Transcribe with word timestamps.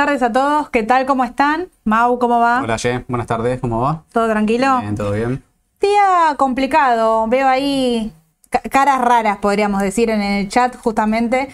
buenas 0.00 0.18
tardes 0.18 0.22
a 0.22 0.32
todos. 0.32 0.70
¿Qué 0.70 0.82
tal? 0.82 1.04
¿Cómo 1.04 1.24
están? 1.24 1.68
Mau, 1.84 2.18
¿cómo 2.18 2.40
va? 2.40 2.62
Hola, 2.62 2.76
Ye. 2.78 3.04
Buenas 3.06 3.26
tardes. 3.26 3.60
¿Cómo 3.60 3.82
va? 3.82 4.02
¿Todo 4.12 4.30
tranquilo? 4.30 4.80
Bien, 4.80 4.94
todo 4.94 5.12
bien. 5.12 5.42
Día 5.78 6.34
complicado. 6.38 7.26
Veo 7.28 7.46
ahí 7.46 8.10
ca- 8.48 8.62
caras 8.70 8.98
raras, 9.02 9.36
podríamos 9.38 9.82
decir, 9.82 10.08
en 10.08 10.22
el 10.22 10.48
chat, 10.48 10.74
justamente. 10.76 11.50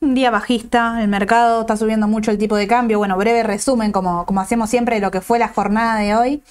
Un 0.00 0.14
día 0.14 0.30
bajista, 0.30 1.00
el 1.00 1.08
mercado 1.08 1.62
está 1.62 1.78
subiendo 1.78 2.06
mucho 2.06 2.30
el 2.30 2.36
tipo 2.36 2.54
de 2.56 2.66
cambio. 2.66 2.98
Bueno, 2.98 3.16
breve 3.16 3.42
resumen, 3.42 3.92
como, 3.92 4.26
como 4.26 4.42
hacemos 4.42 4.68
siempre, 4.68 4.96
de 4.96 5.00
lo 5.00 5.10
que 5.10 5.22
fue 5.22 5.38
la 5.38 5.48
jornada 5.48 5.98
de 5.98 6.14
hoy. 6.14 6.42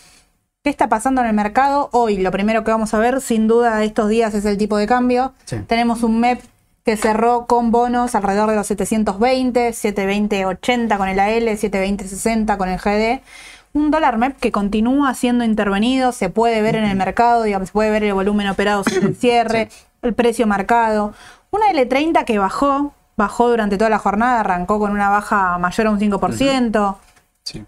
¿Qué 0.63 0.71
está 0.71 0.89
pasando 0.89 1.21
en 1.21 1.27
el 1.27 1.33
mercado? 1.35 1.89
Hoy 1.91 2.17
lo 2.17 2.31
primero 2.31 2.63
que 2.63 2.71
vamos 2.71 2.91
a 2.95 2.97
ver, 2.97 3.21
sin 3.21 3.47
duda, 3.47 3.83
estos 3.83 4.09
días 4.09 4.33
es 4.33 4.45
el 4.45 4.57
tipo 4.57 4.77
de 4.77 4.87
cambio. 4.87 5.33
Sí. 5.45 5.57
Tenemos 5.67 6.01
un 6.01 6.19
MEP 6.19 6.41
que 6.85 6.97
cerró 6.97 7.47
con 7.47 7.71
bonos 7.71 8.13
alrededor 8.13 8.51
de 8.51 8.55
los 8.55 8.67
720, 8.67 9.69
720.80 9.69 10.97
con 10.97 11.09
el 11.09 11.19
AL, 11.19 11.47
720.60 11.47 12.57
con 12.57 12.69
el 12.69 12.77
GD. 12.79 13.21
Un 13.73 13.89
dólar 13.91 14.17
MEP 14.17 14.37
que 14.37 14.51
continúa 14.51 15.13
siendo 15.15 15.43
intervenido, 15.43 16.11
se 16.11 16.29
puede 16.29 16.61
ver 16.61 16.75
en 16.75 16.85
el 16.85 16.95
mercado, 16.95 17.43
digamos, 17.43 17.69
se 17.69 17.73
puede 17.73 17.89
ver 17.89 18.03
el 18.03 18.13
volumen 18.13 18.47
operado 18.47 18.83
sobre 18.83 19.07
el 19.07 19.15
cierre, 19.19 19.69
el 20.03 20.13
precio 20.13 20.45
marcado. 20.45 21.13
Una 21.49 21.71
L30 21.71 22.23
que 22.23 22.37
bajó, 22.37 22.93
bajó 23.17 23.49
durante 23.49 23.77
toda 23.77 23.89
la 23.89 23.97
jornada, 23.97 24.41
arrancó 24.41 24.77
con 24.79 24.91
una 24.91 25.09
baja 25.09 25.57
mayor 25.57 25.87
a 25.87 25.89
un 25.89 25.99
5% 25.99 26.97
Sí. 27.43 27.65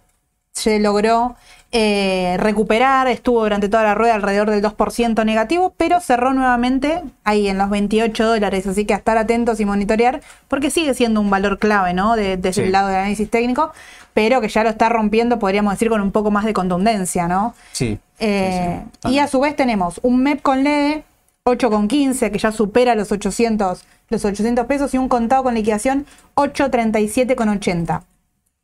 se 0.51 0.79
logró 0.79 1.35
eh, 1.71 2.37
recuperar, 2.39 3.07
estuvo 3.07 3.41
durante 3.43 3.67
toda 3.69 3.83
la 3.83 3.93
rueda 3.93 4.15
alrededor 4.15 4.49
del 4.49 4.61
2% 4.63 5.25
negativo, 5.25 5.73
pero 5.75 5.99
cerró 5.99 6.33
nuevamente 6.33 7.03
ahí 7.25 7.49
en 7.49 7.57
los 7.57 7.69
28 7.69 8.25
dólares, 8.25 8.65
así 8.67 8.85
que 8.85 8.93
a 8.93 8.97
estar 8.97 9.17
atentos 9.17 9.59
y 9.59 9.65
monitorear, 9.65 10.21
porque 10.47 10.69
sigue 10.71 10.93
siendo 10.93 11.19
un 11.19 11.29
valor 11.29 11.59
clave, 11.59 11.93
¿no? 11.93 12.15
De- 12.15 12.37
desde 12.37 12.61
Sí. 12.61 12.67
el 12.67 12.71
lado 12.71 12.87
del 12.87 12.97
análisis 12.97 13.29
técnico, 13.29 13.73
pero 14.13 14.39
que 14.41 14.47
ya 14.47 14.63
lo 14.63 14.69
está 14.69 14.87
rompiendo, 14.89 15.39
podríamos 15.39 15.73
decir, 15.73 15.89
con 15.89 16.01
un 16.01 16.11
poco 16.11 16.31
más 16.31 16.45
de 16.45 16.53
contundencia, 16.53 17.27
¿no? 17.27 17.53
Sí. 17.73 17.99
Eh, 18.19 18.81
sí, 18.83 18.89
sí. 19.03 19.13
y 19.15 19.19
a 19.19 19.27
su 19.27 19.39
vez 19.41 19.55
tenemos 19.55 19.99
un 20.03 20.23
MEP 20.23 20.41
con 20.41 20.63
LEDE 20.63 21.03
8,15 21.43 22.31
que 22.31 22.39
ya 22.39 22.51
supera 22.51 22.95
los 22.95 23.11
800, 23.11 23.83
los 24.09 24.25
800 24.25 24.65
pesos 24.65 24.93
y 24.93 24.97
un 24.97 25.07
contado 25.09 25.43
con 25.43 25.53
liquidación 25.53 26.05
837,80. 26.35 28.01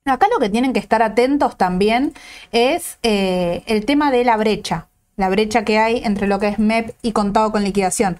Acá 0.06 0.28
lo 0.30 0.40
que 0.40 0.50
tienen 0.50 0.74
que 0.74 0.80
estar 0.80 1.02
atentos 1.02 1.58
también 1.58 2.14
es 2.52 2.98
eh, 3.04 3.64
el 3.68 3.86
tema 3.86 4.12
de 4.12 4.26
la 4.26 4.36
brecha, 4.36 4.88
la 5.16 5.30
brecha 5.30 5.64
que 5.64 5.80
hay 5.80 6.02
entre 6.04 6.28
lo 6.28 6.40
que 6.40 6.50
es 6.50 6.60
MEP 6.60 6.94
y 7.02 7.14
contado 7.14 7.54
con 7.54 7.64
liquidación. 7.64 8.20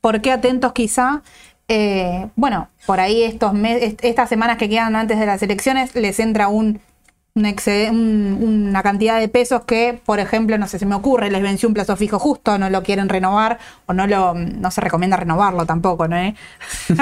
¿Por 0.00 0.22
qué 0.22 0.32
atentos 0.32 0.72
quizá? 0.72 1.22
Eh, 1.68 2.28
bueno, 2.34 2.68
por 2.84 2.98
ahí 2.98 3.22
estos 3.22 3.52
estas 4.02 4.28
semanas 4.28 4.56
que 4.58 4.68
quedan 4.68 4.96
antes 4.96 5.20
de 5.20 5.26
las 5.26 5.40
elecciones 5.40 5.94
les 5.94 6.18
entra 6.18 6.48
un, 6.48 6.80
un 7.34 7.44
excede- 7.46 7.90
un- 7.90 8.38
una 8.68 8.82
cantidad 8.82 9.18
de 9.20 9.28
pesos 9.28 9.62
que, 9.64 10.00
por 10.04 10.18
ejemplo, 10.20 10.58
no 10.58 10.66
sé, 10.66 10.78
se 10.78 10.86
me 10.86 10.94
ocurre, 10.96 11.30
les 11.30 11.42
venció 11.42 11.68
un 11.68 11.74
plazo 11.74 11.96
fijo 11.96 12.18
justo, 12.18 12.58
no 12.58 12.68
lo 12.70 12.82
quieren 12.82 13.08
renovar 13.08 13.58
o 13.86 13.92
no 13.92 14.06
lo 14.06 14.34
no 14.34 14.70
se 14.70 14.80
recomienda 14.80 15.16
renovarlo 15.16 15.64
tampoco, 15.66 16.08
¿no? 16.08 16.16
eh? 16.16 16.34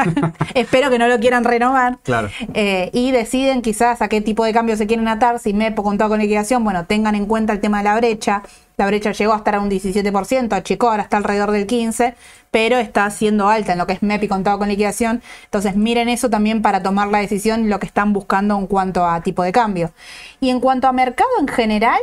Espero 0.55 0.91
que 0.91 0.99
no 0.99 1.09
lo 1.09 1.19
quieran 1.19 1.45
renovar. 1.45 1.99
Claro. 2.03 2.29
Eh, 2.55 2.91
y 2.93 3.11
deciden 3.11 3.63
quizás 3.63 4.03
a 4.03 4.09
qué 4.09 4.21
tipo 4.21 4.45
de 4.45 4.53
cambio 4.53 4.77
se 4.77 4.87
quieren 4.87 5.09
atar, 5.09 5.39
si 5.39 5.53
MEP 5.55 5.79
o 5.79 5.83
contado 5.83 6.11
con 6.11 6.19
liquidación, 6.21 6.63
bueno, 6.65 6.85
tengan 6.87 7.15
en 7.15 7.27
cuenta 7.27 7.53
el 7.53 7.61
tema 7.61 7.79
de 7.79 7.85
la 7.85 7.97
brecha. 7.97 8.43
La 8.77 8.87
brecha 8.87 9.11
llegó 9.11 9.33
a 9.33 9.39
estar 9.39 9.57
a 9.57 9.61
un 9.61 9.69
17%, 9.69 10.53
achicó, 10.55 10.91
ahora 10.91 11.03
está 11.03 11.17
alrededor 11.17 11.51
del 11.51 11.67
15%, 11.67 12.15
pero 12.51 12.79
está 12.79 13.09
siendo 13.11 13.49
alta 13.49 13.73
en 13.73 13.79
lo 13.79 13.87
que 13.87 13.95
es 13.95 14.03
MEP 14.03 14.25
y 14.25 14.29
contado 14.29 14.59
con 14.59 14.69
liquidación. 14.69 15.23
Entonces 15.45 15.77
miren 15.77 16.09
eso 16.09 16.31
también 16.31 16.63
para 16.63 16.83
tomar 16.83 17.09
la 17.09 17.19
decisión, 17.19 17.69
lo 17.69 17.79
que 17.79 17.87
están 17.87 18.13
buscando 18.13 18.59
en 18.59 18.67
cuanto 18.67 19.07
a 19.07 19.21
tipo 19.23 19.43
de 19.43 19.53
cambio. 19.53 19.93
Y 20.41 20.51
en 20.51 20.61
cuanto 20.61 20.89
a 20.89 20.93
mercado 20.93 21.31
en 21.41 21.49
general, 21.49 22.01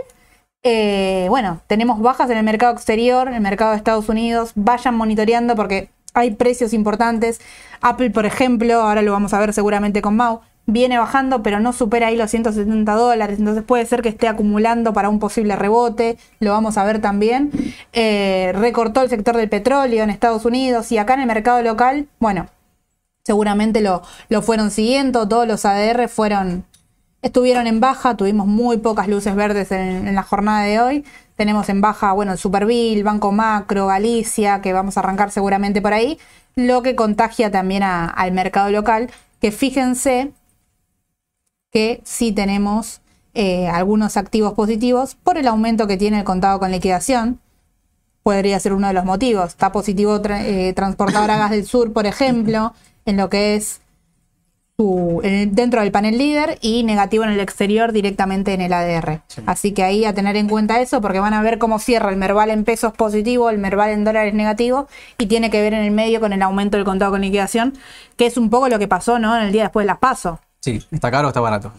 eh, 0.64 1.28
bueno, 1.30 1.62
tenemos 1.68 2.02
bajas 2.02 2.30
en 2.30 2.38
el 2.38 2.44
mercado 2.44 2.74
exterior, 2.74 3.28
en 3.28 3.36
el 3.36 3.42
mercado 3.42 3.72
de 3.72 3.78
Estados 3.78 4.10
Unidos. 4.10 4.52
Vayan 4.56 4.96
monitoreando 4.96 5.56
porque 5.56 5.90
hay 6.16 6.32
precios 6.32 6.74
importantes. 6.74 7.40
Apple, 7.82 8.10
por 8.10 8.26
ejemplo, 8.26 8.82
ahora 8.82 9.02
lo 9.02 9.12
vamos 9.12 9.34
a 9.34 9.40
ver 9.40 9.54
seguramente 9.54 10.02
con 10.02 10.16
Mau, 10.16 10.42
viene 10.66 10.98
bajando, 10.98 11.44
pero 11.44 11.60
no 11.60 11.74
supera 11.74 12.08
ahí 12.08 12.18
los 12.18 12.32
170 12.32 12.94
dólares. 12.94 13.40
Entonces 13.40 13.64
puede 13.64 13.86
ser 13.86 14.02
que 14.02 14.10
esté 14.10 14.28
acumulando 14.28 14.94
para 14.94 15.10
un 15.10 15.20
posible 15.20 15.56
rebote. 15.56 16.18
Lo 16.40 16.52
vamos 16.52 16.78
a 16.78 16.84
ver 16.84 17.02
también. 17.02 17.52
Eh, 17.94 18.52
recortó 18.56 19.02
el 19.02 19.10
sector 19.10 19.38
del 19.38 19.50
petróleo 19.50 20.04
en 20.04 20.10
Estados 20.10 20.46
Unidos 20.46 20.92
y 20.92 20.98
acá 20.98 21.14
en 21.14 21.22
el 21.22 21.28
mercado 21.28 21.62
local, 21.62 22.08
bueno, 22.20 22.48
seguramente 23.24 23.82
lo, 23.82 24.02
lo 24.30 24.42
fueron 24.42 24.72
siguiendo. 24.72 25.28
Todos 25.28 25.48
los 25.48 25.66
ADR 25.66 26.08
fueron 26.08 26.66
estuvieron 27.26 27.66
en 27.66 27.80
baja, 27.80 28.16
tuvimos 28.16 28.46
muy 28.46 28.78
pocas 28.78 29.08
luces 29.08 29.34
verdes 29.36 29.72
en, 29.72 30.14
la 30.14 30.22
jornada 30.22 30.62
de 30.62 30.80
hoy. 30.80 31.06
Tenemos 31.36 31.68
en 31.70 31.82
baja, 31.82 32.14
bueno, 32.14 32.38
Superville, 32.38 33.02
Banco 33.02 33.32
Macro, 33.32 33.88
Galicia, 33.88 34.62
que 34.62 34.74
vamos 34.74 34.96
a 34.96 35.00
arrancar 35.00 35.32
seguramente 35.32 35.82
por 35.82 35.94
ahí, 35.94 36.20
lo 36.56 36.84
que 36.84 36.96
contagia 36.96 37.50
también 37.50 37.82
al 37.82 38.32
mercado 38.32 38.70
local, 38.70 39.10
que 39.42 39.52
fíjense 39.52 40.34
que 41.76 42.00
sí 42.06 42.32
tenemos 42.32 43.02
eh, 43.34 43.68
algunos 43.68 44.16
activos 44.16 44.54
positivos 44.54 45.16
por 45.16 45.38
el 45.38 45.46
aumento 45.46 45.88
que 45.88 45.98
tiene 45.98 46.20
el 46.20 46.24
contado 46.24 46.58
con 46.58 46.72
liquidación. 46.72 47.42
Podría 48.24 48.58
ser 48.62 48.72
uno 48.72 48.88
de 48.88 48.94
los 48.94 49.04
motivos. 49.04 49.48
Está 49.50 49.74
positivo 49.74 50.22
tra- 50.22 50.42
eh, 50.42 50.72
Transportadora 50.74 51.36
Gas 51.38 51.52
del 51.52 51.66
Sur, 51.66 51.92
por 51.92 52.06
ejemplo, 52.06 52.74
en 53.06 53.18
lo 53.18 53.30
que 53.30 53.56
es 53.56 53.82
su- 54.78 55.20
en- 55.26 55.54
dentro 55.54 55.82
del 55.82 55.92
panel 55.92 56.18
líder 56.18 56.58
y 56.62 56.84
negativo 56.84 57.26
en 57.26 57.32
el 57.32 57.42
exterior 57.42 57.92
directamente 57.92 58.54
en 58.54 58.62
el 58.62 58.72
ADR. 58.72 59.22
Sí. 59.28 59.42
Así 59.46 59.74
que 59.74 59.84
ahí 59.84 60.06
a 60.06 60.14
tener 60.14 60.38
en 60.38 60.48
cuenta 60.48 60.80
eso 60.80 61.02
porque 61.02 61.20
van 61.20 61.34
a 61.34 61.42
ver 61.42 61.58
cómo 61.58 61.78
cierra 61.80 62.10
el 62.12 62.16
Merval 62.16 62.52
en 62.52 62.64
pesos 62.64 62.94
positivo, 62.94 63.50
el 63.50 63.58
Merval 63.58 63.90
en 63.90 64.06
dólares 64.06 64.34
negativo 64.34 64.88
y 65.18 65.26
tiene 65.26 65.50
que 65.50 65.62
ver 65.62 65.74
en 65.74 65.84
el 65.84 65.92
medio 65.92 66.22
con 66.22 66.32
el 66.32 66.42
aumento 66.42 66.78
del 66.78 66.86
contado 66.86 67.12
con 67.12 67.20
liquidación, 67.20 67.74
que 68.16 68.28
es 68.28 68.38
un 68.38 68.50
poco 68.50 68.70
lo 68.70 68.80
que 68.80 68.88
pasó 68.88 69.20
¿no? 69.20 69.36
en 69.38 69.44
el 69.44 69.52
día 69.52 69.64
después 69.64 69.84
de 69.84 69.88
las 69.88 69.98
PASO. 70.00 70.40
Sí. 70.66 70.84
¿Está 70.92 71.12
caro 71.12 71.28
o 71.28 71.30
está 71.30 71.40
barato? 71.42 71.72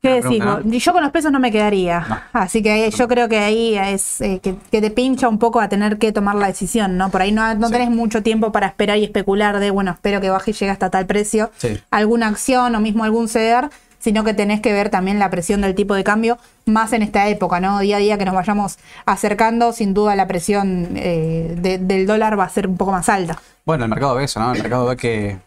¿Qué 0.00 0.20
decís? 0.20 0.44
vos? 0.44 0.60
Yo 0.64 0.92
con 0.92 1.02
los 1.02 1.10
pesos 1.12 1.30
no 1.32 1.38
me 1.40 1.50
quedaría. 1.52 2.00
No. 2.08 2.18
Así 2.32 2.60
que 2.62 2.90
yo 2.90 3.06
creo 3.08 3.28
que 3.28 3.38
ahí 3.38 3.76
es 3.76 4.20
eh, 4.20 4.40
que, 4.42 4.56
que 4.70 4.80
te 4.80 4.90
pincha 4.90 5.28
un 5.28 5.38
poco 5.38 5.60
a 5.60 5.68
tener 5.68 5.98
que 5.98 6.10
tomar 6.12 6.34
la 6.36 6.48
decisión, 6.48 6.96
¿no? 6.96 7.10
Por 7.10 7.22
ahí 7.22 7.30
no, 7.32 7.54
no 7.54 7.66
Sí. 7.68 7.72
tenés 7.72 7.90
mucho 7.90 8.22
tiempo 8.22 8.50
para 8.52 8.66
esperar 8.68 8.98
y 8.98 9.04
especular 9.04 9.58
de, 9.60 9.70
bueno, 9.70 9.92
espero 9.92 10.20
que 10.20 10.30
baje 10.30 10.50
y 10.52 10.54
llegue 10.54 10.70
hasta 10.70 10.90
tal 10.90 11.06
precio, 11.06 11.50
Sí. 11.56 11.80
alguna 11.92 12.28
acción 12.28 12.74
o 12.74 12.80
mismo 12.80 13.04
algún 13.04 13.28
ceder, 13.28 13.68
sino 14.00 14.24
que 14.24 14.34
tenés 14.34 14.60
que 14.60 14.72
ver 14.72 14.90
también 14.90 15.20
la 15.20 15.30
presión 15.30 15.60
del 15.60 15.76
tipo 15.76 15.94
de 15.94 16.02
cambio, 16.02 16.36
más 16.66 16.92
en 16.92 17.02
esta 17.02 17.28
época, 17.28 17.60
¿no? 17.60 17.78
Día 17.78 17.96
a 17.96 18.00
día 18.00 18.18
que 18.18 18.24
nos 18.24 18.34
vayamos 18.34 18.78
acercando, 19.06 19.72
sin 19.72 19.94
duda 19.94 20.16
la 20.16 20.26
presión 20.26 20.88
eh, 20.96 21.54
de- 21.58 21.78
del 21.78 22.06
dólar 22.08 22.36
va 22.38 22.44
a 22.44 22.48
ser 22.48 22.66
un 22.66 22.76
poco 22.76 22.90
más 22.90 23.08
alta. 23.08 23.38
Bueno, 23.64 23.84
el 23.84 23.90
mercado 23.90 24.16
ve 24.16 24.24
eso, 24.24 24.40
¿no? 24.40 24.52
El 24.52 24.60
mercado 24.62 24.86
ve 24.86 24.96
que, 24.96 25.38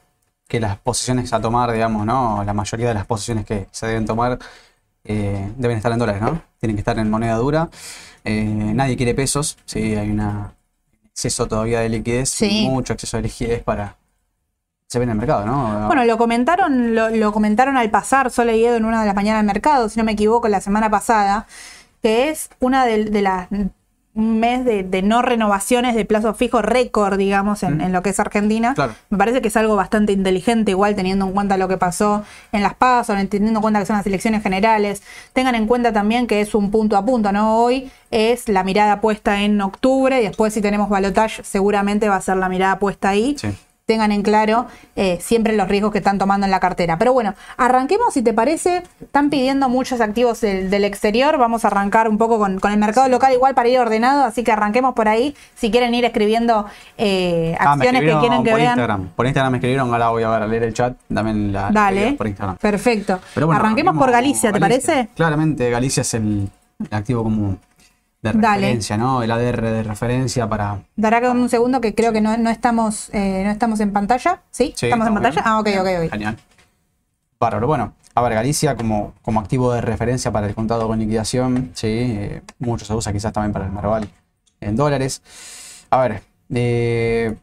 que 0.48 0.60
las 0.60 0.78
posiciones 0.78 1.32
a 1.34 1.42
tomar, 1.42 1.72
digamos, 1.72 2.06
¿no? 2.06 2.44
La 2.44 2.54
mayoría 2.54 2.88
de 2.90 2.94
las 2.94 3.06
posiciones 3.06 3.46
que 3.46 3.68
se 3.72 3.88
deben 3.88 4.06
tomar 4.06 4.38
eh, 5.04 5.52
deben 5.58 5.78
estar 5.78 5.92
en 5.92 6.00
dólares, 6.00 6.22
¿no? 6.22 6.42
Tienen 6.60 6.76
que 6.76 6.82
estar 6.82 6.98
en 7.00 7.10
moneda 7.10 7.36
dura. 7.38 7.70
Eh, 8.24 8.44
nadie 8.46 8.98
quiere 8.98 9.14
pesos, 9.14 9.58
sí, 9.66 9.96
hay 9.96 10.10
un 10.10 10.22
exceso 11.06 11.48
todavía 11.48 11.80
de 11.82 11.90
liquidez, 11.90 12.30
Sí. 12.30 12.68
mucho 12.70 12.94
exceso 12.94 13.18
de 13.18 13.24
liquidez 13.24 13.64
para... 13.64 13.96
Se 14.88 15.00
ve 15.00 15.04
en 15.06 15.12
el 15.12 15.18
mercado, 15.18 15.46
¿no? 15.46 15.88
Bueno, 15.88 16.06
lo 16.06 16.18
comentaron, 16.18 16.94
lo, 16.94 17.10
lo 17.10 17.32
comentaron 17.32 17.76
al 17.76 17.90
pasar, 17.90 18.30
solo 18.30 18.52
leído 18.52 18.76
en 18.76 18.86
una 18.86 19.00
de 19.02 19.08
las 19.08 19.16
mañanas 19.16 19.40
del 19.40 19.48
mercado, 19.48 19.90
si 19.90 19.98
no 20.00 20.04
me 20.06 20.12
equivoco, 20.12 20.48
la 20.48 20.62
semana 20.62 20.92
pasada, 20.92 21.48
que 22.04 22.30
es 22.30 22.50
una 22.60 22.86
de, 22.86 23.06
de 23.06 23.22
las 23.24 23.48
un 24.16 24.40
mes 24.40 24.64
de, 24.66 24.84
de 24.84 25.02
no 25.02 25.22
renovaciones 25.22 25.94
de 25.94 26.06
plazo 26.06 26.34
fijo 26.34 26.62
récord, 26.62 27.18
digamos, 27.18 27.62
en, 27.64 27.78
Mm. 27.78 27.82
en 27.82 27.92
lo 27.94 28.02
que 28.02 28.12
es 28.12 28.20
Argentina. 28.20 28.74
Claro. 28.74 28.94
Me 29.10 29.18
parece 29.18 29.42
que 29.42 29.50
es 29.50 29.58
algo 29.58 29.76
bastante 29.76 30.14
inteligente, 30.14 30.72
igual 30.72 30.96
teniendo 30.96 31.26
en 31.26 31.34
cuenta 31.34 31.58
lo 31.58 31.68
que 31.68 31.78
pasó 31.78 32.24
en 32.54 32.64
las 32.64 32.76
PASO, 32.76 33.14
teniendo 33.30 33.60
en 33.60 33.62
cuenta 33.62 33.80
que 33.82 33.86
son 33.86 33.98
las 33.98 34.08
elecciones 34.08 34.42
generales. 34.42 35.04
Tengan 35.34 35.54
en 35.56 35.68
cuenta 35.68 35.92
también 35.92 36.28
que 36.28 36.40
es 36.42 36.56
un 36.56 36.72
punto 36.72 36.96
a 36.96 37.06
punto, 37.06 37.32
¿no? 37.34 37.58
Hoy 37.58 37.92
es 38.10 38.48
la 38.48 38.64
mirada 38.64 39.02
puesta 39.02 39.42
en 39.42 39.60
octubre, 39.62 40.22
y 40.22 40.26
después 40.28 40.54
si 40.54 40.62
tenemos 40.62 40.88
balotage 40.90 41.44
seguramente 41.44 42.08
va 42.08 42.16
a 42.16 42.22
ser 42.22 42.38
la 42.38 42.48
mirada 42.48 42.80
puesta 42.80 43.10
ahí 43.10 43.36
Sí. 43.38 43.50
Tengan 43.86 44.12
en 44.12 44.24
claro 44.24 44.66
eh, 44.96 45.20
siempre 45.22 45.56
los 45.56 45.68
riesgos 45.68 45.92
que 45.92 46.00
están 46.00 46.18
tomando 46.18 46.46
en 46.46 46.52
la 46.52 46.60
cartera. 46.60 46.98
Pero 46.98 47.14
bueno, 47.14 47.36
arranquemos 47.58 48.14
si 48.14 48.22
te 48.24 48.34
parece. 48.34 48.82
Están 49.02 49.30
pidiendo 49.30 49.70
muchos 49.70 50.02
activos 50.02 50.42
del, 50.42 50.70
del 50.72 50.84
exterior. 50.86 51.38
Vamos 51.38 51.66
a 51.66 51.68
arrancar 51.68 52.10
un 52.10 52.18
poco 52.18 52.40
con, 52.40 52.60
con 52.60 52.72
el 52.72 52.80
mercado 52.80 53.08
local 53.10 53.34
igual 53.34 53.54
para 53.54 53.70
ir 53.70 53.80
ordenado. 53.80 54.24
Así 54.24 54.44
que 54.44 54.52
arranquemos 54.52 54.96
por 54.96 55.08
ahí. 55.08 55.36
Si 55.56 55.70
quieren 55.70 55.94
ir 55.94 56.04
escribiendo 56.06 56.66
eh, 56.98 57.56
Ah, 57.60 57.74
acciones 57.74 58.02
que 58.02 58.20
quieren 58.20 58.44
que 58.44 58.50
por 58.52 58.60
vean. 58.60 58.72
Instagram. 58.72 59.10
Por 59.16 59.26
Instagram 59.28 59.52
me 59.52 59.58
escribieron, 59.60 59.92
ahora 59.94 60.10
voy 60.10 60.24
a 60.24 60.30
ver 60.30 60.42
a 60.44 60.48
leer 60.48 60.64
el 60.64 60.74
chat. 60.74 60.98
Dame 61.08 61.34
la 61.52 61.70
Dale. 61.72 62.14
por 62.14 62.28
Instagram. 62.28 62.58
Perfecto. 62.58 63.20
Pero 63.36 63.46
bueno, 63.48 63.62
arranquemos 63.62 63.96
por 63.98 64.10
Galicia, 64.12 64.52
¿te 64.52 64.60
Galicia. 64.60 64.94
parece? 64.94 65.10
Claramente 65.16 65.70
Galicia 65.70 66.02
es 66.02 66.14
el, 66.16 66.50
el 66.80 66.98
activo 66.98 67.24
común 67.24 67.60
de 68.34 68.42
Dale. 68.42 68.62
referencia, 68.62 68.98
¿no? 68.98 69.22
El 69.24 69.32
ADR 69.32 69.62
de 69.62 69.84
referencia 69.84 70.48
para... 70.50 70.80
Dará 70.96 71.22
que 71.22 71.30
un 71.30 71.50
segundo 71.50 71.82
que 71.82 71.94
creo 71.96 72.12
que 72.14 72.22
no, 72.22 72.36
no 72.38 72.50
estamos 72.50 73.10
eh, 73.14 73.42
no 73.46 73.52
estamos 73.52 73.80
en 73.80 73.92
pantalla. 73.92 74.42
¿Sí? 74.52 74.74
Sí, 74.76 74.88
¿Estamos 74.88 75.08
en 75.08 75.14
pantalla? 75.14 75.34
bien. 75.36 75.44
Ah, 75.48 75.60
ok, 75.60 75.68
ok, 75.80 75.88
ok. 76.06 76.12
Genial. 76.12 76.38
Bárbaro. 77.40 77.68
Bueno, 77.68 77.94
a 78.16 78.22
ver, 78.22 78.34
Galicia 78.34 78.76
como, 78.76 79.14
como 79.22 79.40
activo 79.40 79.74
de 79.74 79.82
referencia 79.82 80.32
para 80.32 80.48
el 80.48 80.56
contado 80.56 80.88
con 80.88 80.98
liquidación, 81.00 81.72
sí, 81.74 81.88
eh, 81.88 82.42
mucho 82.60 82.86
se 82.86 82.94
usa 82.94 83.12
quizás 83.12 83.34
también 83.34 83.52
para 83.54 83.66
el 83.66 83.72
Merval 83.72 84.08
en 84.62 84.76
dólares. 84.76 85.22
A 85.90 85.98
ver, 85.98 86.22
eh, 86.54 87.36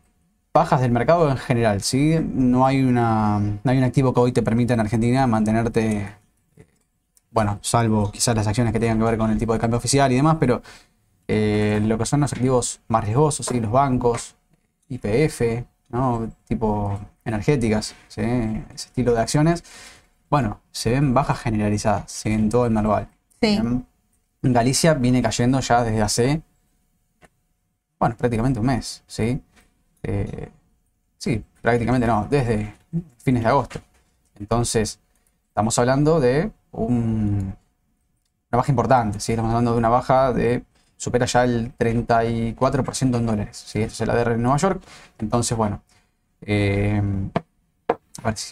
bajas 0.55 0.81
del 0.81 0.91
mercado 0.91 1.31
en 1.31 1.37
general, 1.37 1.83
¿sí? 1.83 2.19
No 2.35 2.67
hay, 2.67 2.83
una, 2.83 3.39
no 3.39 3.71
hay 3.71 3.79
un 3.79 3.85
activo 3.85 4.13
que 4.15 4.21
hoy 4.21 4.33
te 4.33 4.43
permita 4.43 4.75
en 4.75 4.81
Argentina 4.81 5.27
mantenerte, 5.27 6.09
bueno, 7.33 7.59
salvo 7.63 8.13
quizás 8.13 8.37
las 8.37 8.47
acciones 8.47 8.73
que 8.73 8.81
tengan 8.81 8.99
que 8.99 9.05
ver 9.05 9.19
con 9.19 9.31
el 9.31 9.39
tipo 9.39 9.53
de 9.53 9.59
cambio 9.59 9.79
oficial 9.79 10.13
y 10.13 10.17
demás, 10.17 10.37
pero 10.39 10.63
eh, 11.27 11.81
lo 11.83 11.99
que 11.99 12.07
son 12.07 12.21
los 12.21 12.33
activos 12.33 12.81
más 12.89 13.05
riesgosos, 13.05 13.47
¿sí? 13.47 13.61
Los 13.61 13.73
bancos, 13.73 14.37
IPF, 14.89 15.65
¿no? 15.89 16.31
Tipo 16.47 17.01
energéticas, 17.25 17.95
¿sí? 18.09 18.23
Ese 18.23 18.89
estilo 18.89 19.15
de 19.15 19.21
acciones 19.21 19.65
bueno, 20.33 20.63
se 20.71 20.89
ven 20.89 21.13
bajas 21.13 21.41
generalizadas 21.41 22.25
en 22.25 22.49
todo 22.49 22.65
el 22.65 22.73
Marval. 22.73 23.07
Sí. 23.43 23.61
Galicia 24.41 24.95
viene 24.95 25.21
cayendo 25.21 25.61
ya 25.61 25.85
desde 25.85 26.01
hace, 26.01 26.43
bueno, 27.99 28.17
prácticamente 28.17 28.59
un 28.59 28.65
mes, 28.65 29.05
¿sí? 29.07 29.43
Eh, 30.03 30.49
sí, 31.19 31.45
prácticamente 31.61 32.07
no, 32.07 32.27
desde 32.31 32.75
fines 33.19 33.43
de 33.43 33.49
agosto. 33.51 33.83
Entonces, 34.37 35.01
estamos 35.49 35.79
hablando 35.79 36.19
de 36.19 36.51
un, 36.73 37.55
una 38.51 38.57
baja 38.59 38.73
importante, 38.73 39.21
¿sí? 39.21 39.33
Estamos 39.33 39.51
hablando 39.51 39.73
de 39.73 39.79
una 39.79 39.89
baja 39.89 40.33
de, 40.33 40.65
supera 40.97 41.27
ya 41.27 41.45
el 41.45 41.77
34% 41.77 43.17
en 43.17 43.27
dólares, 43.27 43.63
¿sí? 43.67 43.83
Esto 43.83 43.95
es 43.95 44.01
el 44.03 44.11
ADR 44.11 44.33
en 44.33 44.43
Nueva 44.43 44.59
York. 44.59 44.83
Entonces, 45.19 45.57
bueno, 45.57 45.83
eh, 46.43 47.01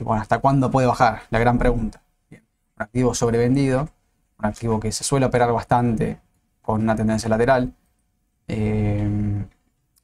bueno, 0.01 0.23
¿hasta 0.23 0.39
cuándo 0.39 0.71
puede 0.71 0.87
bajar? 0.87 1.23
La 1.31 1.39
gran 1.39 1.59
pregunta. 1.59 2.03
un 2.31 2.39
activo 2.83 3.15
sobrevendido, 3.15 3.89
un 4.39 4.47
activo 4.47 4.81
que 4.81 4.93
se 4.93 5.05
suele 5.05 5.27
operar 5.27 5.53
bastante 5.53 6.19
con 6.63 6.83
una 6.83 6.97
tendencia 6.97 7.29
lateral, 7.29 7.73
eh, 8.49 9.45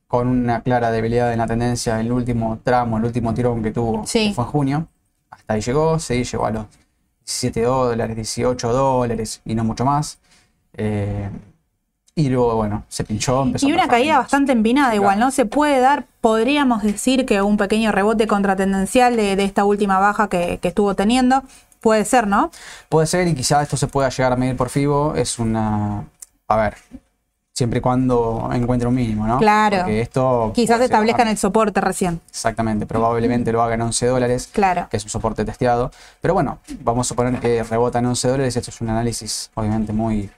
con 0.06 0.28
una 0.28 0.62
clara 0.62 0.90
debilidad 0.90 1.32
en 1.32 1.38
la 1.38 1.46
tendencia, 1.46 2.00
el 2.00 2.12
último 2.12 2.60
tramo, 2.62 2.98
el 2.98 3.04
último 3.04 3.34
tirón 3.34 3.62
que 3.62 3.72
tuvo, 3.72 4.04
fue 4.04 4.20
en 4.22 4.34
junio, 4.34 4.88
hasta 5.30 5.54
ahí 5.54 5.60
llegó, 5.60 5.98
sí, 5.98 6.22
llegó 6.22 6.46
a 6.46 6.50
los 6.50 6.66
17 7.26 7.62
dólares, 7.62 8.16
18 8.16 8.72
dólares 8.72 9.40
y 9.44 9.54
no 9.54 9.64
mucho 9.64 9.84
más. 9.84 10.18
Eh, 10.74 11.28
y 12.14 12.30
luego, 12.30 12.56
bueno, 12.56 12.84
se 12.88 13.04
pinchó. 13.04 13.42
Empezó 13.42 13.68
y 13.68 13.72
una 13.72 13.88
caída 13.88 14.18
bastante 14.18 14.52
empinada, 14.52 14.94
igual, 14.94 15.18
¿no? 15.18 15.30
Se 15.30 15.44
puede 15.44 15.80
dar, 15.80 16.04
podríamos 16.22 16.82
decir 16.82 17.26
que 17.26 17.42
un 17.42 17.58
pequeño 17.58 17.92
rebote 17.92 18.26
contratendencial 18.26 19.16
de, 19.16 19.36
de 19.36 19.44
esta 19.44 19.64
última 19.64 19.98
baja 19.98 20.28
que, 20.28 20.58
estuvo 20.62 20.94
teniendo. 20.94 21.42
Puede 21.80 22.04
ser, 22.04 22.26
¿no? 22.26 22.50
Puede 22.88 23.06
ser, 23.06 23.28
y 23.28 23.34
quizás 23.34 23.64
esto 23.64 23.76
se 23.76 23.86
pueda 23.86 24.08
llegar 24.08 24.32
a 24.32 24.36
medir 24.36 24.56
por 24.56 24.70
FIBO. 24.70 25.14
Es 25.14 25.38
una. 25.38 26.04
A 26.48 26.56
ver, 26.56 26.76
siempre 27.56 27.78
y 27.78 27.80
cuando 27.80 28.50
encuentre 28.52 28.86
un 28.86 28.94
mínimo, 28.94 29.26
¿no? 29.26 29.38
Claro. 29.38 29.78
Porque 29.78 30.02
esto 30.02 30.52
Quizás 30.54 30.78
establezcan 30.82 31.28
el 31.28 31.38
soporte 31.38 31.80
recién. 31.80 32.20
Exactamente, 32.28 32.84
probablemente 32.84 33.50
lo 33.50 33.62
haga 33.62 33.74
en 33.74 33.80
11 33.80 34.06
dólares, 34.06 34.50
claro. 34.52 34.88
que 34.90 34.98
es 34.98 35.04
un 35.04 35.08
soporte 35.10 35.42
testeado. 35.44 35.90
Pero 36.20 36.34
bueno, 36.34 36.58
vamos 36.80 37.06
a 37.06 37.08
suponer 37.08 37.40
que 37.40 37.62
rebota 37.62 37.98
en 38.00 38.06
11 38.06 38.28
dólares. 38.28 38.56
Esto 38.56 38.70
es 38.70 38.80
un 38.82 38.90
análisis, 38.90 39.50
obviamente, 39.54 39.94
muy 39.94 40.30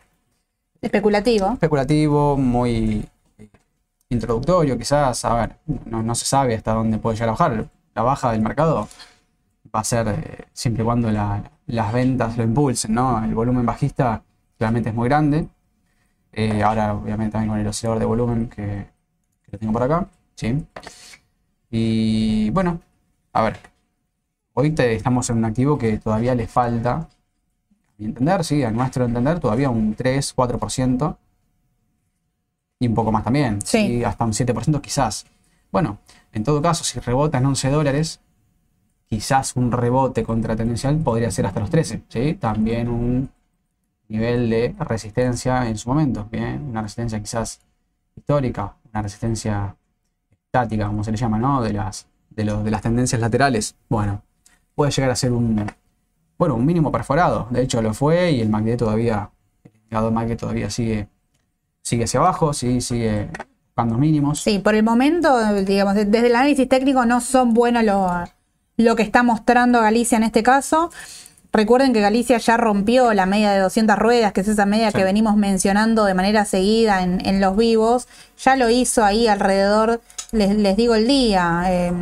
Especulativo. 0.81 1.55
Especulativo, 1.55 2.37
muy 2.37 3.05
introductorio 4.09 4.79
quizás. 4.79 5.25
A 5.25 5.35
ver, 5.35 5.57
no, 5.87 6.15
se 6.15 6.25
sabe 6.25 6.55
hasta 6.55 6.73
dónde 6.73 6.99
puede 6.99 7.17
llegar 7.17 7.31
a 7.31 7.33
bajar. 7.33 7.69
La 7.95 8.03
baja 8.03 8.31
del 8.31 8.43
mercado 8.43 8.89
va 9.75 9.81
a 9.81 9.85
ser 9.85 10.07
eh, 10.09 10.45
siempre 10.53 10.85
y 10.85 10.87
cuando 10.87 11.11
las 11.11 11.93
ventas 11.93 12.37
lo 12.37 12.45
impulsen, 12.45 12.95
¿no? 12.95 13.23
El 13.25 13.35
volumen 13.35 13.67
bajista 13.67 14.23
realmente 14.59 14.91
es 14.91 14.95
muy 14.95 15.09
grande. 15.09 15.49
Eh, 16.41 16.63
ahora, 16.63 16.95
obviamente, 16.95 17.33
también 17.33 17.51
con 17.51 17.59
el 17.59 17.67
oscilador 17.67 17.99
de 17.99 18.05
volumen 18.05 18.49
que, 18.49 18.87
que, 19.43 19.51
lo 19.51 19.59
tengo 19.59 19.73
por 19.73 19.83
acá. 19.83 20.07
¿sí? 20.37 20.65
Y 21.69 22.49
bueno, 22.51 22.81
a 23.33 23.43
ver. 23.43 23.59
Hoy 24.55 24.73
estamos 24.79 25.29
en 25.31 25.39
un 25.39 25.47
activo 25.47 25.77
que 25.77 25.99
todavía 25.99 26.37
le 26.37 26.47
falta 26.47 27.09
mi 27.97 28.07
entender, 28.07 28.45
sí, 28.45 28.63
a 28.63 28.71
nuestro 28.71 29.05
entender, 29.05 29.41
todavía 29.41 29.69
un 29.69 29.95
3, 29.95 30.37
4%. 30.37 31.17
Y 32.79 32.87
un 32.87 32.95
poco 32.95 33.11
más 33.11 33.25
también. 33.25 33.61
Sí. 33.63 34.05
Hasta 34.05 34.25
un 34.25 34.33
7% 34.33 34.81
quizás. 34.81 35.27
Bueno, 35.73 35.99
en 36.33 36.45
todo 36.45 36.63
caso, 36.63 36.85
si 36.85 37.01
rebota 37.01 37.39
en 37.39 37.47
11 37.47 37.69
dólares, 37.69 38.21
quizás 39.07 39.57
un 39.57 39.73
rebote 39.73 40.23
contratendencial 40.23 40.99
podría 40.99 41.33
ser 41.33 41.47
hasta 41.47 41.59
los 41.59 41.71
13. 41.71 42.03
¿sí? 42.09 42.35
También 42.35 42.87
un 42.87 43.29
nivel 44.09 44.51
de 44.51 44.75
resistencia 44.81 45.69
en 45.69 45.79
su 45.79 45.89
momento. 45.89 46.27
Bien, 46.31 46.67
una 46.69 46.83
resistencia 46.83 47.21
quizás 47.21 47.61
histórica, 48.17 48.75
una 48.93 49.03
resistencia 49.03 49.77
estática, 50.31 50.87
como 50.87 51.05
se 51.05 51.13
le 51.13 51.17
llama, 51.17 51.39
¿no? 51.39 51.63
De 51.63 51.73
las, 51.73 52.07
de, 52.31 52.45
de 52.45 52.71
las 52.71 52.83
tendencias 52.83 53.21
laterales. 53.21 53.77
Bueno, 53.89 54.23
puede 54.75 54.91
llegar 54.91 55.11
a 55.11 55.17
ser 55.17 55.33
un, 55.33 55.67
bueno, 56.39 56.55
un 56.55 56.65
mínimo 56.65 56.91
perforado. 56.93 57.49
De 57.51 57.63
hecho, 57.63 57.83
lo 57.83 57.93
fue 57.93 58.33
y 58.33 58.41
el 58.41 58.49
MACD 58.49 58.77
todavía, 58.77 59.31
el 59.65 59.73
indicador 59.75 60.37
todavía 60.37 60.71
sigue, 60.71 61.09
sigue 61.83 62.05
hacia 62.05 62.21
abajo, 62.21 62.53
sí, 62.53 62.81
sigue 62.81 63.29
buscando 63.67 63.99
mínimos. 63.99 64.41
Sí, 64.41 64.61
por 64.61 64.75
el 64.75 64.85
momento, 64.85 65.37
digamos, 65.65 65.95
desde 65.95 66.27
el 66.27 66.37
análisis 66.37 66.69
técnico 66.69 67.05
no 67.05 67.21
son 67.21 67.55
buenos 67.55 67.83
lo, 67.83 68.09
lo 68.77 68.97
que 68.97 69.03
está 69.03 69.23
mostrando 69.23 69.81
Galicia 69.81 70.17
en 70.17 70.23
este 70.23 70.43
caso. 70.43 70.91
Recuerden 71.53 71.93
que 71.93 72.01
Galicia 72.01 72.39
ya 72.39 72.57
rompió 72.57 73.15
la 73.15 73.27
media 73.27 73.51
de 73.51 73.61
200 73.61 73.99
ruedas, 73.99 74.33
que 74.33 74.43
es 74.43 74.49
esa 74.49 74.67
media 74.67 74.93
que 74.93 75.03
venimos 75.03 75.37
mencionando 75.37 76.05
de 76.05 76.15
manera 76.15 76.45
seguida 76.45 77.03
en, 77.03 77.41
los 77.41 77.57
vivos. 77.57 78.07
Ya 78.39 78.57
lo 78.57 78.69
hizo 78.69 79.05
ahí 79.05 79.29
alrededor, 79.29 80.01
les, 80.31 80.55
les 80.57 80.77
digo 80.77 80.95
el 80.95 81.07
día, 81.07 81.63
eh, 81.67 81.93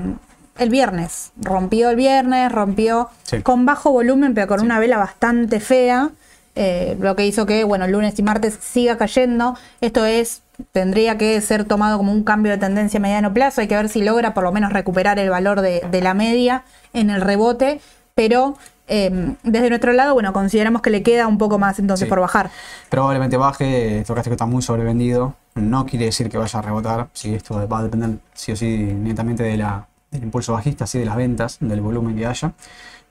el 0.58 0.70
viernes. 0.70 1.32
Rompió 1.40 1.90
el 1.90 1.96
viernes, 1.96 2.50
rompió 2.50 3.08
con 3.42 3.66
bajo 3.66 3.92
volumen, 3.92 4.34
pero 4.34 4.46
con 4.46 4.60
una 4.60 4.78
vela 4.78 4.96
bastante 4.96 5.60
fea. 5.60 6.10
Eh, 6.54 6.96
lo 6.98 7.14
que 7.16 7.26
hizo 7.26 7.44
que, 7.44 7.64
bueno, 7.64 7.86
lunes 7.86 8.18
y 8.18 8.22
martes 8.22 8.58
siga 8.60 8.96
cayendo. 8.96 9.56
Esto 9.80 10.06
es, 10.06 10.42
tendría 10.72 11.18
que 11.18 11.38
ser 11.42 11.64
tomado 11.64 11.98
como 11.98 12.12
un 12.12 12.24
cambio 12.24 12.52
de 12.52 12.58
tendencia 12.58 12.98
a 12.98 13.00
mediano 13.02 13.34
plazo. 13.34 13.60
Hay 13.60 13.68
que 13.68 13.76
ver 13.76 13.88
si 13.88 14.02
logra 14.02 14.32
por 14.32 14.44
lo 14.44 14.52
menos 14.52 14.72
recuperar 14.72 15.18
el 15.18 15.28
valor 15.28 15.60
de, 15.60 16.00
la 16.00 16.14
media 16.14 16.64
en 16.94 17.10
el 17.10 17.20
rebote. 17.20 17.80
Pero 18.14 18.56
em, 18.86 19.36
desde 19.42 19.68
nuestro 19.68 19.92
lado, 19.92 20.14
bueno, 20.14 20.32
consideramos 20.32 20.82
que 20.82 20.90
le 20.90 21.02
queda 21.02 21.26
un 21.26 21.38
poco 21.38 21.58
más 21.58 21.78
entonces 21.78 22.08
por 22.08 22.20
bajar. 22.20 22.50
Probablemente 22.88 23.36
baje, 23.36 24.00
esto 24.00 24.14
que 24.14 24.30
está 24.30 24.46
muy 24.46 24.62
sobrevendido. 24.62 25.34
No 25.54 25.86
quiere 25.86 26.06
decir 26.06 26.28
que 26.28 26.38
vaya 26.38 26.58
a 26.58 26.62
rebotar. 26.62 27.08
Si 27.12 27.34
esto 27.34 27.66
va 27.68 27.78
a 27.78 27.82
depender 27.82 28.18
sí 28.34 28.52
o 28.52 28.56
sí 28.56 28.66
netamente 28.66 29.42
de 29.42 29.56
la 29.56 29.88
del 30.10 30.24
impulso 30.24 30.52
bajista, 30.52 30.84
así 30.84 30.98
de 30.98 31.04
las 31.04 31.16
ventas, 31.16 31.58
del 31.60 31.80
volumen 31.80 32.16
que 32.16 32.26
haya. 32.26 32.52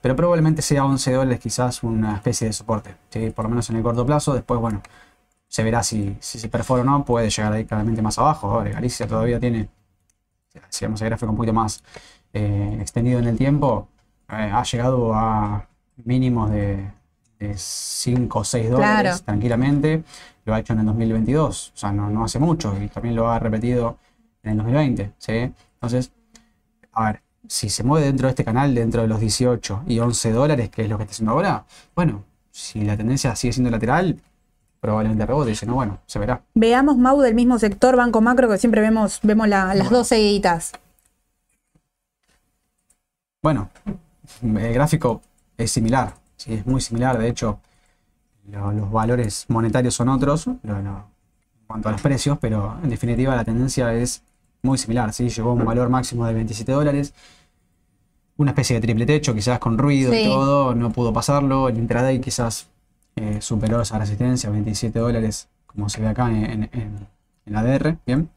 Pero 0.00 0.14
probablemente 0.16 0.62
sea 0.62 0.84
11 0.84 1.12
dólares 1.12 1.40
quizás 1.40 1.82
una 1.82 2.14
especie 2.16 2.46
de 2.46 2.52
soporte, 2.52 2.94
por 3.34 3.44
lo 3.44 3.48
menos 3.50 3.68
en 3.70 3.76
el 3.76 3.82
corto 3.82 4.04
plazo. 4.06 4.34
Después, 4.34 4.60
bueno, 4.60 4.82
se 5.48 5.62
verá 5.62 5.82
si, 5.82 6.16
se 6.20 6.48
perfora 6.48 6.82
o 6.82 6.84
no, 6.84 7.04
puede 7.04 7.30
llegar 7.30 7.52
ahí 7.52 7.64
claramente 7.64 8.02
más 8.02 8.18
abajo. 8.18 8.50
Ahora, 8.50 8.70
Galicia 8.70 9.06
todavía 9.06 9.40
tiene, 9.40 9.68
si 10.68 10.84
vemos 10.84 11.00
el 11.00 11.08
gráfico 11.08 11.30
un 11.30 11.36
poquito 11.36 11.54
más 11.54 11.82
eh, 12.32 12.78
extendido 12.80 13.18
en 13.18 13.26
el 13.26 13.36
tiempo, 13.36 13.88
ha 14.28 14.62
llegado 14.62 15.14
a 15.14 15.66
mínimos 16.04 16.50
de, 16.50 16.90
5 17.54 18.38
o 18.38 18.44
6 18.44 18.70
dólares 18.70 19.22
tranquilamente. 19.22 20.02
Lo 20.44 20.54
ha 20.54 20.60
hecho 20.60 20.72
en 20.72 20.80
el 20.80 20.86
2022, 20.86 21.72
o 21.74 21.76
sea, 21.76 21.92
no, 21.92 22.08
no 22.08 22.24
hace 22.24 22.38
mucho, 22.38 22.74
y 22.80 22.88
también 22.88 23.14
lo 23.14 23.28
ha 23.28 23.38
repetido 23.38 23.98
en 24.42 24.52
el 24.52 24.56
2020. 24.58 25.12
¿sí? 25.18 25.52
Entonces, 25.74 26.12
a 26.92 27.06
ver, 27.06 27.22
si 27.48 27.68
se 27.68 27.82
mueve 27.84 28.06
dentro 28.06 28.26
de 28.28 28.30
este 28.30 28.44
canal, 28.44 28.74
dentro 28.74 29.02
de 29.02 29.08
los 29.08 29.20
18 29.20 29.82
y 29.86 29.98
11 29.98 30.32
dólares, 30.32 30.70
que 30.70 30.82
es 30.82 30.88
lo 30.88 30.96
que 30.96 31.04
está 31.04 31.12
haciendo 31.12 31.32
ahora, 31.32 31.64
bueno, 31.94 32.24
si 32.50 32.82
la 32.82 32.96
tendencia 32.96 33.34
sigue 33.36 33.52
siendo 33.52 33.70
lateral, 33.70 34.18
probablemente 34.80 35.26
rebote. 35.26 35.50
Dice, 35.50 35.66
no, 35.66 35.74
bueno, 35.74 35.98
se 36.06 36.18
verá. 36.18 36.42
Veamos 36.54 36.96
Mau 36.96 37.20
del 37.20 37.34
mismo 37.34 37.58
sector, 37.58 37.96
Banco 37.96 38.20
Macro, 38.20 38.48
que 38.48 38.58
siempre 38.58 38.80
vemos, 38.80 39.20
vemos 39.22 39.48
las 39.48 39.90
dos 39.90 40.08
seguiditas. 40.08 40.72
Bueno, 43.42 43.68
el 44.42 44.74
gráfico 44.74 45.22
es 45.56 45.70
similar, 45.70 46.14
sí, 46.36 46.54
es 46.54 46.66
muy 46.66 46.80
similar. 46.80 47.18
De 47.18 47.28
hecho, 47.28 47.60
los 48.48 48.90
valores 48.90 49.46
monetarios 49.48 49.94
son 49.94 50.08
otros 50.08 50.46
en 50.46 50.58
cuanto 51.66 51.88
a 51.88 51.92
los 51.92 52.00
precios, 52.00 52.38
pero 52.40 52.76
en 52.82 52.90
definitiva 52.90 53.34
la 53.34 53.44
tendencia 53.44 53.92
es 53.92 54.22
muy 54.62 54.78
similar, 54.78 55.12
¿sí? 55.12 55.28
Llegó 55.28 55.50
a 55.50 55.54
un 55.54 55.64
valor 55.64 55.88
máximo 55.88 56.26
de 56.26 56.34
27 56.34 56.72
dólares. 56.72 57.14
Una 58.36 58.50
especie 58.50 58.76
de 58.76 58.82
triple 58.82 59.06
techo, 59.06 59.34
quizás 59.34 59.58
con 59.58 59.78
ruido 59.78 60.14
y 60.14 60.24
todo, 60.24 60.74
no 60.74 60.90
pudo 60.92 61.12
pasarlo. 61.12 61.68
El 61.68 61.78
intraday 61.78 62.20
quizás 62.20 62.68
eh, 63.16 63.38
superó 63.40 63.80
esa 63.80 63.98
resistencia, 63.98 64.50
27 64.50 64.98
dólares, 64.98 65.48
como 65.66 65.88
se 65.88 66.02
ve 66.02 66.08
acá 66.08 66.28
en, 66.28 66.68
la 67.46 67.62
DR, 67.62 67.96
¿bien? 68.04 68.28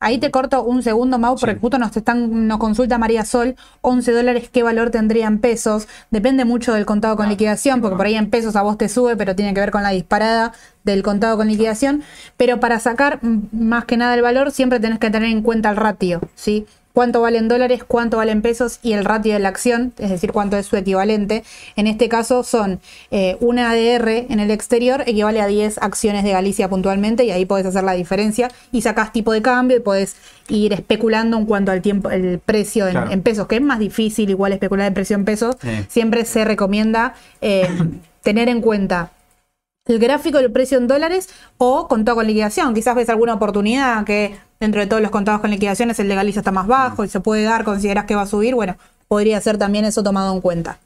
Ahí 0.00 0.18
te 0.18 0.30
corto 0.30 0.62
un 0.62 0.82
segundo, 0.82 1.18
Mau, 1.18 1.36
porque 1.36 1.56
justo 1.56 1.76
nos 1.78 1.96
están, 1.96 2.46
nos 2.46 2.58
consulta 2.58 2.98
María 2.98 3.24
Sol, 3.24 3.56
11 3.80 4.12
dólares, 4.12 4.48
¿qué 4.52 4.62
valor 4.62 4.90
tendría 4.90 5.26
en 5.26 5.38
pesos? 5.40 5.88
Depende 6.10 6.44
mucho 6.44 6.72
del 6.72 6.86
contado 6.86 7.16
con 7.16 7.28
liquidación, 7.28 7.80
porque 7.80 7.96
por 7.96 8.06
ahí 8.06 8.14
en 8.14 8.30
pesos 8.30 8.54
a 8.54 8.62
vos 8.62 8.78
te 8.78 8.88
sube, 8.88 9.16
pero 9.16 9.34
tiene 9.34 9.54
que 9.54 9.60
ver 9.60 9.72
con 9.72 9.82
la 9.82 9.90
disparada 9.90 10.52
del 10.84 11.02
contado 11.02 11.36
con 11.36 11.48
liquidación. 11.48 12.04
Pero 12.36 12.60
para 12.60 12.78
sacar 12.78 13.18
más 13.22 13.86
que 13.86 13.96
nada 13.96 14.14
el 14.14 14.22
valor, 14.22 14.52
siempre 14.52 14.78
tenés 14.78 15.00
que 15.00 15.10
tener 15.10 15.30
en 15.30 15.42
cuenta 15.42 15.70
el 15.70 15.76
ratio, 15.76 16.20
¿sí? 16.36 16.66
Cuánto 16.92 17.20
valen 17.20 17.48
dólares, 17.48 17.84
cuánto 17.84 18.16
valen 18.16 18.42
pesos 18.42 18.80
y 18.82 18.92
el 18.92 19.04
ratio 19.04 19.32
de 19.32 19.38
la 19.38 19.48
acción, 19.48 19.92
es 19.98 20.10
decir, 20.10 20.32
cuánto 20.32 20.56
es 20.56 20.66
su 20.66 20.76
equivalente. 20.76 21.44
En 21.76 21.86
este 21.86 22.08
caso 22.08 22.42
son 22.42 22.80
eh, 23.10 23.36
una 23.40 23.70
ADR 23.70 24.08
en 24.28 24.40
el 24.40 24.50
exterior 24.50 25.02
equivale 25.06 25.40
a 25.40 25.46
10 25.46 25.78
acciones 25.78 26.24
de 26.24 26.32
Galicia 26.32 26.68
puntualmente 26.68 27.24
y 27.24 27.30
ahí 27.30 27.44
podés 27.44 27.66
hacer 27.66 27.84
la 27.84 27.92
diferencia 27.92 28.50
y 28.72 28.82
sacás 28.82 29.12
tipo 29.12 29.32
de 29.32 29.42
cambio 29.42 29.76
y 29.76 29.80
podés 29.80 30.16
ir 30.48 30.72
especulando 30.72 31.36
en 31.36 31.46
cuanto 31.46 31.72
al 31.72 31.82
tiempo, 31.82 32.10
el 32.10 32.38
precio 32.38 32.88
en, 32.88 33.22
pesos, 33.22 33.46
que 33.46 33.56
es 33.56 33.62
más 33.62 33.78
difícil 33.78 34.30
igual 34.30 34.52
especular 34.52 34.88
el 34.88 34.94
precio 34.94 35.16
en 35.16 35.24
pesos. 35.24 35.56
Siempre 35.88 36.24
se 36.24 36.44
recomienda 36.44 37.14
eh, 37.40 37.68
tener 38.22 38.48
en 38.48 38.60
cuenta 38.60 39.12
el 39.88 39.98
gráfico 39.98 40.38
del 40.38 40.52
precio 40.52 40.78
en 40.78 40.86
dólares 40.86 41.28
o 41.56 41.88
contado 41.88 42.16
con 42.16 42.26
liquidación. 42.26 42.74
Quizás 42.74 42.94
ves 42.94 43.08
alguna 43.08 43.34
oportunidad 43.34 44.04
que 44.04 44.36
dentro 44.60 44.80
de 44.80 44.86
todos 44.86 45.02
los 45.02 45.10
contados 45.10 45.40
con 45.40 45.50
liquidaciones 45.50 45.98
el 45.98 46.08
legaliza 46.08 46.40
está 46.40 46.52
más 46.52 46.66
bajo 46.66 47.04
y 47.04 47.08
se 47.08 47.20
puede 47.20 47.42
dar, 47.42 47.64
consideras 47.64 48.04
que 48.04 48.14
va 48.14 48.22
a 48.22 48.26
subir, 48.26 48.54
bueno, 48.54 48.76
podría 49.08 49.40
ser 49.40 49.58
también 49.58 49.84
eso 49.84 50.02
tomado 50.02 50.32
en 50.32 50.40
cuenta. 50.40 50.78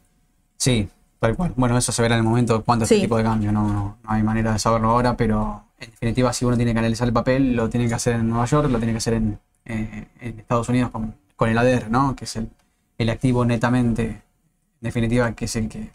Sí, 0.56 0.88
tal 1.18 1.36
cual. 1.36 1.52
Bueno, 1.56 1.76
eso 1.76 1.92
se 1.92 2.00
verá 2.00 2.14
en 2.14 2.20
el 2.20 2.24
momento 2.24 2.62
cuánto 2.64 2.84
es 2.84 2.92
el 2.92 3.00
tipo 3.00 3.16
de 3.16 3.24
cambio, 3.24 3.52
no, 3.52 3.68
no, 3.68 3.98
hay 4.04 4.22
manera 4.22 4.52
de 4.52 4.58
saberlo 4.58 4.90
ahora, 4.90 5.16
pero 5.16 5.64
en 5.80 5.90
definitiva 5.90 6.32
si 6.32 6.44
uno 6.44 6.56
tiene 6.56 6.72
que 6.72 6.78
analizar 6.78 7.08
el 7.08 7.12
papel, 7.12 7.56
lo 7.56 7.68
tiene 7.68 7.88
que 7.88 7.94
hacer 7.94 8.14
en 8.14 8.28
Nueva 8.28 8.46
York, 8.46 8.70
lo 8.70 8.78
tiene 8.78 8.92
que 8.92 8.98
hacer 8.98 9.14
en, 9.14 9.38
eh, 9.64 10.06
Estados 10.20 10.68
Unidos 10.68 10.90
con, 10.90 11.14
el 11.40 11.58
ADR, 11.58 11.90
¿no? 11.90 12.14
Que 12.14 12.24
es 12.24 12.36
el, 12.36 13.10
activo 13.10 13.44
netamente, 13.44 14.04
en 14.04 14.22
definitiva, 14.80 15.32
que 15.32 15.46
es 15.46 15.56
el 15.56 15.68
que 15.68 15.90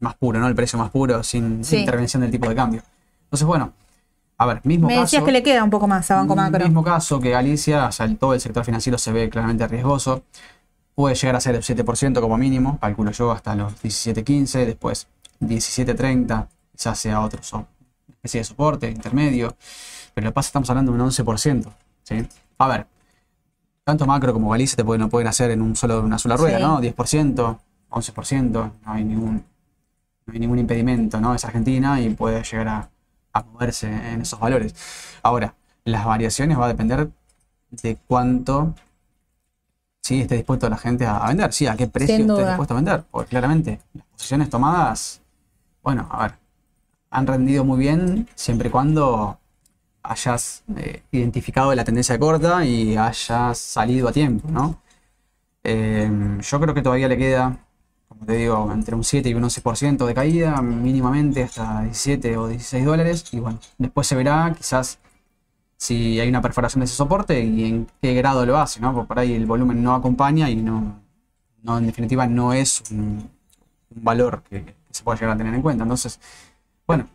más 0.00 0.14
puro, 0.14 0.38
¿no? 0.38 0.48
El 0.48 0.54
precio 0.54 0.78
más 0.78 0.90
puro, 0.90 1.22
sin 1.22 1.62
intervención 1.70 2.22
del 2.22 2.30
tipo 2.30 2.48
de 2.48 2.54
cambio. 2.54 2.82
Entonces, 3.24 3.46
bueno, 3.46 3.72
a 4.36 4.46
ver, 4.46 4.60
mismo 4.64 4.86
Me 4.86 4.98
decías 4.98 5.24
que 5.24 5.32
le 5.32 5.42
queda 5.42 5.64
un 5.64 5.70
poco 5.70 5.88
más 5.88 6.10
a 6.10 6.16
Banco 6.16 6.36
Macro. 6.36 6.64
Mismo 6.64 6.84
caso 6.84 7.20
que 7.20 7.30
Galicia, 7.30 7.86
o 7.86 7.92
sea, 7.92 8.08
todo 8.16 8.34
el 8.34 8.40
sector 8.40 8.64
financiero 8.64 8.96
se 8.96 9.12
ve 9.12 9.28
claramente 9.28 9.66
riesgoso. 9.66 10.22
Puede 10.94 11.14
llegar 11.14 11.36
a 11.36 11.40
ser 11.40 11.54
el 11.54 11.62
7% 11.62 12.20
como 12.20 12.38
mínimo, 12.38 12.78
calculo 12.80 13.10
yo, 13.10 13.32
hasta 13.32 13.54
los 13.54 13.72
17.15, 13.82 14.64
después 14.64 15.06
17.30, 15.40 16.46
quizás 16.72 16.98
sea 16.98 17.20
otro 17.20 17.40
especie 18.08 18.40
de 18.40 18.44
soporte 18.44 18.90
intermedio. 18.90 19.56
Pero 20.14 20.26
lo 20.26 20.30
que 20.30 20.34
pasa 20.34 20.48
estamos 20.48 20.68
hablando 20.70 20.92
de 20.92 21.00
un 21.00 21.08
11%. 21.08 21.66
¿sí? 22.02 22.26
A 22.58 22.68
ver, 22.68 22.86
tanto 23.84 24.06
macro 24.06 24.32
como 24.32 24.50
Galicia 24.50 24.76
te 24.76 24.84
pueden, 24.84 25.00
no 25.00 25.08
pueden 25.08 25.28
hacer 25.28 25.50
en 25.50 25.62
un 25.62 25.76
solo, 25.76 26.00
una 26.00 26.18
sola 26.18 26.36
rueda, 26.36 26.58
¿no? 26.58 26.80
10%, 26.80 27.58
11%, 27.90 28.50
no 28.52 28.72
hay 28.84 29.04
ningún, 29.04 29.44
no 30.28 30.34
hay 30.34 30.40
ningún 30.40 30.60
impedimento, 30.60 31.20
¿no? 31.20 31.34
Es 31.34 31.44
Argentina 31.44 32.00
y 32.00 32.10
puede 32.10 32.44
llegar 32.44 32.68
a 32.68 32.90
a 33.32 33.42
moverse 33.42 33.88
en 33.88 34.22
esos 34.22 34.38
valores. 34.38 34.74
Ahora, 35.22 35.54
las 35.84 36.04
variaciones 36.04 36.58
va 36.58 36.66
a 36.66 36.68
depender 36.68 37.10
de 37.70 37.96
cuánto 38.06 38.74
sí, 40.02 40.20
esté 40.20 40.36
dispuesto 40.36 40.68
la 40.68 40.78
gente 40.78 41.06
a, 41.06 41.26
vender, 41.28 41.52
sí, 41.52 41.66
a 41.66 41.76
qué 41.76 41.86
precio 41.86 42.16
esté 42.16 42.46
dispuesto 42.46 42.74
a 42.74 42.76
vender. 42.76 43.04
Porque 43.10 43.30
claramente 43.30 43.80
las 43.94 44.04
posiciones 44.06 44.50
tomadas, 44.50 45.20
bueno, 45.82 46.08
a 46.10 46.22
ver, 46.22 46.34
han 47.10 47.26
rendido 47.26 47.64
muy 47.64 47.78
bien 47.78 48.28
siempre 48.34 48.68
y 48.68 48.70
cuando 48.70 49.38
hayas 50.02 50.62
eh, 50.76 51.02
identificado 51.10 51.74
la 51.74 51.84
tendencia 51.84 52.18
corta 52.18 52.64
y 52.64 52.96
hayas 52.96 53.58
salido 53.58 54.08
a 54.08 54.12
tiempo, 54.12 54.48
¿no? 54.50 54.80
Eh, 55.64 56.38
yo 56.40 56.60
creo 56.60 56.72
que 56.72 56.82
todavía 56.82 57.08
le 57.08 57.18
queda 57.18 57.58
como 58.08 58.24
te 58.24 58.32
digo, 58.34 58.70
entre 58.72 58.94
un 58.94 59.04
7 59.04 59.28
y 59.28 59.34
un 59.34 59.42
11% 59.44 60.06
de 60.06 60.14
caída, 60.14 60.60
mínimamente 60.62 61.42
hasta 61.42 61.82
17 61.82 62.36
o 62.36 62.48
16 62.48 62.84
dólares. 62.84 63.24
Y 63.32 63.40
bueno, 63.40 63.60
después 63.76 64.06
se 64.06 64.16
verá 64.16 64.52
quizás 64.56 64.98
si 65.76 66.18
hay 66.18 66.28
una 66.28 66.42
perforación 66.42 66.80
de 66.80 66.86
ese 66.86 66.96
soporte 66.96 67.40
y 67.40 67.64
en 67.64 67.86
qué 68.02 68.14
grado 68.14 68.44
lo 68.46 68.58
hace, 68.58 68.80
¿no? 68.80 68.92
Porque 68.92 69.08
por 69.08 69.18
ahí 69.18 69.34
el 69.34 69.46
volumen 69.46 69.82
no 69.82 69.94
acompaña 69.94 70.50
y 70.50 70.56
no, 70.56 71.00
no 71.62 71.78
en 71.78 71.86
definitiva 71.86 72.26
no 72.26 72.52
es 72.52 72.82
un, 72.90 73.30
valor 73.90 74.42
que, 74.48 74.64
que, 74.64 74.74
se 74.90 75.02
pueda 75.02 75.18
llegar 75.18 75.34
a 75.34 75.38
tener 75.38 75.54
en 75.54 75.62
cuenta. 75.62 75.84
Entonces, 75.84 76.20
bueno, 76.86 77.08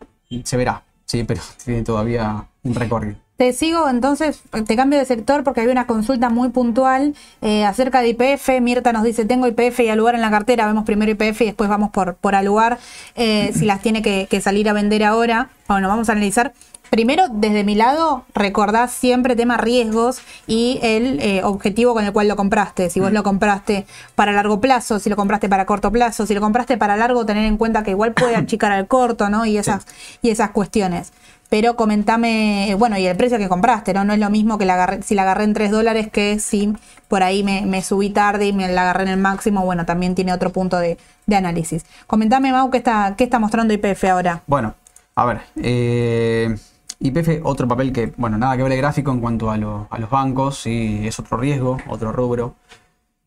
se 0.44 0.56
verá, 0.56 0.84
sí, 1.04 1.24
pero 1.24 1.42
tiene 1.64 1.82
todavía 1.82 2.48
un 2.62 2.74
recorrido. 2.74 3.23
Te 3.36 3.52
sigo, 3.52 3.88
entonces 3.88 4.42
te 4.64 4.76
cambio 4.76 4.96
de 4.96 5.04
sector 5.04 5.42
porque 5.42 5.62
hay 5.62 5.66
una 5.66 5.88
consulta 5.88 6.30
muy 6.30 6.50
puntual 6.50 7.16
eh, 7.42 7.64
acerca 7.64 8.00
de 8.00 8.10
IPF. 8.10 8.60
Mirta 8.60 8.92
nos 8.92 9.02
dice, 9.02 9.24
tengo 9.24 9.48
IPF 9.48 9.80
y 9.80 9.92
lugar 9.96 10.14
en 10.14 10.20
la 10.20 10.30
cartera. 10.30 10.68
Vemos 10.68 10.84
primero 10.84 11.10
IPF 11.10 11.40
y 11.40 11.46
después 11.46 11.68
vamos 11.68 11.90
por, 11.90 12.14
por 12.14 12.36
alugar 12.36 12.78
eh, 13.16 13.50
si 13.52 13.64
las 13.64 13.82
tiene 13.82 14.02
que, 14.02 14.40
salir 14.40 14.68
a 14.68 14.72
vender 14.72 15.02
ahora. 15.02 15.50
Bueno, 15.66 15.88
vamos 15.88 16.08
a 16.08 16.12
analizar. 16.12 16.52
Primero, 16.90 17.24
desde 17.28 17.64
mi 17.64 17.74
lado, 17.74 18.24
recordás 18.36 18.92
siempre 18.92 19.34
tema 19.34 19.56
riesgos 19.56 20.20
y 20.46 20.78
el 20.82 21.18
eh, 21.20 21.42
objetivo 21.42 21.92
con 21.92 22.04
el 22.04 22.12
cual 22.12 22.28
lo 22.28 22.36
compraste. 22.36 22.88
Si 22.88 23.00
vos 23.00 23.10
lo 23.10 23.24
compraste 23.24 23.84
para 24.14 24.30
largo 24.30 24.60
plazo, 24.60 25.00
si 25.00 25.10
lo 25.10 25.16
compraste 25.16 25.48
para 25.48 25.66
corto 25.66 25.90
plazo, 25.90 26.24
si 26.24 26.34
lo 26.34 26.40
compraste 26.40 26.76
para 26.76 26.96
largo, 26.96 27.26
tener 27.26 27.46
en 27.46 27.56
cuenta 27.56 27.82
que 27.82 27.90
igual 27.90 28.12
puede 28.12 28.36
achicar 28.36 28.70
al 28.70 28.86
corto, 28.86 29.28
¿no? 29.28 29.44
Y 29.44 29.58
esas, 29.58 29.88
y 30.22 30.30
esas 30.30 30.50
cuestiones 30.50 31.10
pero 31.54 31.76
comentame, 31.76 32.74
bueno, 32.76 32.98
y 32.98 33.06
el 33.06 33.16
precio 33.16 33.38
que 33.38 33.48
compraste, 33.48 33.94
¿no? 33.94 34.04
No 34.04 34.12
es 34.12 34.18
lo 34.18 34.28
mismo 34.28 34.58
que 34.58 34.64
la 34.64 34.74
agarré, 34.74 35.02
si 35.02 35.14
la 35.14 35.22
agarré 35.22 35.44
en 35.44 35.54
3 35.54 35.70
dólares 35.70 36.10
que 36.10 36.40
si 36.40 36.72
por 37.06 37.22
ahí 37.22 37.44
me, 37.44 37.80
subí 37.80 38.10
tarde 38.10 38.48
y 38.48 38.52
me 38.52 38.66
la 38.66 38.80
agarré 38.82 39.04
en 39.04 39.10
el 39.10 39.18
máximo, 39.18 39.64
bueno, 39.64 39.86
también 39.86 40.16
tiene 40.16 40.32
otro 40.32 40.50
punto 40.50 40.78
de, 40.78 40.98
análisis. 41.32 41.86
Comentame, 42.08 42.50
Mau, 42.50 42.72
¿qué 42.72 42.78
está, 42.78 43.14
qué 43.16 43.22
está 43.22 43.38
mostrando 43.38 43.72
IPF 43.72 44.02
ahora? 44.02 44.42
Bueno, 44.48 44.74
a 45.14 45.26
ver, 45.26 45.42
eh, 45.62 46.56
IPF, 46.98 47.44
otro 47.44 47.68
papel 47.68 47.92
que, 47.92 48.12
bueno, 48.16 48.36
nada 48.36 48.56
que 48.56 48.64
ver 48.64 48.72
el 48.72 48.78
gráfico 48.78 49.12
en 49.12 49.20
cuanto 49.20 49.48
a, 49.52 49.56
los 49.56 50.10
bancos, 50.10 50.58
sí, 50.58 51.02
es 51.06 51.20
otro 51.20 51.36
riesgo, 51.36 51.78
otro 51.86 52.10
rubro. 52.10 52.56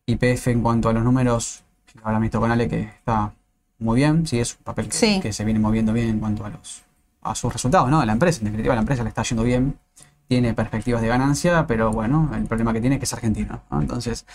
IPF 0.04 0.48
en 0.48 0.60
cuanto 0.60 0.90
a 0.90 0.92
los 0.92 1.02
números, 1.02 1.62
ahora 2.02 2.18
visto 2.18 2.40
con 2.40 2.50
Ale 2.50 2.68
que 2.68 2.80
está 2.80 3.32
muy 3.78 3.96
bien, 3.96 4.26
sí, 4.26 4.38
es 4.38 4.54
un 4.54 4.64
papel 4.64 4.90
que 4.90 5.32
se 5.32 5.44
viene 5.46 5.60
moviendo 5.60 5.94
bien 5.94 6.10
en 6.10 6.20
cuanto 6.20 6.44
a 6.44 6.50
los 6.50 6.87
a 7.22 7.34
sus 7.34 7.52
resultados, 7.52 7.90
¿no? 7.90 8.04
La 8.04 8.12
empresa, 8.12 8.38
en 8.40 8.46
definitiva, 8.46 8.74
la 8.74 8.80
empresa 8.80 9.02
le 9.02 9.08
está 9.08 9.22
yendo 9.22 9.42
bien, 9.42 9.78
tiene 10.26 10.54
perspectivas 10.54 11.00
de 11.02 11.08
ganancia, 11.08 11.66
pero 11.66 11.90
bueno, 11.90 12.30
el 12.34 12.44
problema 12.46 12.72
que 12.72 12.80
tiene 12.80 12.96
es 12.96 13.00
que 13.00 13.04
es 13.06 13.12
argentino, 13.12 13.62
Entonces, 13.72 14.26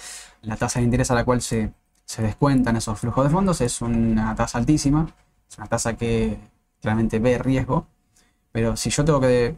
la 0.42 0.58
tasa 0.58 0.80
de 0.80 0.86
interés 0.86 1.12
a 1.12 1.16
la 1.16 1.24
cual 1.24 1.42
se, 1.42 1.72
se 2.06 2.22
descuentan 2.22 2.76
esos 2.76 3.00
flujos 3.00 3.24
de 3.26 3.30
fondos 3.30 3.62
es 3.62 3.82
una 3.82 4.36
tasa 4.36 4.58
altísima, 4.58 5.08
es 5.50 5.58
una 5.58 5.68
tasa 5.68 5.96
que 5.96 6.38
claramente 6.82 7.20
ve 7.20 7.38
riesgo, 7.38 7.88
pero 8.52 8.76
si 8.76 8.90
yo 8.90 9.06
tengo 9.06 9.22
que 9.22 9.56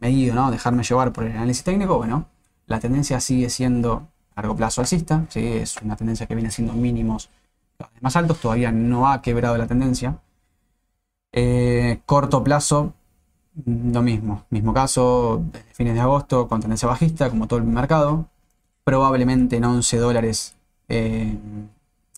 medir, 0.00 0.34
¿no? 0.34 0.50
Dejarme 0.50 0.82
llevar 0.82 1.12
por 1.12 1.24
el 1.24 1.32
análisis 1.32 1.64
técnico, 1.64 1.96
bueno, 1.96 2.26
la 2.66 2.80
tendencia 2.80 3.20
sigue 3.20 3.50
siendo 3.50 4.08
a 4.34 4.42
largo 4.42 4.56
plazo 4.56 4.80
alcista, 4.80 5.24
¿sí? 5.28 5.46
es 5.46 5.76
una 5.82 5.96
tendencia 5.96 6.26
que 6.26 6.34
viene 6.34 6.50
siendo 6.50 6.72
mínimos 6.72 7.30
más 8.00 8.16
altos, 8.16 8.40
todavía 8.40 8.70
no 8.72 9.10
ha 9.10 9.22
quebrado 9.22 9.56
la 9.56 9.66
tendencia, 9.66 10.18
eh, 11.32 12.00
corto 12.06 12.44
plazo, 12.44 12.92
lo 13.66 14.02
mismo. 14.02 14.44
Mismo 14.50 14.72
caso, 14.72 15.42
desde 15.52 15.74
fines 15.74 15.94
de 15.94 16.00
agosto, 16.00 16.48
con 16.48 16.60
tendencia 16.60 16.88
bajista, 16.88 17.30
como 17.30 17.46
todo 17.46 17.58
el 17.58 17.64
mercado. 17.64 18.26
Probablemente 18.84 19.56
en 19.56 19.64
11 19.64 19.96
dólares 19.98 20.56
eh, 20.88 21.36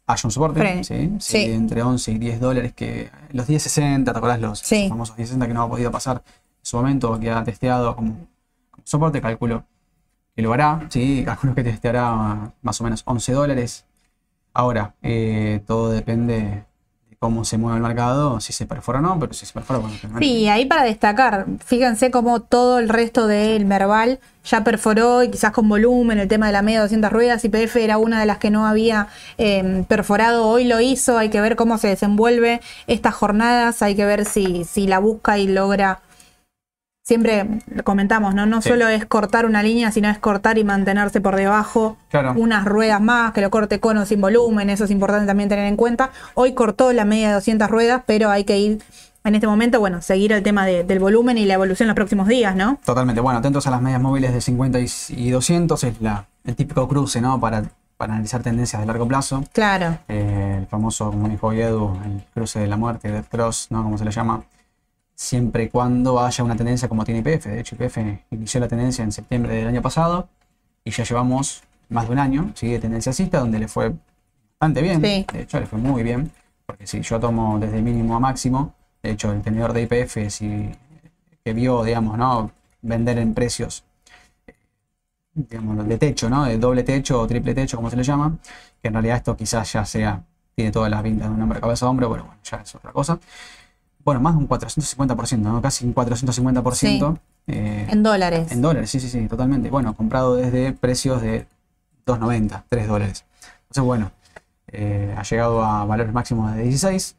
haya 0.06 0.21
un 0.25 0.30
soporte. 0.30 0.85
¿sí? 0.85 1.44
Entre 1.44 1.83
11 1.83 2.12
y 2.12 2.18
10 2.18 2.40
dólares, 2.40 2.73
que 2.73 3.11
los 3.33 3.49
10.60, 3.49 4.04
¿te 4.04 4.11
acordás? 4.11 4.40
Los, 4.40 4.62
famosos 4.62 5.16
10.60 5.16 5.47
que 5.47 5.54
no 5.54 5.62
ha 5.62 5.68
podido 5.68 5.90
pasar 5.90 6.23
en 6.26 6.33
su 6.62 6.76
momento, 6.76 7.18
que 7.21 7.30
ha 7.30 7.44
testeado 7.44 7.94
como, 7.94 8.16
soporte, 8.83 9.21
calculo 9.21 9.64
que 10.35 10.42
lo 10.42 10.52
hará. 10.52 10.87
¿sí? 10.88 11.23
Calculo 11.25 11.54
que 11.54 11.62
testeará 11.62 12.52
más 12.62 12.80
o 12.80 12.85
menos 12.85 13.02
11 13.04 13.33
dólares. 13.33 13.87
Ahora, 14.52 14.94
eh, 15.02 15.62
todo 15.66 15.90
depende 15.90 16.64
cómo 17.25 17.47
se 17.47 17.57
mueve 17.57 17.78
el 17.78 17.83
mercado, 17.83 18.38
si 18.38 18.52
se 18.52 18.66
perfora 18.66 18.99
o 18.99 19.02
no, 19.02 19.19
pero 19.19 19.33
si 19.33 19.47
se 19.47 19.54
perfora, 19.54 19.78
bueno. 19.78 19.97
Sí, 20.19 20.47
ahí 20.47 20.66
para 20.66 20.83
destacar, 20.83 21.47
fíjense 21.64 22.11
cómo 22.11 22.40
todo 22.40 22.78
el 22.78 22.90
resto 22.90 23.26
del 23.26 23.64
Merval 23.64 24.21
ya 24.45 24.62
perforó 24.62 25.23
y 25.23 25.31
quizás 25.31 25.52
con 25.52 25.66
volumen, 25.66 26.19
el 26.19 26.28
tema 26.28 26.49
de 26.49 26.52
la 26.52 26.61
media 26.61 26.83
200 26.83 27.11
ruedas, 27.11 27.43
IPF 27.43 27.76
era 27.76 27.97
una 27.97 28.21
de 28.21 28.26
las 28.26 28.37
que 28.37 28.50
no 28.50 28.66
había 28.66 29.09
em, 29.38 29.85
perforado, 29.85 30.47
hoy 30.47 30.64
lo 30.64 30.81
hizo, 30.81 31.16
hay 31.16 31.31
que 31.31 31.40
ver 31.40 31.57
cómo 31.57 31.78
se 31.78 31.88
desenvuelve 31.88 32.61
estas 32.87 33.14
jornadas, 33.14 33.81
hay 33.81 33.95
que 33.95 34.04
ver 34.04 34.26
si, 34.26 34.64
si 34.64 34.87
la 34.87 34.99
busca 34.99 35.38
y 35.38 35.47
logra 35.47 36.00
siempre 37.08 37.46
comentamos, 37.84 38.34
¿no? 38.34 38.46
No 38.46 38.62
solo 38.62 38.88
es 38.88 39.04
cortar 39.04 39.44
una 39.46 39.62
línea, 39.62 39.92
sino 39.92 40.08
es 40.08 40.18
cortar 40.18 40.56
y 40.58 40.64
mantenerse 40.64 41.20
por 41.20 41.37
debajo 41.37 41.96
unas 42.37 42.64
ruedas 42.64 43.00
más, 43.00 43.32
que 43.32 43.42
lo 43.42 43.50
corte 43.50 43.78
con 43.78 43.99
o 43.99 44.06
sin 44.06 44.20
volumen, 44.23 44.70
eso 44.70 44.84
es 44.84 44.90
importante 44.90 45.26
también 45.26 45.49
tener 45.50 45.66
en 45.66 45.76
cuenta. 45.76 46.11
Hoy 46.32 46.54
cortó 46.54 46.92
la 46.92 47.04
media 47.04 47.28
de 47.28 47.34
200 47.34 47.68
ruedas, 47.70 48.02
pero 48.06 48.30
hay 48.30 48.44
que 48.44 48.58
ir 48.58 48.82
en 49.23 49.34
este 49.34 49.46
momento, 49.46 49.80
bueno, 49.80 50.00
seguir 50.02 50.32
el 50.32 50.42
tema 50.42 50.64
de- 50.66 50.82
del 50.84 50.99
volumen 50.99 51.37
y 51.38 51.44
la 51.44 51.54
evolución 51.54 51.87
en 51.87 51.88
los 51.88 51.94
próximos 51.96 52.26
días, 52.26 52.56
¿no? 52.56 52.78
Totalmente. 52.84 53.20
Bueno, 53.20 53.38
atentos 53.38 53.66
a 53.66 53.70
las 53.70 53.80
medias 53.82 54.00
móviles 54.00 54.32
de 54.32 54.40
50 54.40 54.80
y 54.80 54.86
y 55.10 55.30
200, 55.30 55.84
es 55.84 56.00
la, 56.00 56.26
el 56.45 56.54
típico 56.56 56.86
cruce, 56.88 57.21
¿no? 57.23 57.38
Para, 57.40 57.64
para 57.99 58.14
analizar 58.14 58.43
tendencias 58.43 58.80
de 58.80 58.86
largo 58.86 59.06
plazo. 59.08 59.43
Claro. 59.52 59.99
Eh, 60.08 60.56
el 60.60 60.67
famoso, 60.67 61.10
como 61.10 61.28
dijo 61.28 61.52
Edu, 61.52 61.99
el 62.04 62.23
cruce 62.34 62.60
de 62.60 62.67
la 62.67 62.76
muerte, 62.76 63.10
Death 63.10 63.28
Cross, 63.30 63.69
¿no? 63.71 63.82
Como 63.82 63.97
se 63.99 64.04
le 64.04 64.10
llama. 64.10 64.43
Siempre 65.15 65.65
y 65.65 65.69
cuando 65.69 66.21
haya 66.21 66.43
una 66.43 66.57
tendencia 66.57 66.89
como 66.89 67.05
tiene 67.05 67.21
IPF. 67.21 67.47
De 67.47 67.61
hecho, 67.61 67.77
IPF 67.77 67.99
inició 68.31 68.61
la 68.61 68.69
tendencia 68.69 69.05
en 69.05 69.13
septiembre 69.13 69.55
del 69.55 69.69
año 69.69 69.83
pasado 69.83 70.29
y 70.85 70.91
ya 70.91 71.05
llevamos 71.05 71.63
más 71.89 72.07
de 72.07 72.13
un 72.13 72.19
año, 72.19 72.53
sigue 72.55 72.79
tendencia 72.79 73.11
alcista, 73.11 73.39
donde 73.39 73.59
le 73.59 73.69
fue 73.69 73.93
bastante 74.59 74.83
bien. 74.83 75.00
Sí. 75.00 75.27
De 75.33 75.43
hecho, 75.43 75.61
le 75.61 75.67
fue 75.67 75.79
muy 75.79 76.03
bien. 76.03 76.31
Porque 76.67 76.87
si 76.87 77.00
yo 77.03 77.21
tomo 77.21 77.59
desde 77.59 77.83
mínimo 77.83 78.17
a 78.17 78.21
máximo, 78.21 78.75
de 79.03 79.11
hecho, 79.11 79.31
el 79.33 79.43
tenedor 79.43 79.73
de 79.73 79.83
IPF, 79.83 80.31
si, 80.31 80.71
que 81.45 81.53
vio, 81.53 81.85
digamos, 81.85 82.17
¿no? 82.17 82.50
Vender 82.81 83.19
en 83.19 83.35
precios 83.35 83.85
digamos, 85.35 85.87
de 85.87 85.99
techo, 85.99 86.31
¿no? 86.31 86.45
De 86.45 86.59
doble 86.59 86.85
techo 86.85 87.21
o 87.21 87.27
triple 87.27 87.55
techo, 87.55 87.77
como 87.77 87.91
se 87.91 87.97
le 87.97 88.03
llama, 88.03 88.39
que 88.81 88.89
en 88.89 88.95
realidad 88.95 89.17
esto 89.19 89.37
quizás 89.37 89.73
ya 89.73 89.85
sea, 89.85 90.23
tiene 90.55 90.71
todas 90.71 90.91
las 90.91 91.03
pintas 91.03 91.29
de 91.29 91.35
un 91.35 91.43
hombre 91.43 91.61
cabeza 91.61 91.87
a 91.87 91.91
hombro, 91.91 92.11
pero 92.11 92.25
bueno, 92.25 92.39
ya 92.45 92.59
es 92.59 92.75
otra 92.75 92.93
cosa. 92.93 93.19
Bueno, 94.04 94.21
más 94.21 94.34
de 94.34 94.38
un 94.38 94.49
450%, 94.49 95.38
¿no? 95.38 95.62
Casi 95.62 95.84
un 95.84 95.95
450% 95.95 97.19
eh, 97.47 97.86
En 97.90 98.02
dólares. 98.02 98.52
en 98.52 98.62
dólares, 98.62 98.90
sí, 98.90 99.00
sí, 99.00 99.08
sí, 99.08 99.26
totalmente. 99.28 99.71
Bueno, 99.71 99.95
comprado 99.95 100.36
desde 100.36 100.73
precios 100.73 101.23
de 101.23 101.47
2.90, 102.06 102.64
3 102.69 102.88
dólares. 102.88 103.25
Entonces, 103.62 103.84
bueno, 103.84 104.12
eh, 104.69 105.14
ha 105.17 105.23
llegado 105.23 105.64
a 105.64 105.84
valores 105.84 106.12
máximos 106.12 106.54
de 106.54 106.64
16 106.64 107.17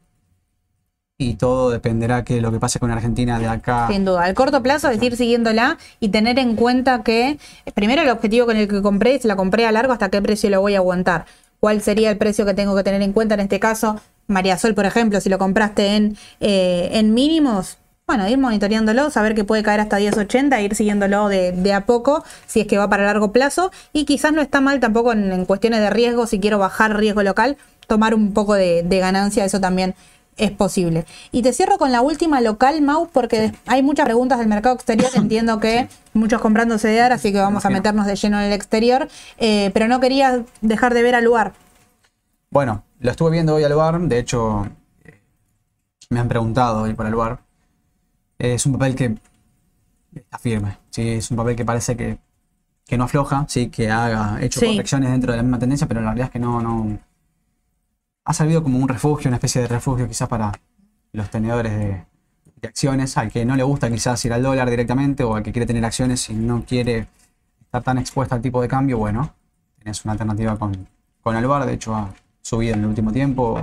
y 1.17 1.35
todo 1.35 1.69
dependerá 1.69 2.23
que 2.23 2.41
lo 2.41 2.51
que 2.51 2.59
pase 2.59 2.79
con 2.79 2.91
Argentina 2.91 3.39
de 3.39 3.47
acá. 3.47 3.87
Sin 3.89 4.03
duda. 4.05 4.23
Al 4.23 4.33
corto 4.33 4.61
plazo 4.61 4.89
es 4.89 5.01
ir 5.01 5.15
siguiéndola 5.15 5.77
y 5.99 6.09
tener 6.09 6.37
en 6.39 6.55
cuenta 6.55 7.03
que, 7.03 7.39
eh, 7.65 7.71
primero, 7.73 8.01
el 8.01 8.09
objetivo 8.09 8.45
con 8.45 8.57
el 8.57 8.67
que 8.67 8.81
compré, 8.81 9.17
si 9.19 9.27
la 9.27 9.35
compré 9.35 9.65
a 9.65 9.71
largo, 9.71 9.93
hasta 9.93 10.09
qué 10.09 10.21
precio 10.21 10.49
lo 10.49 10.61
voy 10.61 10.75
a 10.75 10.79
aguantar. 10.79 11.25
¿Cuál 11.59 11.81
sería 11.81 12.11
el 12.11 12.17
precio 12.17 12.45
que 12.45 12.53
tengo 12.53 12.75
que 12.75 12.83
tener 12.83 13.01
en 13.01 13.13
cuenta 13.13 13.35
en 13.35 13.39
este 13.39 13.59
caso? 13.59 13.99
María 14.27 14.57
Sol, 14.57 14.73
por 14.73 14.85
ejemplo, 14.85 15.21
si 15.21 15.29
lo 15.29 15.37
compraste 15.37 15.95
en, 15.95 16.17
eh, 16.39 16.89
en 16.93 17.13
mínimos, 17.13 17.77
bueno, 18.07 18.27
ir 18.27 18.37
monitoreándolo, 18.37 19.09
saber 19.09 19.33
que 19.33 19.43
puede 19.43 19.63
caer 19.63 19.79
hasta 19.79 19.99
10.80, 19.99 20.63
ir 20.63 20.75
siguiéndolo 20.75 21.27
de, 21.27 21.51
de 21.51 21.73
a 21.73 21.85
poco, 21.85 22.23
si 22.45 22.61
es 22.61 22.67
que 22.67 22.77
va 22.77 22.89
para 22.89 23.03
largo 23.03 23.31
plazo. 23.31 23.71
Y 23.93 24.05
quizás 24.05 24.31
no 24.31 24.41
está 24.41 24.61
mal 24.61 24.79
tampoco 24.79 25.11
en, 25.11 25.31
en 25.31 25.45
cuestiones 25.45 25.79
de 25.79 25.89
riesgo, 25.89 26.27
si 26.27 26.39
quiero 26.39 26.59
bajar 26.59 26.97
riesgo 26.97 27.23
local, 27.23 27.57
tomar 27.87 28.13
un 28.13 28.33
poco 28.33 28.53
de, 28.53 28.83
de 28.83 28.99
ganancia, 28.99 29.45
eso 29.45 29.59
también 29.59 29.95
es 30.37 30.51
posible. 30.51 31.05
Y 31.31 31.41
te 31.41 31.53
cierro 31.53 31.77
con 31.77 31.91
la 31.91 32.01
última 32.01 32.41
local, 32.41 32.81
Mau, 32.81 33.07
porque 33.11 33.53
hay 33.65 33.81
muchas 33.81 34.05
preguntas 34.05 34.39
del 34.39 34.47
mercado 34.47 34.75
exterior. 34.75 35.09
Entiendo 35.15 35.59
que 35.59 35.87
muchos 36.13 36.41
comprando 36.41 36.77
CDR, 36.77 37.13
así 37.13 37.31
que 37.31 37.39
vamos 37.39 37.65
a 37.65 37.69
meternos 37.69 38.05
de 38.05 38.15
lleno 38.15 38.39
en 38.39 38.45
el 38.45 38.53
exterior. 38.53 39.07
Eh, 39.37 39.71
pero 39.73 39.87
no 39.87 39.99
quería 39.99 40.43
dejar 40.61 40.93
de 40.93 41.03
ver 41.03 41.15
al 41.15 41.23
lugar. 41.23 41.53
Bueno, 42.49 42.83
lo 43.05 43.11
estuve 43.11 43.31
viendo 43.31 43.55
hoy 43.55 43.63
al 43.63 43.73
bar, 43.73 43.99
de 44.01 44.19
hecho 44.19 44.65
eh, 45.03 45.21
me 46.09 46.19
han 46.19 46.27
preguntado 46.27 46.81
hoy 46.81 46.93
por 46.93 47.05
el 47.05 47.15
bar. 47.15 47.39
Es 48.37 48.65
un 48.65 48.73
papel 48.73 48.95
que 48.95 49.15
está 50.13 50.37
firme, 50.39 50.77
¿sí? 50.89 51.09
es 51.09 51.31
un 51.31 51.37
papel 51.37 51.55
que 51.55 51.63
parece 51.65 51.95
que, 51.95 52.17
que 52.85 52.97
no 52.97 53.05
afloja, 53.05 53.45
sí, 53.47 53.69
que 53.69 53.89
ha 53.89 54.37
hecho 54.41 54.59
Sí. 54.59 54.67
correcciones 54.67 55.11
dentro 55.11 55.31
de 55.31 55.37
la 55.37 55.43
misma 55.43 55.59
tendencia, 55.59 55.87
pero 55.87 56.01
la 56.01 56.07
realidad 56.07 56.27
es 56.27 56.31
que 56.31 56.39
no, 56.39 56.61
no 56.61 56.99
ha 58.25 58.33
servido 58.33 58.63
como 58.63 58.79
un 58.79 58.89
refugio, 58.89 59.29
una 59.29 59.37
especie 59.37 59.61
de 59.61 59.67
refugio 59.67 60.07
quizás 60.07 60.27
para 60.27 60.51
los 61.13 61.29
tenedores 61.29 61.71
de, 61.77 62.05
de 62.61 62.67
acciones, 62.67 63.17
al 63.17 63.31
que 63.31 63.45
no 63.45 63.55
le 63.55 63.63
gusta 63.63 63.89
quizás 63.89 64.23
ir 64.25 64.33
al 64.33 64.43
dólar 64.43 64.69
directamente 64.69 65.23
o 65.23 65.35
al 65.35 65.43
que 65.43 65.51
quiere 65.51 65.65
tener 65.65 65.85
acciones 65.85 66.29
y 66.29 66.33
no 66.33 66.63
quiere 66.65 67.07
estar 67.61 67.83
tan 67.83 67.97
expuesto 67.99 68.35
al 68.35 68.41
tipo 68.41 68.61
de 68.61 68.67
cambio, 68.67 68.97
bueno, 68.97 69.33
tenés 69.77 70.03
una 70.05 70.13
alternativa 70.13 70.57
con, 70.57 70.87
con 71.21 71.35
Alvar, 71.35 71.65
de 71.65 71.73
hecho 71.73 71.95
ha 71.95 72.09
subido 72.45 72.75
en 72.75 72.81
el 72.81 72.85
último 72.85 73.11
tiempo, 73.11 73.59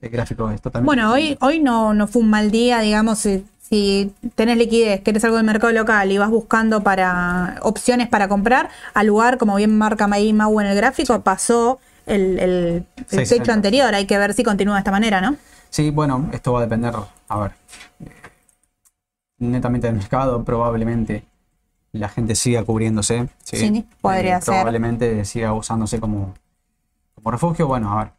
el 0.00 0.08
gráfico 0.08 0.50
es 0.50 0.62
totalmente... 0.62 0.86
Bueno, 0.86 1.12
hoy, 1.12 1.36
hoy 1.42 1.60
no, 1.60 1.92
no 1.92 2.06
fue 2.06 2.22
un 2.22 2.30
mal 2.30 2.50
día, 2.50 2.80
digamos, 2.80 3.18
si, 3.18 3.44
si 3.60 4.14
tenés 4.34 4.56
liquidez, 4.56 5.02
querés 5.02 5.22
algo 5.24 5.36
del 5.36 5.44
mercado 5.44 5.74
local 5.74 6.10
y 6.10 6.16
vas 6.16 6.30
buscando 6.30 6.82
para 6.82 7.58
opciones 7.60 8.08
para 8.08 8.26
comprar, 8.26 8.70
al 8.94 9.08
lugar, 9.08 9.36
como 9.36 9.56
bien 9.56 9.76
marca 9.76 10.08
ahí 10.10 10.32
Mau 10.32 10.58
en 10.58 10.68
el 10.68 10.76
gráfico, 10.76 11.20
pasó 11.20 11.80
el, 12.06 12.38
el, 12.38 12.50
el 12.50 12.86
660. 13.08 13.42
techo 13.42 13.52
anterior. 13.52 13.94
Hay 13.94 14.06
que 14.06 14.16
ver 14.16 14.32
si 14.32 14.42
continúa 14.42 14.76
de 14.76 14.80
esta 14.80 14.90
manera, 14.90 15.20
¿no? 15.20 15.36
Sí, 15.68 15.90
bueno, 15.90 16.30
esto 16.32 16.54
va 16.54 16.60
a 16.60 16.62
depender, 16.62 16.94
a 17.28 17.38
ver, 17.38 17.52
eh, 18.00 18.10
netamente 19.38 19.86
del 19.86 19.96
mercado, 19.96 20.42
probablemente 20.44 21.24
la 21.92 22.08
gente 22.08 22.34
siga 22.34 22.64
cubriéndose. 22.64 23.28
Sí, 23.44 23.58
Sí, 23.58 23.84
podría 24.00 24.40
ser. 24.40 24.54
Probablemente 24.54 25.26
siga 25.26 25.52
usándose 25.52 26.00
como, 26.00 26.32
como 27.18 27.30
refugio. 27.32 27.66
Bueno, 27.66 27.92
a 27.92 28.04
ver, 28.04 28.12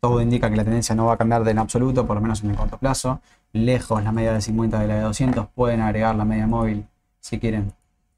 todo 0.00 0.20
indica 0.20 0.48
que 0.50 0.56
la 0.56 0.64
tendencia 0.64 0.94
no 0.94 1.06
va 1.06 1.14
a 1.14 1.16
cambiar 1.16 1.44
de 1.44 1.50
en 1.50 1.58
absoluto, 1.58 2.06
por 2.06 2.16
lo 2.16 2.22
menos 2.22 2.42
en 2.42 2.50
el 2.50 2.56
corto 2.56 2.78
plazo. 2.78 3.20
Lejos 3.52 4.02
la 4.04 4.12
media 4.12 4.32
de 4.32 4.40
50 4.40 4.78
de 4.80 4.86
la 4.86 4.94
de 4.96 5.00
200, 5.02 5.48
pueden 5.48 5.80
agregar 5.80 6.14
la 6.14 6.24
media 6.24 6.46
móvil 6.46 6.86
si 7.20 7.38
quieren, 7.38 7.66
no 7.66 7.72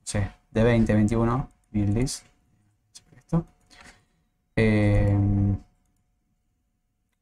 sé, 0.04 0.30
de 0.50 0.62
20, 0.62 0.94
21, 0.94 1.48
mil 1.72 1.94
dis. 1.94 2.22
Esto. 3.16 3.44
Eh, 4.56 5.16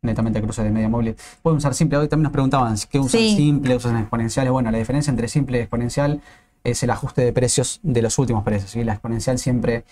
netamente 0.03 0.40
cruce 0.42 0.62
de 0.62 0.70
media 0.70 0.88
móvil. 0.88 1.16
Pueden 1.42 1.59
usar 1.59 1.75
simple. 1.75 1.99
Hoy 1.99 2.09
también 2.09 2.25
nos 2.25 2.33
preguntaban 2.33 2.75
qué 2.88 2.99
usan 2.99 3.20
Sí. 3.20 3.37
simple, 3.37 3.77
usan 3.77 3.96
exponenciales. 3.99 4.53
Bueno, 4.53 4.70
la 4.70 4.79
diferencia 4.79 5.11
entre 5.11 5.29
simple 5.29 5.59
y 5.59 5.61
exponencial 5.61 6.20
es 6.64 6.83
el 6.83 6.90
ajuste 6.90 7.23
de 7.23 7.33
precios 7.33 7.81
de 7.83 8.03
los 8.03 8.18
últimos 8.18 8.42
precios. 8.44 8.70
¿sí? 8.70 8.85
La 8.85 8.92
exponencial 8.92 9.38
siempre 9.38 9.85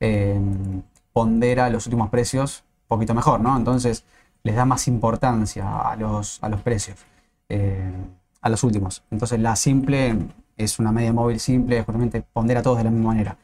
eh, 0.00 0.38
pondera 1.12 1.70
los 1.70 1.86
últimos 1.86 2.10
precios 2.10 2.64
poquito 2.88 3.14
mejor, 3.14 3.40
¿no? 3.40 3.56
Entonces 3.56 4.04
les 4.42 4.54
da 4.56 4.64
más 4.64 4.88
importancia 4.88 5.90
a 5.90 5.96
los, 5.96 6.42
a 6.42 6.48
los 6.48 6.60
precios, 6.62 6.98
eh, 7.48 7.92
a 8.40 8.48
los 8.48 8.62
últimos. 8.64 9.02
Entonces 9.10 9.40
la 9.40 9.56
simple 9.56 10.16
es 10.56 10.78
una 10.78 10.92
media 10.92 11.12
móvil 11.12 11.40
simple, 11.40 11.82
justamente 11.82 12.22
pondera 12.22 12.62
todos 12.62 12.78
de 12.78 12.84
la 12.84 12.90
misma 12.90 13.08
manera. 13.08 13.36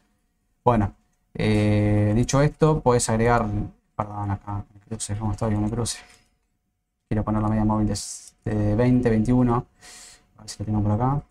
Bueno, 0.65 0.95
eh, 1.35 2.13
dicho 2.15 2.41
esto, 2.41 2.81
puedes 2.81 3.09
agregar, 3.09 3.47
perdón, 3.97 4.31
acá, 4.31 4.65
el 4.75 4.81
cruce, 4.81 5.17
¿cómo 5.17 5.33
estoy 5.33 5.55
el 5.55 5.71
cruce? 5.71 5.99
Quiero 7.09 7.25
poner 7.25 7.43
la 7.43 7.49
media 7.49 7.65
móvil 7.65 7.89
de, 7.89 7.99
de 8.45 8.75
20, 8.75 9.11
21, 9.11 9.55
a 9.55 10.41
ver 10.41 10.49
si 10.49 10.59
lo 10.61 10.65
tengo 10.65 10.83
por 10.83 10.93
acá. 10.93 11.23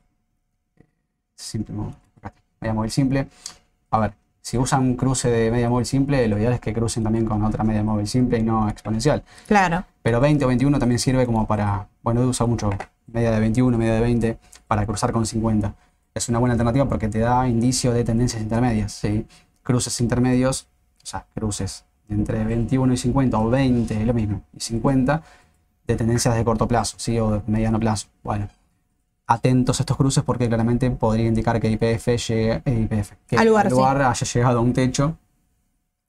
Simple, 1.35 1.75
no, 1.75 1.93
acá 2.21 2.33
media 2.59 2.73
móvil 2.73 2.91
simple. 2.91 3.27
A 3.89 3.99
ver, 3.99 4.13
si 4.41 4.57
usan 4.57 4.81
un 4.81 4.95
cruce 4.95 5.29
de 5.29 5.51
media 5.51 5.69
móvil 5.69 5.85
simple, 5.85 6.27
lo 6.27 6.37
ideal 6.37 6.53
es 6.53 6.59
que 6.59 6.73
crucen 6.73 7.03
también 7.03 7.25
con 7.25 7.43
otra 7.43 7.63
media 7.63 7.83
móvil 7.83 8.07
simple 8.07 8.39
y 8.39 8.43
no 8.43 8.67
exponencial. 8.67 9.23
Claro. 9.47 9.85
Pero 10.01 10.19
20 10.19 10.45
o 10.45 10.47
21 10.47 10.79
también 10.79 10.99
sirve 10.99 11.25
como 11.25 11.45
para, 11.45 11.87
bueno, 12.01 12.21
usa 12.21 12.45
mucho 12.45 12.71
media 13.07 13.31
de 13.31 13.39
21, 13.39 13.77
media 13.77 13.93
de 13.93 14.01
20 14.01 14.37
para 14.67 14.85
cruzar 14.85 15.11
con 15.11 15.25
50. 15.25 15.75
Es 16.13 16.27
una 16.27 16.39
buena 16.39 16.53
alternativa 16.53 16.87
porque 16.87 17.07
te 17.07 17.19
da 17.19 17.47
indicio 17.47 17.93
de 17.93 18.03
tendencias 18.03 18.41
intermedias, 18.41 18.91
¿sí? 18.91 19.25
Cruces 19.63 20.01
intermedios, 20.01 20.67
o 21.03 21.05
sea, 21.05 21.25
cruces 21.33 21.85
entre 22.09 22.43
21 22.43 22.93
y 22.93 22.97
50 22.97 23.37
o 23.37 23.49
20, 23.49 24.01
es 24.01 24.07
lo 24.07 24.13
mismo, 24.13 24.41
y 24.53 24.59
50 24.59 25.23
de 25.87 25.95
tendencias 25.95 26.35
de 26.35 26.43
corto 26.43 26.67
plazo, 26.67 26.97
¿sí? 26.99 27.17
O 27.19 27.31
de 27.31 27.41
mediano 27.47 27.79
plazo. 27.79 28.07
Bueno, 28.23 28.49
atentos 29.33 29.79
a 29.79 29.83
estos 29.83 29.97
cruces 29.97 30.23
porque 30.23 30.47
claramente 30.47 30.89
podría 30.91 31.27
indicar 31.27 31.59
que 31.59 31.69
IPF 31.69 32.07
llegue, 32.27 32.61
eh, 32.65 33.03
que 33.27 33.37
Al 33.37 33.47
lugar, 33.47 33.65
el 33.67 33.71
sí. 33.71 33.77
lugar 33.77 34.01
haya 34.01 34.25
llegado 34.27 34.59
a 34.59 34.61
un 34.61 34.73
techo 34.73 35.17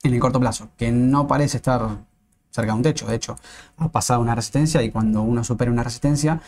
en 0.03 0.15
el 0.15 0.21
corto 0.21 0.41
plazo, 0.41 0.69
que 0.77 0.91
no 0.91 1.27
parece 1.27 1.59
estar 1.59 1.89
cerca 2.51 2.73
de 2.73 2.77
un 2.77 2.83
techo. 2.83 3.07
De 3.07 3.15
hecho, 3.15 3.37
ha 3.79 3.89
pasado 3.89 4.21
una 4.21 4.35
resistencia 4.35 4.83
y 4.83 4.91
cuando 4.91 5.23
uno 5.23 5.45
supera 5.45 5.71
una 5.71 5.85
resistencia, 5.85 6.41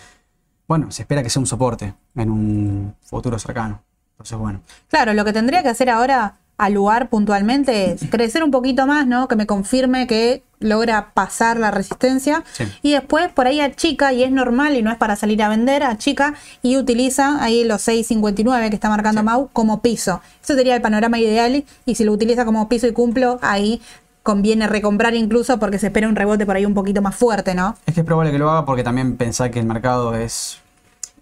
bueno, 0.67 0.91
se 0.91 1.03
espera 1.03 1.23
que 1.23 1.31
sea 1.31 1.41
un 1.41 1.47
soporte 1.47 1.95
en 2.17 2.31
un 2.31 2.95
futuro 3.03 3.39
cercano. 3.39 3.81
Entonces, 4.13 4.39
bueno, 4.39 4.61
Claro, 4.89 5.13
lo 5.15 5.25
que 5.25 5.33
tendría 5.33 5.63
que 5.63 5.69
hacer 5.69 5.91
ahora 5.91 6.37
al 6.57 6.73
lugar 6.75 7.09
puntualmente 7.09 7.93
es 7.93 8.09
crecer 8.11 8.45
un 8.45 8.51
poquito 8.51 8.87
más, 8.87 9.07
¿no? 9.07 9.27
Que 9.29 9.37
me 9.37 9.47
confirme 9.47 10.07
que 10.07 10.43
logra 10.61 11.11
pasar 11.13 11.59
la 11.59 11.71
resistencia 11.71 12.43
Sí. 12.53 12.65
y 12.81 12.93
después 12.93 13.29
por 13.33 13.47
ahí 13.47 13.61
achica 13.61 14.13
y 14.13 14.23
es 14.25 14.31
normal 14.31 14.77
y 14.77 14.83
no 14.83 14.91
es 14.91 14.97
para 14.97 15.17
salir 15.17 15.43
a 15.43 15.49
vender, 15.49 15.83
achica 15.83 16.35
y 16.63 16.77
utiliza 16.77 17.43
ahí 17.43 17.65
los 17.65 17.83
6.59 17.87 18.69
que 18.71 18.75
está 18.77 18.89
marcando 18.89 19.23
Mau 19.23 19.49
como 19.53 19.83
piso. 19.83 20.23
Eso 20.43 20.55
sería 20.55 20.75
el 20.77 20.81
panorama 20.81 21.19
ideal 21.19 21.65
y 21.85 21.95
si 21.97 22.05
lo 22.05 22.13
utiliza 22.13 22.45
como 22.45 22.69
piso 22.69 22.87
y 22.87 22.93
cumplo, 22.93 23.39
ahí 23.43 23.83
conviene 24.23 24.67
recomprar 24.67 25.15
incluso 25.15 25.59
porque 25.59 25.79
se 25.79 25.89
espera 25.89 26.09
un 26.09 26.17
rebote 26.17 26.47
por 26.47 26.57
ahí 26.57 26.65
un 26.65 26.73
poquito 26.73 27.03
más 27.03 27.15
fuerte, 27.15 27.55
¿no? 27.55 27.77
es 27.85 27.93
que 27.95 28.01
es 28.01 28.07
probable 28.07 28.33
que 28.33 28.39
lo 28.39 28.51
haga 28.51 28.65
porque 28.65 28.83
también 28.83 29.17
pensar 29.19 29.51
que 29.51 29.59
el 29.61 29.67
mercado 29.67 30.15
es. 30.15 30.61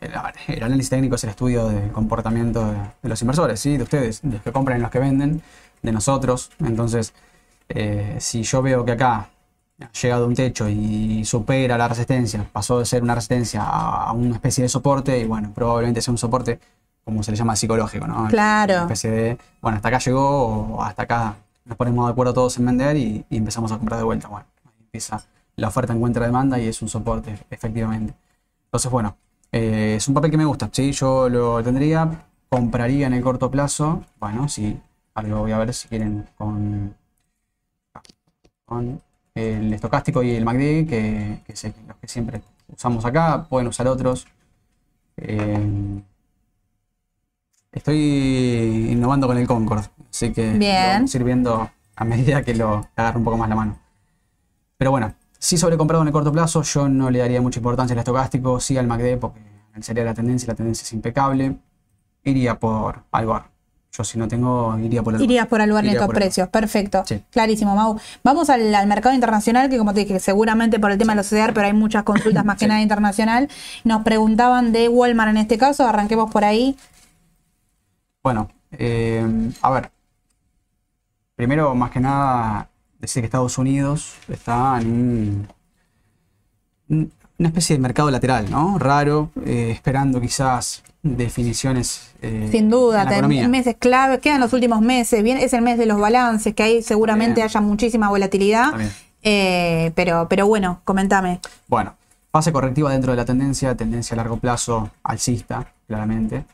El, 0.03 0.13
el 0.57 0.63
análisis 0.63 0.91
técnico 0.91 1.15
es 1.15 1.25
el 1.25 1.31
estudio 1.31 1.69
del 1.69 1.91
comportamiento 1.93 2.67
de, 2.67 2.79
de 3.03 3.09
los 3.09 3.21
inversores, 3.23 3.61
¿sí? 3.61 3.77
de 3.77 3.85
ustedes, 3.85 4.21
de 4.23 4.33
los 4.33 4.43
que 4.43 4.53
compran 4.53 4.79
y 4.79 4.83
los 4.83 4.91
que 4.91 4.99
venden, 4.99 5.43
de 5.83 5.93
nosotros. 5.93 6.51
Entonces, 6.61 7.15
eh, 7.69 8.17
si 8.19 8.43
yo 8.43 8.63
veo 8.63 8.85
que 8.85 8.93
acá 8.93 9.29
ha 9.81 9.93
llegado 9.93 10.25
a 10.25 10.27
un 10.27 10.35
techo 10.35 10.69
y 10.69 11.25
supera 11.25 11.79
la 11.79 11.89
resistencia, 11.89 12.47
pasó 12.53 12.79
de 12.79 12.87
ser 12.87 13.03
una 13.03 13.15
resistencia 13.15 13.63
a 13.63 14.13
una 14.13 14.35
especie 14.35 14.63
de 14.63 14.69
soporte 14.69 15.19
y 15.19 15.25
bueno, 15.25 15.53
probablemente 15.55 16.01
sea 16.03 16.13
un 16.13 16.19
soporte 16.19 16.61
como 17.05 17.23
se 17.23 17.33
le 17.33 17.37
llama 17.37 17.57
psicológico, 17.57 18.07
¿no? 18.07 18.29
Claro. 18.29 18.75
Una 18.75 18.83
especie 18.83 19.11
de, 19.11 19.39
bueno, 19.61 19.77
hasta 19.77 19.89
acá 19.89 19.99
llegó 19.99 20.77
o 20.77 20.83
hasta 20.83 21.03
acá 21.03 21.37
nos 21.65 21.77
ponemos 21.77 22.07
de 22.07 22.13
acuerdo 22.13 22.33
todos 22.33 22.57
en 22.59 22.67
vender 22.67 22.97
y, 22.97 23.25
y 23.29 23.37
empezamos 23.37 23.73
a 23.73 23.79
comprar 23.79 23.99
de 23.99 24.05
vuelta. 24.05 24.29
Bueno, 24.29 24.47
ahí 24.65 24.73
empieza 24.85 25.25
la 25.57 25.69
oferta 25.69 25.93
encuentra 25.93 26.27
demanda 26.27 26.59
y 26.59 26.69
es 26.69 26.81
un 26.81 26.89
soporte, 26.89 27.39
efectivamente. 27.51 28.15
Entonces, 28.67 28.91
bueno, 28.91 29.17
eh, 29.53 29.95
es 29.97 30.09
un 30.09 30.15
papel 30.15 30.31
que 30.31 30.37
me 30.39 30.45
gusta, 30.45 30.69
¿sí? 30.73 30.93
Yo 30.93 31.29
lo 31.29 31.63
tendría, 31.63 32.27
compraría 32.49 33.07
en 33.07 33.13
el 33.13 33.23
corto 33.23 33.51
plazo, 33.51 34.05
bueno, 34.19 34.49
sí, 34.49 34.81
algo 35.15 35.41
voy 35.41 35.53
a 35.53 35.59
ver 35.59 35.75
si 35.75 35.89
quieren 35.89 36.27
con, 36.37 36.95
con 38.65 39.01
el 39.35 39.73
estocástico 39.73 40.23
y 40.23 40.33
el 40.33 40.45
MACD, 40.45 40.89
que, 40.89 41.41
que 41.45 41.53
es 41.53 41.65
los 41.87 41.97
que 41.99 42.09
siempre 42.09 42.43
usamos 42.69 43.05
acá, 43.05 43.47
pueden 43.49 43.69
usar 43.69 43.87
otros. 43.89 44.27
Eh, 45.17 46.03
estoy 47.71 48.89
innovando 48.91 49.27
con 49.27 49.39
el 49.39 49.47
Concord, 49.47 49.85
así 50.11 50.33
que 50.33 50.53
Bien. 50.53 51.07
vamos 51.13 51.63
a 51.97 52.05
medida 52.05 52.43
que 52.43 52.55
lo 52.55 52.87
agarre 52.97 53.19
un 53.19 53.25
poco 53.25 53.37
más 53.37 53.49
la 53.49 53.55
mano. 53.55 53.79
Pero 54.79 54.91
bueno, 54.91 55.15
si 55.45 55.59
sobrecomprado 55.59 56.03
en 56.03 56.07
el 56.07 56.13
corto 56.13 56.31
plazo, 56.31 56.63
yo 56.63 56.89
no 56.89 57.11
le 57.11 57.19
daría 57.19 57.41
mucha 57.43 57.59
importancia 57.59 57.95
al 57.95 57.99
estocástico, 57.99 58.61
sí 58.61 58.79
al 58.79 58.87
MACD, 58.87 59.19
porque 59.19 59.41
sería 59.81 60.05
la 60.05 60.15
tendencia, 60.15 60.47
la 60.47 60.55
tendencia 60.55 60.85
es 60.85 60.93
impecable. 60.93 61.57
Iría 62.23 62.61
por 62.61 63.03
Alvar. 63.11 63.51
Yo 63.91 64.05
si 64.05 64.19
no 64.21 64.29
tengo, 64.29 64.79
iría 64.79 65.03
por 65.03 65.15
Alvar. 65.15 65.25
Irías 65.25 65.49
por 65.49 65.61
Alvar 65.61 65.85
en 65.85 65.91
estos 65.91 66.09
precios, 66.11 66.49
perfecto. 66.49 67.03
Sí. 67.05 67.25
Clarísimo, 67.33 67.75
Mau. 67.75 67.99
Vamos 68.23 68.51
al, 68.51 68.73
al 68.73 68.87
mercado 68.87 69.17
internacional, 69.17 69.69
que 69.69 69.79
como 69.79 69.93
te 69.93 70.01
dije, 70.05 70.21
seguramente 70.21 70.79
por 70.79 70.93
el 70.93 70.99
tema 70.99 71.15
de 71.15 71.17
los 71.17 71.27
CDR, 71.29 71.53
pero 71.53 71.67
hay 71.67 71.73
muchas 71.73 72.05
consultas 72.05 72.45
más 72.45 72.55
que 72.57 72.67
Sí. 72.67 72.69
nada 72.69 72.81
internacional. 72.81 73.49
Nos 73.83 74.03
preguntaban 74.05 74.71
de 74.71 74.89
Walmart 74.89 75.31
en 75.31 75.39
este 75.39 75.59
caso, 75.59 75.85
arranquemos 75.89 76.31
por 76.31 76.45
ahí. 76.45 76.77
Bueno, 78.23 78.49
eh, 78.71 79.27
a 79.61 79.71
ver. 79.73 79.91
Primero, 81.35 81.75
más 81.75 81.91
que 81.91 81.99
nada, 81.99 82.69
decir 83.03 83.21
que 83.23 83.27
Estados 83.27 83.59
Unidos 83.59 84.15
está 84.29 84.79
en 84.81 84.87
un- 84.89 85.49
un- 86.89 87.13
una 87.39 87.49
especie 87.49 87.77
de 87.77 87.83
mercado 87.83 88.11
lateral, 88.11 88.51
¿no? 88.51 88.79
Raro, 88.79 89.31
eh, 89.45 89.71
esperando 89.73 90.21
quizás 90.21 90.83
definiciones. 91.03 92.13
eh, 92.23 92.49
Sin 92.53 92.71
duda, 92.71 93.03
en 93.13 93.51
meses 93.51 93.75
clave, 93.79 94.21
quedan 94.21 94.41
los 94.41 94.53
últimos 94.53 94.81
meses, 94.81 95.23
bien, 95.25 95.39
es 95.39 95.53
el 95.53 95.63
mes 95.63 95.77
de 95.79 95.87
los 95.87 95.99
balances, 96.01 96.55
que 96.55 96.63
ahí 96.63 96.83
seguramente 96.83 97.35
Bien. 97.41 97.47
haya 97.47 97.61
muchísima 97.61 98.09
volatilidad. 98.09 98.73
Eh, 99.25 99.91
pero, 99.97 100.27
pero 100.29 100.47
bueno, 100.47 100.81
comentame. 100.85 101.41
Bueno, 101.67 101.95
fase 102.31 102.53
correctiva 102.53 102.93
dentro 102.93 103.11
de 103.13 103.17
la 103.17 103.25
tendencia, 103.25 103.75
tendencia 103.77 104.15
a 104.15 104.19
largo 104.19 104.37
plazo 104.37 104.91
alcista, 105.03 105.73
claramente. 105.89 106.45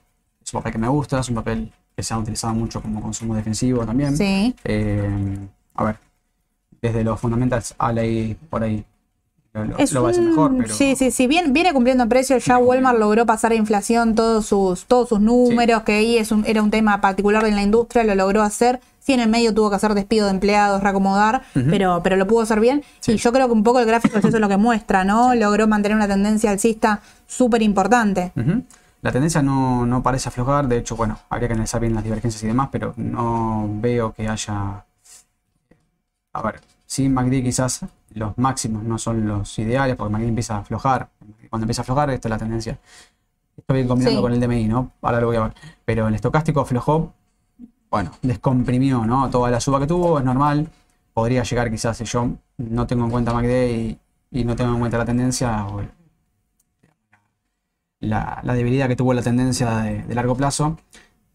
Es 0.43 0.53
un 0.55 0.61
papel 0.61 0.73
que 0.73 0.79
me 0.79 0.89
gusta, 0.89 1.21
es 1.21 1.29
un 1.29 1.35
papel 1.35 1.71
que 1.95 2.03
se 2.03 2.15
ha 2.15 2.19
utilizado 2.19 2.55
mucho 2.55 2.81
como 2.81 3.03
consumo 3.03 3.35
defensivo 3.35 3.85
también. 3.85 4.17
Sí. 4.17 4.55
A 5.75 5.85
ver, 5.85 5.99
desde 6.83 7.05
los 7.05 7.19
fundamentals 7.21 7.75
a 7.79 7.93
ley 7.93 8.37
por 8.51 8.63
ahí 8.63 8.85
lo, 9.55 9.65
lo- 9.65 9.79
Es 9.79 9.93
lo 9.93 10.03
va 10.03 10.09
a 10.09 10.11
hacer 10.13 10.25
mejor, 10.25 10.55
pero 10.59 10.75
Sí, 10.75 10.95
sí, 10.95 11.11
sí, 11.11 11.27
bien, 11.27 11.53
viene 11.53 11.73
cumpliendo 11.73 12.09
precios. 12.09 12.45
Ya 12.45 12.59
Walmart 12.59 12.99
logró 12.99 13.25
pasar 13.27 13.51
a 13.53 13.55
inflación 13.55 14.15
todos 14.15 14.47
sus, 14.47 14.85
todos 14.85 15.09
sus 15.09 15.21
números, 15.21 15.83
que 15.83 15.93
ahí 15.95 16.19
es 16.19 16.31
un, 16.33 16.45
era 16.47 16.63
un 16.63 16.71
tema 16.71 17.01
particular 17.01 17.45
en 17.47 17.57
la 17.57 17.63
industria, 17.63 18.05
lo 18.05 18.15
logró 18.15 18.43
hacer. 18.43 18.81
Sí, 19.01 19.15
en 19.15 19.21
el 19.21 19.29
medio 19.31 19.55
tuvo 19.55 19.71
que 19.71 19.77
hacer 19.77 19.95
despido 19.95 20.27
de 20.27 20.33
empleados, 20.33 20.83
reacomodar, 20.83 21.43
pero, 21.71 22.03
pero 22.05 22.17
lo 22.17 22.27
pudo 22.27 22.43
hacer 22.43 22.61
bien. 22.61 22.85
Sí. 23.01 23.13
Y 23.13 23.17
yo 23.17 23.33
creo 23.33 23.47
que 23.47 23.53
un 23.55 23.63
poco 23.65 23.81
el 23.81 23.87
gráfico 23.87 24.19
es 24.19 24.25
eso 24.27 24.39
lo 24.39 24.51
que 24.51 24.59
muestra, 24.59 25.03
¿no? 25.03 25.35
Logró 25.35 25.67
mantener 25.67 25.97
una 25.97 26.07
tendencia 26.07 26.51
alcista 26.51 27.01
súper 27.27 27.63
importante. 27.63 28.33
La 29.01 29.11
tendencia 29.11 29.41
no, 29.41 29.87
no 29.87 30.03
parece 30.03 30.29
aflojar, 30.29 30.69
de 30.69 30.77
hecho, 30.77 30.95
bueno, 30.95 31.19
habría 31.31 31.49
que 31.49 31.55
analizar 31.55 31.81
bien 31.81 31.95
las 31.95 32.05
divergencias 32.05 32.43
y 32.43 32.49
demás, 32.49 32.69
pero 32.71 32.93
no 32.99 33.67
veo 33.81 34.13
que 34.13 34.29
haya... 34.29 34.85
A 36.39 36.43
ver, 36.43 36.61
sí, 36.87 37.09
MACD 37.09 37.43
quizás 37.43 37.81
los 38.15 38.37
máximos 38.39 38.83
no 38.85 38.97
son 38.99 39.27
los 39.27 39.59
ideales, 39.59 39.97
porque 39.97 40.13
MACD 40.13 40.29
empieza 40.29 40.57
a 40.57 40.59
aflojar. 40.61 41.09
Cuando 41.51 41.65
empieza 41.65 41.83
a 41.83 41.85
aflojar, 41.85 42.11
esta 42.11 42.29
es 42.29 42.31
la 42.31 42.39
tendencia. 42.39 42.79
Estoy 43.57 43.87
combinando 43.87 44.21
Sí. 44.21 44.23
con 44.23 44.33
el 44.33 44.41
DMI, 44.41 44.69
¿no? 44.69 44.93
Ahora 45.03 45.21
lo 45.21 45.27
voy 45.27 45.37
a 45.37 45.43
ver. 45.45 45.55
Pero 45.85 46.07
el 46.09 46.15
estocástico 46.15 46.61
aflojó, 46.61 47.13
bueno, 47.91 48.13
descomprimió, 48.23 49.05
¿no? 49.05 49.29
Toda 49.31 49.51
la 49.51 49.61
suba 49.61 49.81
que 49.81 49.87
tuvo, 49.87 50.19
es 50.19 50.25
normal. 50.25 50.69
Podría 51.13 51.43
llegar 51.43 51.71
quizás 51.71 51.97
si 51.97 52.05
yo 52.05 52.31
no 52.59 52.87
tengo 52.87 53.05
en 53.05 53.11
cuenta 53.11 53.33
MACD 53.33 53.71
y, 53.71 53.99
y 54.31 54.45
no 54.45 54.55
tengo 54.55 54.73
en 54.75 54.79
cuenta 54.79 54.99
la 54.99 55.05
tendencia, 55.05 55.67
o 55.67 55.83
la, 58.01 58.41
la 58.45 58.55
debilidad 58.55 58.87
que 58.89 58.97
tuvo 58.97 59.13
la 59.13 59.23
tendencia 59.23 59.71
de, 59.79 60.03
de 60.05 60.15
largo 60.15 60.37
plazo, 60.37 60.77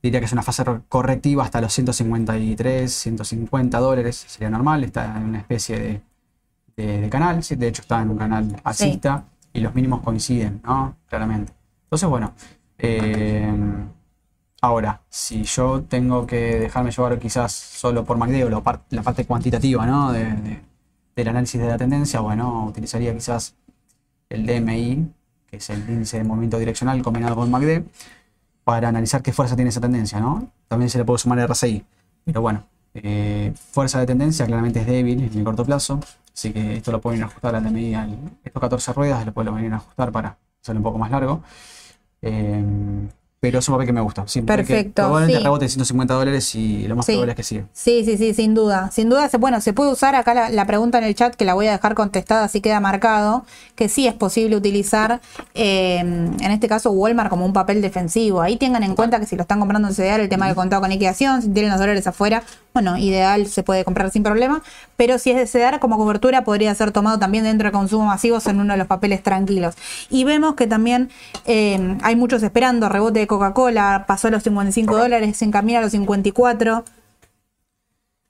diría 0.04 0.20
que 0.20 0.26
es 0.26 0.34
una 0.34 0.44
fase 0.44 0.64
correctiva 0.90 1.44
hasta 1.44 1.62
los 1.62 1.74
153, 1.74 2.92
150 2.94 3.80
dólares, 3.80 4.26
sería 4.28 4.50
normal, 4.50 4.84
está 4.84 5.18
en 5.18 5.24
una 5.30 5.40
especie 5.40 5.80
de, 5.80 6.02
de- 6.78 7.02
de 7.02 7.10
canal, 7.10 7.42
sí, 7.44 7.56
de 7.56 7.68
hecho 7.70 7.82
está 7.82 8.02
en 8.02 8.10
un 8.10 8.18
canal 8.18 8.56
alcista 8.64 9.26
y 9.54 9.62
los 9.62 9.74
mínimos 9.74 10.02
coinciden, 10.02 10.62
¿no? 10.64 10.96
Claramente. 11.08 11.54
Entonces, 11.86 12.10
bueno, 12.10 12.34
eh, 12.78 13.52
ahora, 14.62 15.02
si 15.10 15.44
yo 15.44 15.84
tengo 15.84 16.26
que 16.28 16.60
dejarme 16.60 16.92
llevar 16.92 17.20
quizás 17.20 17.52
solo 17.54 18.04
por 18.04 18.18
MACD 18.18 18.46
o 18.46 18.50
la, 18.50 18.62
par- 18.62 18.84
la 18.90 19.04
parte 19.04 19.26
cuantitativa, 19.26 19.86
¿no? 19.86 20.12
De- 20.12 20.26
de- 20.26 20.62
del 21.16 21.28
análisis 21.28 21.62
de 21.62 21.68
la 21.68 21.78
tendencia, 21.78 22.20
bueno, 22.22 22.66
utilizaría 22.66 23.14
quizás 23.14 23.56
el 24.30 24.46
DMI, 24.48 25.08
que 25.46 25.58
es 25.58 25.70
el 25.70 25.88
índice 25.88 26.18
de 26.18 26.24
movimiento 26.24 26.58
direccional 26.58 27.02
combinado 27.04 27.36
con 27.36 27.52
MACD, 27.52 27.84
para 28.64 28.90
analizar 28.90 29.22
qué 29.22 29.34
fuerza 29.34 29.56
tiene 29.56 29.70
esa 29.70 29.82
tendencia, 29.82 30.20
¿no? 30.20 30.52
También 30.68 30.90
se 30.90 30.98
le 30.98 31.06
puede 31.06 31.20
sumar 31.20 31.40
el 31.40 31.48
RSI, 31.48 31.86
pero 32.26 32.42
bueno, 32.42 32.64
eh, 32.94 33.54
fuerza 33.72 34.00
de 34.00 34.06
tendencia 34.06 34.46
claramente 34.46 34.80
es 34.82 34.88
débil 34.88 35.24
en 35.24 35.38
el 35.38 35.44
corto 35.44 35.66
plazo, 35.66 36.00
así 36.34 36.54
que 36.54 36.78
esto 36.78 36.92
lo 36.92 37.02
pueden 37.02 37.24
ajustar 37.24 37.56
al 37.56 37.64
DMI, 37.64 37.96
al, 37.96 38.18
estos 38.44 38.62
14 38.62 38.94
ruedas, 38.94 39.26
lo 39.26 39.34
pueden 39.34 39.74
a 39.74 39.78
ajustar 39.78 40.12
para 40.12 40.38
hacerlo 40.62 40.80
un 40.80 40.84
poco 40.84 40.98
más 40.98 41.12
largo. 41.12 41.42
Eh, 42.22 42.64
pero 43.44 43.60
es 43.60 43.68
un 43.68 43.74
papel 43.74 43.88
que 43.88 43.92
me 43.92 44.00
gusta. 44.00 44.22
Porque 44.22 44.42
Perfecto, 44.44 45.02
Probablemente 45.02 45.38
sí. 45.40 45.44
rebote 45.44 45.66
en 45.66 45.70
150 45.70 46.14
dólares 46.14 46.56
y 46.56 46.88
lo 46.88 46.96
más 46.96 47.06
Sí. 47.06 47.12
probable 47.12 47.34
es 47.34 47.36
que 47.36 47.44
siga. 47.44 47.66
Sí, 47.74 48.06
sí, 48.06 48.16
sí, 48.18 48.34
sin 48.34 48.54
duda. 48.54 48.90
Sin 48.94 49.10
duda, 49.10 49.28
se, 49.28 49.36
bueno, 49.36 49.60
se 49.60 49.74
puede 49.74 49.92
usar 49.92 50.16
acá 50.16 50.34
la, 50.34 50.50
la 50.50 50.66
pregunta 50.66 50.98
en 50.98 51.04
el 51.04 51.14
chat, 51.14 51.36
que 51.36 51.44
la 51.44 51.54
voy 51.54 51.68
a 51.68 51.74
dejar 51.74 51.94
contestada, 51.94 52.46
así 52.46 52.62
queda 52.62 52.80
marcado, 52.80 53.44
que 53.76 53.90
sí 53.90 54.08
es 54.08 54.14
posible 54.14 54.56
utilizar, 54.56 55.20
eh, 55.56 55.98
en 55.98 56.52
este 56.52 56.70
caso, 56.70 56.92
Walmart 56.92 57.30
como 57.30 57.46
un 57.46 57.52
papel 57.52 57.82
defensivo. 57.82 58.42
Ahí 58.42 58.56
tengan 58.56 58.82
en 58.84 58.96
cuenta 58.96 59.20
que 59.20 59.26
si 59.26 59.36
lo 59.36 59.42
están 59.42 59.60
comprando 59.60 59.90
en 59.90 59.94
CDR, 59.94 60.22
el 60.22 60.30
tema 60.30 60.46
del 60.46 60.56
contado 60.56 60.82
con 60.82 60.90
liquidación, 60.90 61.42
si 61.42 61.50
tienen 61.50 61.70
los 61.72 61.82
dólares 61.82 62.08
afuera, 62.08 62.44
bueno, 62.74 62.98
ideal, 62.98 63.46
se 63.48 63.62
puede 63.64 63.86
comprar 63.86 64.10
sin 64.10 64.24
problema, 64.24 64.64
pero 64.98 65.20
si 65.20 65.30
es 65.32 65.38
de 65.38 65.46
CDR 65.46 65.80
como 65.80 65.98
cobertura, 65.98 66.44
podría 66.44 66.74
ser 66.74 66.92
tomado 66.92 67.20
también 67.20 67.44
dentro 67.44 67.68
de 67.68 67.72
consumo 67.72 68.06
masivos 68.06 68.48
en 68.48 68.60
uno 68.60 68.74
de 68.74 68.78
los 68.80 68.88
papeles 68.88 69.22
tranquilos. 69.22 69.76
Y 70.10 70.24
vemos 70.24 70.56
que 70.56 70.66
también 70.66 71.10
eh, 71.46 71.98
hay 72.02 72.16
muchos 72.16 72.42
esperando, 72.42 72.90
rebote 72.90 73.20
de 73.20 73.28
Coca-Cola, 73.28 74.06
pasó 74.08 74.28
a 74.28 74.32
los 74.32 74.42
55 74.44 74.98
dólares, 74.98 75.38
se 75.38 75.46
encamina 75.46 75.80
a 75.80 75.82
los 75.84 75.92
54. 75.92 76.84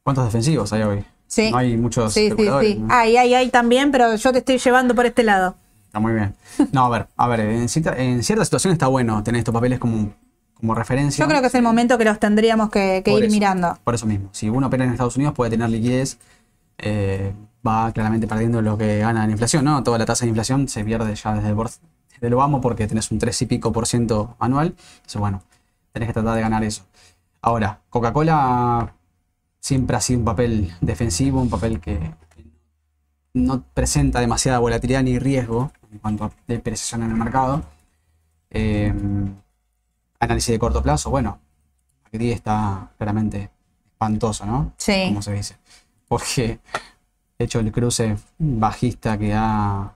¿Cuántos 0.03 0.25
defensivos 0.25 0.73
hay 0.73 0.81
hoy? 0.83 1.05
Sí. 1.27 1.49
No 1.49 1.57
hay 1.57 1.77
muchos 1.77 2.13
Sí, 2.13 2.19
sí, 2.21 2.25
especuladores, 2.27 2.73
sí. 2.73 2.79
¿no? 2.79 2.93
Hay, 2.93 3.17
hay, 3.17 3.33
hay 3.33 3.49
también, 3.49 3.91
pero 3.91 4.15
yo 4.15 4.31
te 4.33 4.39
estoy 4.39 4.57
llevando 4.57 4.93
por 4.93 5.05
este 5.05 5.23
lado. 5.23 5.55
Está 5.87 5.99
muy 5.99 6.13
bien. 6.13 6.35
No, 6.71 6.85
a 6.85 6.89
ver, 6.89 7.07
a 7.15 7.27
ver, 7.27 7.39
en, 7.41 7.69
cierta- 7.69 7.95
en 7.97 8.21
ciertas 8.23 8.47
situaciones 8.47 8.75
está 8.75 8.87
bueno 8.87 9.23
tener 9.23 9.39
estos 9.39 9.53
papeles 9.53 9.79
como, 9.79 10.11
como 10.53 10.75
referencia. 10.75 11.23
Yo 11.23 11.29
creo 11.29 11.41
que 11.41 11.47
es 11.47 11.55
el 11.55 11.61
momento 11.61 11.97
que 11.97 12.05
los 12.05 12.19
tendríamos 12.19 12.69
que, 12.69 13.03
ir 13.05 13.23
eso, 13.23 13.33
mirando. 13.33 13.77
Por 13.83 13.95
eso 13.95 14.05
mismo. 14.05 14.29
Si 14.31 14.49
uno 14.49 14.67
opera 14.67 14.85
en 14.85 14.91
Estados 14.91 15.15
Unidos 15.15 15.33
puede 15.33 15.51
tener 15.51 15.69
liquidez, 15.69 16.17
eh, 16.77 17.33
va 17.65 17.91
claramente 17.91 18.27
perdiendo 18.27 18.61
lo 18.61 18.77
que 18.77 18.99
gana 18.99 19.23
en 19.23 19.31
inflación, 19.31 19.65
¿no? 19.65 19.83
Toda 19.83 19.97
la 19.97 20.05
tasa 20.05 20.25
de 20.25 20.29
inflación 20.29 20.67
se 20.67 20.83
pierde 20.83 21.15
ya 21.15 21.33
desde, 21.35 21.49
el 21.49 21.55
desde 21.55 22.29
lo 22.29 22.37
vamos 22.37 22.61
porque 22.61 22.87
tenés 22.87 23.11
un 23.11 23.19
3 23.19 23.41
y 23.41 23.45
pico 23.45 23.71
por 23.71 23.87
ciento 23.87 24.35
anual. 24.39 24.75
Entonces, 24.95 25.19
bueno, 25.19 25.43
tenés 25.91 26.07
que 26.07 26.13
tratar 26.13 26.35
de 26.35 26.41
ganar 26.41 26.63
eso. 26.63 26.83
Ahora, 27.41 27.81
Coca-Cola 27.89 28.93
siempre 29.59 29.95
ha 29.97 30.01
sido 30.01 30.19
un 30.19 30.25
papel 30.25 30.73
defensivo, 30.81 31.41
un 31.41 31.49
papel 31.49 31.79
que 31.79 32.13
no 33.33 33.63
presenta 33.73 34.19
demasiada 34.19 34.59
volatilidad 34.59 35.03
ni 35.03 35.19
riesgo 35.19 35.71
en 35.91 35.99
cuanto 35.99 36.25
a 36.25 36.31
depreciación 36.47 37.03
en 37.03 37.11
el 37.11 37.17
mercado. 37.17 37.63
Eh, 38.49 38.93
análisis 40.23 40.51
de 40.51 40.59
corto 40.59 40.81
plazo, 40.81 41.09
bueno, 41.09 41.39
aquí 42.03 42.31
está 42.31 42.91
claramente 42.97 43.49
espantoso, 43.85 44.45
¿no? 44.45 44.73
Sí. 44.77 45.05
Como 45.07 45.21
se 45.21 45.33
dice. 45.33 45.55
Porque, 46.07 46.59
de 47.37 47.45
hecho, 47.45 47.59
el 47.59 47.71
cruce 47.71 48.17
bajista 48.37 49.17
que 49.17 49.33
ha, 49.33 49.93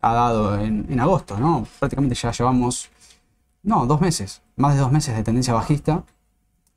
ha 0.00 0.12
dado 0.12 0.60
en, 0.60 0.86
en 0.88 1.00
agosto, 1.00 1.38
¿no? 1.38 1.66
Prácticamente 1.78 2.14
ya 2.14 2.32
llevamos, 2.32 2.88
no, 3.62 3.86
dos 3.86 4.00
meses, 4.00 4.42
más 4.56 4.74
de 4.74 4.80
dos 4.80 4.92
meses 4.92 5.16
de 5.16 5.22
tendencia 5.22 5.54
bajista. 5.54 6.04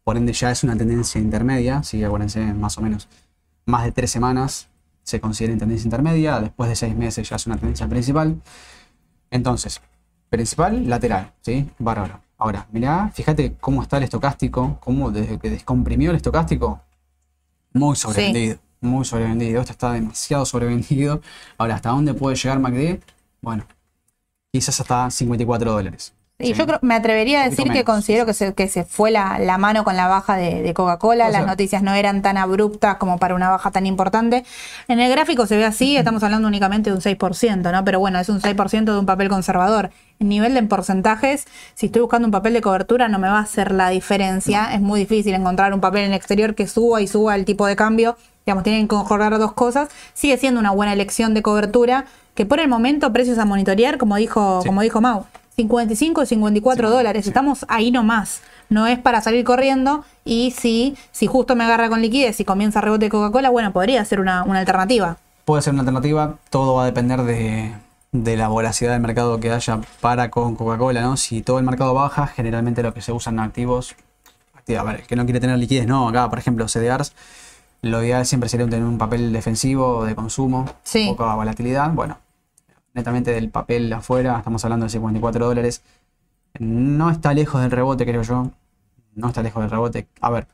Por 0.03 0.17
ende, 0.17 0.33
ya 0.33 0.49
es 0.49 0.63
una 0.63 0.75
tendencia 0.75 1.21
intermedia, 1.21 1.83
sí, 1.83 2.03
acuérdense, 2.03 2.53
más 2.53 2.77
o 2.77 2.81
menos, 2.81 3.07
más 3.65 3.83
de 3.83 3.91
tres 3.91 4.09
semanas 4.09 4.69
se 5.03 5.19
considera 5.19 5.53
en 5.53 5.59
tendencia 5.59 5.85
intermedia, 5.85 6.39
después 6.39 6.69
de 6.69 6.75
seis 6.75 6.95
meses 6.95 7.27
ya 7.27 7.35
es 7.35 7.47
una 7.47 7.57
tendencia 7.57 7.87
principal. 7.87 8.41
Entonces, 9.31 9.81
principal, 10.29 10.87
lateral, 10.87 11.33
¿sí? 11.41 11.69
Bárbaro. 11.79 12.21
Ahora, 12.39 12.67
mirá, 12.71 13.11
fíjate 13.13 13.57
cómo 13.59 13.83
está 13.83 13.97
el 13.97 14.03
estocástico, 14.03 14.77
cómo 14.79 15.11
desde 15.11 15.37
que 15.37 15.49
descomprimió 15.49 16.11
el 16.11 16.15
estocástico, 16.15 16.81
muy 17.73 17.97
sobrevendido, 17.97 18.59
muy 18.79 19.03
sobrevendido. 19.03 19.59
Esto 19.59 19.73
está 19.73 19.91
demasiado 19.91 20.45
sobrevendido. 20.45 21.21
Ahora, 21.57 21.75
¿hasta 21.75 21.89
dónde 21.89 22.13
puede 22.13 22.37
llegar 22.37 22.59
MACD? 22.59 23.01
Bueno, 23.41 23.65
quizás 24.53 24.79
hasta 24.79 25.11
54 25.11 25.69
dólares. 25.69 26.13
Y 26.41 26.53
yo 26.53 26.65
creo, 26.65 26.79
me 26.81 26.95
atrevería 26.95 27.41
a 27.41 27.49
decir 27.49 27.69
que 27.69 27.83
considero 27.83 28.25
que 28.25 28.33
se, 28.33 28.53
que 28.53 28.69
se 28.69 28.85
fue 28.85 29.11
la, 29.11 29.57
mano 29.57 29.83
con 29.83 29.97
la 29.97 30.07
baja 30.07 30.37
de, 30.37 30.73
Coca-Cola. 30.73 31.29
Las 31.29 31.45
noticias 31.45 31.83
no 31.83 31.93
eran 31.93 32.21
tan 32.21 32.37
abruptas 32.37 32.95
como 32.95 33.17
para 33.17 33.35
una 33.35 33.49
baja 33.49 33.71
tan 33.71 33.85
importante. 33.85 34.45
En 34.87 35.01
el 35.01 35.11
gráfico 35.11 35.45
se 35.47 35.57
ve 35.57 35.65
así, 35.65 35.97
estamos 35.97 36.23
hablando 36.23 36.47
únicamente 36.47 36.91
de 36.91 36.95
un 36.95 37.01
6%, 37.01 37.73
¿no? 37.73 37.83
Pero 37.83 37.99
bueno, 37.99 38.19
es 38.19 38.29
un 38.29 38.39
6% 38.39 38.85
de 38.85 38.97
un 38.97 39.05
papel 39.05 39.27
conservador. 39.27 39.91
En 40.19 40.29
nivel 40.29 40.53
de 40.53 40.63
porcentajes, 40.63 41.45
si 41.75 41.87
estoy 41.87 42.03
buscando 42.03 42.25
un 42.25 42.31
papel 42.31 42.53
de 42.53 42.61
cobertura, 42.61 43.09
no 43.09 43.19
me 43.19 43.27
va 43.27 43.39
a 43.39 43.41
hacer 43.41 43.73
la 43.73 43.89
diferencia. 43.89 44.73
Es 44.73 44.79
muy 44.79 45.01
difícil 45.01 45.33
encontrar 45.33 45.73
un 45.73 45.81
papel 45.81 46.05
en 46.05 46.11
el 46.11 46.17
exterior 46.17 46.55
que 46.55 46.67
suba 46.67 47.01
y 47.01 47.07
suba 47.07 47.35
el 47.35 47.43
tipo 47.43 47.67
de 47.67 47.75
cambio. 47.75 48.15
Digamos, 48.45 48.63
tienen 48.63 48.83
que 48.83 48.95
conjugar 48.95 49.37
dos 49.37 49.51
cosas. 49.51 49.89
Sigue 50.13 50.37
siendo 50.37 50.61
una 50.61 50.71
buena 50.71 50.93
elección 50.93 51.33
de 51.33 51.41
cobertura 51.41 52.05
que 52.33 52.45
por 52.45 52.61
el 52.61 52.69
momento 52.69 53.11
precios 53.11 53.37
a 53.39 53.43
monitorear, 53.43 53.97
como 53.97 54.15
dijo, 54.15 54.61
como 54.65 54.81
dijo 54.81 55.01
Mau 55.01 55.25
55 55.67 56.23
y 56.23 56.25
54 56.25 56.89
dólares. 56.89 57.27
Estamos 57.27 57.65
ahí 57.67 57.91
nomás. 57.91 58.41
No 58.69 58.87
es 58.87 58.97
para 58.97 59.19
salir 59.19 59.43
corriendo. 59.43 60.05
Y 60.23 60.51
si, 60.51 60.95
si 61.11 61.27
justo 61.27 61.53
me 61.57 61.65
agarra 61.65 61.89
con 61.89 62.01
liquidez 62.01 62.39
y 62.39 62.45
comienza 62.45 62.79
rebote 62.79 63.05
de 63.05 63.09
Coca-Cola, 63.09 63.49
bueno, 63.49 63.73
podría 63.73 64.05
ser 64.05 64.21
una, 64.21 64.43
alternativa. 64.43 65.17
Puede 65.43 65.61
ser 65.61 65.73
una 65.73 65.81
alternativa. 65.81 66.37
Todo 66.49 66.75
va 66.75 66.83
a 66.83 66.85
depender 66.85 67.23
de, 67.23 68.37
la 68.37 68.47
voracidad 68.47 68.93
del 68.93 69.01
mercado 69.01 69.41
que 69.41 69.51
haya 69.51 69.81
para 69.99 70.31
con 70.31 70.55
Coca-Cola, 70.55 71.01
¿no? 71.01 71.17
Si 71.17 71.41
todo 71.41 71.59
el 71.59 71.65
mercado 71.65 71.93
baja, 71.93 72.27
generalmente 72.27 72.81
lo 72.81 72.93
que 72.93 73.01
se 73.01 73.11
usan 73.11 73.37
activos. 73.39 73.95
A 74.77 74.83
ver, 74.83 75.03
que 75.03 75.17
no 75.17 75.25
quiere 75.25 75.41
tener 75.41 75.57
liquidez, 75.57 75.87
no. 75.87 76.07
Acá, 76.07 76.29
por 76.29 76.39
ejemplo, 76.39 76.69
CDRs, 76.69 77.13
lo 77.81 78.01
ideal 78.01 78.25
siempre 78.25 78.47
sería 78.47 78.65
tener 78.67 78.85
un 78.85 78.97
papel 78.97 79.33
defensivo 79.33 80.05
de 80.05 80.15
consumo, 80.15 80.65
poca 81.07 81.35
volatilidad. 81.35 81.89
Bueno, 81.91 82.17
netamente 82.93 83.31
del 83.31 83.49
papel 83.49 83.91
afuera, 83.93 84.37
estamos 84.37 84.63
hablando 84.65 84.85
de 84.85 84.89
54 84.89 85.45
dólares. 85.45 85.83
No 86.59 87.09
está 87.09 87.33
lejos 87.33 87.61
del 87.61 87.71
rebote, 87.71 88.05
creo 88.05 88.21
yo. 88.21 88.51
No 89.15 89.27
está 89.27 89.43
lejos 89.43 89.61
del 89.61 89.71
rebote. 89.71 90.07
A 90.21 90.29
ver, 90.29 90.47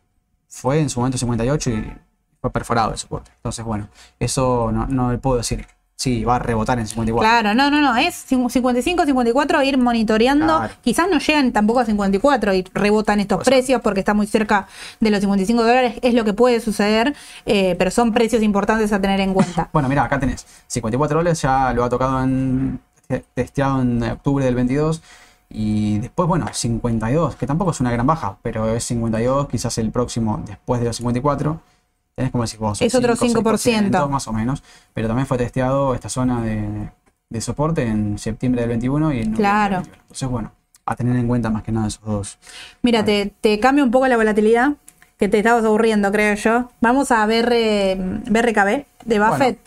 fue 0.48 0.80
en 0.80 0.90
su 0.90 1.00
momento 1.00 1.18
58 1.18 1.70
y 1.70 1.94
fue 2.42 2.52
perforado 2.52 2.92
el 2.92 2.98
soporte. 2.98 3.32
Entonces, 3.36 3.64
bueno, 3.66 3.90
eso 4.20 4.72
no, 4.72 4.88
no 4.88 5.12
le 5.12 5.18
puedo 5.18 5.38
decir 5.38 5.68
Sí, 5.98 6.26
va 6.26 6.36
a 6.36 6.40
rebotar 6.40 6.78
en 6.78 6.88
54. 6.88 7.28
Claro, 7.28 7.56
no, 7.56 7.72
no, 7.72 7.82
no, 7.82 7.96
es 7.96 8.16
55, 8.16 9.06
54, 9.06 9.64
ir 9.64 9.78
monitoreando. 9.78 10.62
Quizás 10.82 11.08
no 11.10 11.20
llegan 11.20 11.54
tampoco 11.54 11.80
a 11.80 11.86
54 11.86 12.54
y 12.54 12.66
rebotan 12.74 13.22
estos 13.22 13.44
precios 13.46 13.82
porque 13.82 14.02
está 14.02 14.14
muy 14.14 14.28
cerca 14.28 14.68
de 15.00 15.10
los 15.10 15.22
55 15.22 15.64
dólares, 15.64 15.96
es 16.02 16.14
lo 16.14 16.26
que 16.26 16.34
puede 16.34 16.60
suceder, 16.60 17.16
eh, 17.46 17.76
pero 17.78 17.92
son 17.92 18.12
precios 18.12 18.44
importantes 18.44 18.92
a 18.92 19.00
tener 19.00 19.22
en 19.22 19.34
cuenta. 19.34 19.70
bueno, 19.74 19.88
mira, 19.88 20.04
acá 20.04 20.20
tenés 20.20 20.46
54 20.68 21.18
dólares, 21.18 21.42
ya 21.42 21.72
lo 21.72 21.86
ha 21.86 21.90
tocado 21.90 22.22
en 22.24 22.80
testeado 23.34 23.82
en 23.82 24.04
octubre 24.04 24.44
del 24.44 24.56
22 24.56 25.02
y 25.50 26.00
después, 26.00 26.28
bueno, 26.28 26.48
52, 26.52 27.36
que 27.36 27.48
tampoco 27.48 27.72
es 27.72 27.80
una 27.80 27.92
gran 27.92 28.06
baja, 28.06 28.38
pero 28.42 28.68
es 28.74 28.84
52, 28.84 29.48
quizás 29.48 29.78
el 29.78 29.92
próximo 29.92 30.44
después 30.46 30.82
de 30.82 30.88
los 30.88 30.98
54 30.98 31.62
tenés 32.16 32.32
como 32.32 32.44
decís 32.44 32.60
vos. 32.60 32.82
Es 32.82 32.96
otro 32.96 33.16
5%. 33.16 34.10
Más 34.10 34.28
o 34.28 34.34
menos. 34.34 34.64
Pero 34.94 35.08
también 35.08 35.28
fue 35.28 35.38
testeado 35.38 35.94
esta 35.94 36.10
zona 36.10 36.42
de, 36.42 37.42
soporte 37.42 37.86
en 37.86 38.18
septiembre 38.18 38.62
del 38.62 38.70
21 38.70 39.14
y 39.14 39.20
en 39.20 39.34
Claro. 39.34 39.78
Entonces, 39.78 40.30
bueno, 40.30 40.52
a 40.86 40.96
tener 40.96 41.16
en 41.18 41.28
cuenta 41.28 41.50
más 41.50 41.64
que 41.64 41.72
nada 41.72 41.88
esos 41.88 42.04
dos. 42.04 42.38
Mira, 42.82 43.04
te, 43.04 43.34
te 43.42 43.60
cambio 43.60 43.84
un 43.84 43.92
poco 43.92 44.08
la 44.08 44.16
volatilidad, 44.16 44.74
que 45.18 45.28
te 45.28 45.40
estabas 45.40 45.66
aburriendo, 45.66 46.12
creo 46.12 46.36
yo. 46.36 46.72
Vamos 46.82 47.12
a 47.12 47.26
ver 47.26 47.46
BRKB 48.26 48.86
de 49.06 49.20
Buffett. 49.20 49.60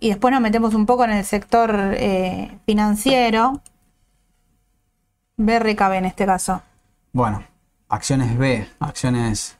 Y 0.00 0.10
después 0.10 0.32
nos 0.32 0.40
metemos 0.40 0.74
un 0.74 0.86
poco 0.86 1.04
en 1.04 1.10
el 1.10 1.24
sector 1.24 1.74
eh, 1.94 2.56
financiero. 2.66 3.60
BRKB 5.36 5.92
en 5.94 6.04
este 6.04 6.26
caso. 6.26 6.62
Bueno, 7.12 7.42
acciones 7.88 8.36
B, 8.36 8.68
acciones 8.80 9.57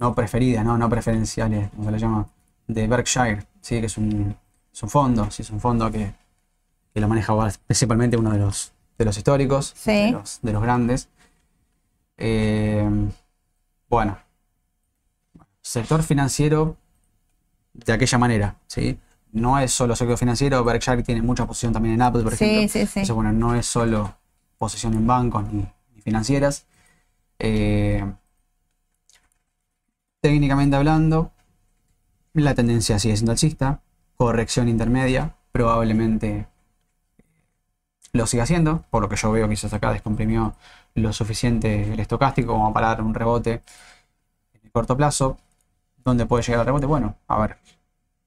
no 0.00 0.14
preferidas, 0.14 0.64
no, 0.64 0.78
no 0.78 0.88
preferenciales, 0.88 1.70
como 1.70 1.84
se 1.84 1.92
le 1.92 1.98
llama, 1.98 2.26
de 2.66 2.86
Berkshire, 2.88 3.46
¿sí? 3.60 3.80
que 3.80 3.86
es 3.86 3.98
un, 3.98 4.34
fondo, 4.72 5.30
¿sí? 5.30 5.42
es 5.42 5.50
un 5.50 5.60
fondo 5.60 5.90
que, 5.90 6.12
lo 6.94 7.06
maneja 7.06 7.34
principalmente 7.66 8.16
uno 8.16 8.32
de 8.32 8.38
los, 8.38 8.72
de 8.98 9.04
los 9.04 9.16
históricos, 9.16 9.74
de, 9.84 10.12
los, 10.12 10.62
grandes. 10.62 11.08
Eh, 12.16 12.88
bueno, 13.88 14.18
sector 15.62 16.02
financiero 16.02 16.76
de 17.72 17.92
aquella 17.92 18.18
manera, 18.18 18.56
¿sí? 18.66 18.98
No 19.32 19.58
es 19.58 19.72
solo 19.72 19.94
sector 19.94 20.18
financiero, 20.18 20.64
Berkshire 20.64 21.02
tiene 21.02 21.22
mucha 21.22 21.46
posición 21.46 21.72
también 21.72 21.94
en 21.94 22.02
Apple, 22.02 22.22
por 22.22 22.32
ejemplo. 22.32 22.62
Sí, 22.62 22.68
sí, 22.68 22.78
Entonces, 22.80 23.10
bueno, 23.12 23.32
no 23.32 23.54
es 23.54 23.66
solo 23.66 24.16
posición 24.58 24.94
en 24.94 25.06
bancos 25.06 25.44
ni, 25.52 25.66
financieras. 26.02 26.66
Eh, 27.38 28.04
Técnicamente 30.20 30.76
hablando, 30.76 31.32
la 32.34 32.54
tendencia 32.54 32.98
sigue 32.98 33.16
siendo 33.16 33.32
alcista, 33.32 33.80
corrección 34.16 34.68
intermedia, 34.68 35.34
probablemente 35.50 36.46
lo 38.12 38.26
siga 38.26 38.42
haciendo, 38.42 38.84
por 38.90 39.02
lo 39.02 39.08
que 39.08 39.16
yo 39.16 39.32
veo 39.32 39.48
quizás 39.48 39.72
acá 39.72 39.92
descomprimió 39.92 40.54
lo 40.94 41.12
suficiente 41.14 41.92
el 41.92 42.00
estocástico 42.00 42.52
como 42.52 42.72
para 42.74 42.88
dar 42.88 43.02
un 43.02 43.14
rebote 43.14 43.62
en 44.52 44.60
el 44.62 44.70
corto 44.70 44.94
plazo. 44.96 45.38
¿Dónde 46.04 46.26
puede 46.26 46.42
llegar 46.42 46.60
el 46.60 46.66
rebote? 46.66 46.86
Bueno, 46.86 47.16
a 47.26 47.38
ver, 47.38 47.56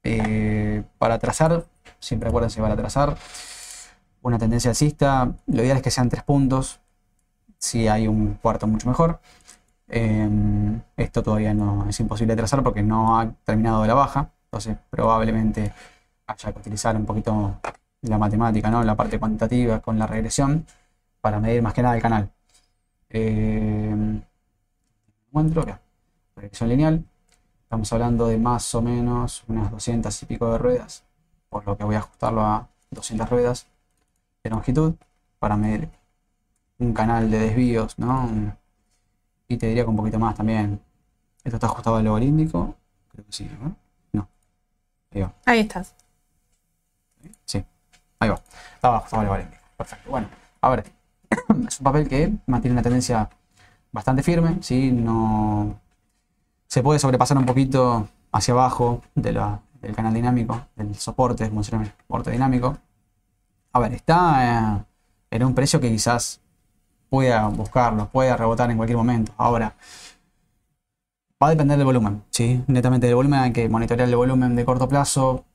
eh, 0.04 0.84
para 0.98 1.20
trazar, 1.20 1.66
siempre 2.00 2.30
acuérdense 2.30 2.60
para 2.60 2.76
trazar 2.76 3.16
una 4.24 4.40
tendencia 4.40 4.72
alcista, 4.72 5.32
lo 5.46 5.64
ideal 5.64 5.78
es 5.78 5.84
que 5.84 5.92
sean 5.92 6.10
tres 6.10 6.24
puntos, 6.24 6.80
si 7.60 7.88
hay 7.88 8.08
un 8.08 8.36
cuarto 8.42 8.66
mucho 8.68 8.88
mejor. 8.88 9.20
Em, 9.96 10.82
esto 10.98 11.22
todavía 11.22 11.54
no 11.54 11.88
es 11.88 12.00
imposible 12.00 12.34
de 12.34 12.38
trazar 12.38 12.64
porque 12.64 12.82
no 12.82 13.20
ha 13.20 13.32
terminado 13.44 13.86
la 13.86 13.94
baja, 13.94 14.32
entonces 14.46 14.76
probablemente 14.90 15.72
haya 16.26 16.52
que 16.52 16.60
utilizar 16.60 16.96
un 16.96 17.06
poquito 17.06 17.60
la 18.02 18.18
matemática, 18.18 18.72
¿no? 18.72 18.84
la 18.84 18.96
parte 18.96 19.20
cuantitativa 19.20 19.82
con 19.82 20.00
la 20.00 20.08
regresión 20.08 20.66
para 21.22 21.40
medir 21.40 21.62
más 21.62 21.76
que 21.76 21.84
nada 21.84 21.96
el 21.96 22.02
canal. 22.02 22.32
Eh, 23.12 23.96
encuentro 25.28 25.62
acá, 25.62 25.80
regresión 26.38 26.70
lineal, 26.70 27.06
estamos 27.62 27.94
hablando 27.94 28.26
de 28.28 28.40
más 28.40 28.74
o 28.74 28.82
menos 28.82 29.44
unas 29.48 29.70
200 29.70 30.24
y 30.24 30.26
pico 30.26 30.52
de 30.52 30.58
ruedas, 30.58 31.04
por 31.50 31.68
lo 31.68 31.78
que 31.78 31.84
voy 31.84 31.96
a 31.96 32.00
ajustarlo 32.00 32.42
a 32.42 32.68
200 32.90 33.30
ruedas 33.30 33.68
de 34.44 34.50
longitud 34.50 34.96
para 35.38 35.56
medir 35.56 35.90
un 36.80 36.94
canal 36.94 37.30
de 37.30 37.38
desvíos, 37.38 38.00
¿no? 38.00 38.58
Y 39.54 39.58
te 39.58 39.68
diría 39.68 39.84
que 39.84 39.90
un 39.90 39.96
poquito 39.96 40.18
más 40.18 40.34
también. 40.36 40.82
Esto 41.44 41.58
está 41.58 41.68
ajustado 41.68 41.98
al 41.98 42.04
logarítmico. 42.04 42.76
Creo 43.12 43.26
que 43.26 43.32
sí, 43.32 43.50
¿no? 43.62 43.76
No. 44.14 44.28
Ahí 45.12 45.22
va. 45.22 45.34
Ahí 45.46 45.60
estás. 45.60 45.94
Sí. 47.46 47.64
Ahí 48.20 48.30
va. 48.30 48.42
Estaba 48.74 48.98
ajustado 48.98 49.22
al 49.22 49.28
logarítmico. 49.28 49.62
Perfecto. 49.78 50.10
Bueno, 50.10 50.28
a 50.60 50.70
ver. 50.70 50.86
es 51.68 51.80
un 51.80 51.84
papel 51.84 52.08
que 52.08 52.34
mantiene 52.48 52.74
una 52.74 52.82
tendencia 52.82 53.30
bastante 53.92 54.24
firme. 54.24 54.58
¿sí? 54.62 54.92
No. 54.92 55.80
Se 56.68 56.82
puede 56.82 56.98
sobrepasar 56.98 57.38
un 57.38 57.46
poquito 57.46 58.08
hacia 58.32 58.56
abajo 58.56 59.04
de 59.14 59.34
la, 59.34 59.62
del 59.82 59.96
canal 59.96 60.16
dinámico, 60.16 60.66
del 60.76 60.96
soporte, 60.96 61.48
llama, 61.48 61.64
soporte 61.64 62.32
dinámico. 62.32 62.76
A 63.72 63.80
ver, 63.80 63.94
está 63.94 64.78
eh, 64.80 64.84
en 65.30 65.44
un 65.44 65.54
precio 65.54 65.80
que 65.80 65.92
quizás 65.92 66.42
pueda 67.14 67.48
buscarlo, 67.50 68.10
pueda 68.12 68.36
rebotar 68.36 68.72
en 68.72 68.78
cualquier 68.78 68.98
momento. 68.98 69.32
Ahora, 69.38 69.76
va 71.42 71.48
a 71.48 71.50
depender 71.52 71.78
del 71.78 71.86
volumen, 71.86 72.24
¿sí? 72.32 72.64
Netamente 72.66 73.06
del 73.06 73.16
volumen, 73.16 73.40
hay 73.40 73.54
que 73.54 73.70
monitorear 73.70 74.10
el 74.10 74.16
volumen 74.16 74.56
de 74.56 74.66
corto 74.66 74.90
plazo. 74.90 75.46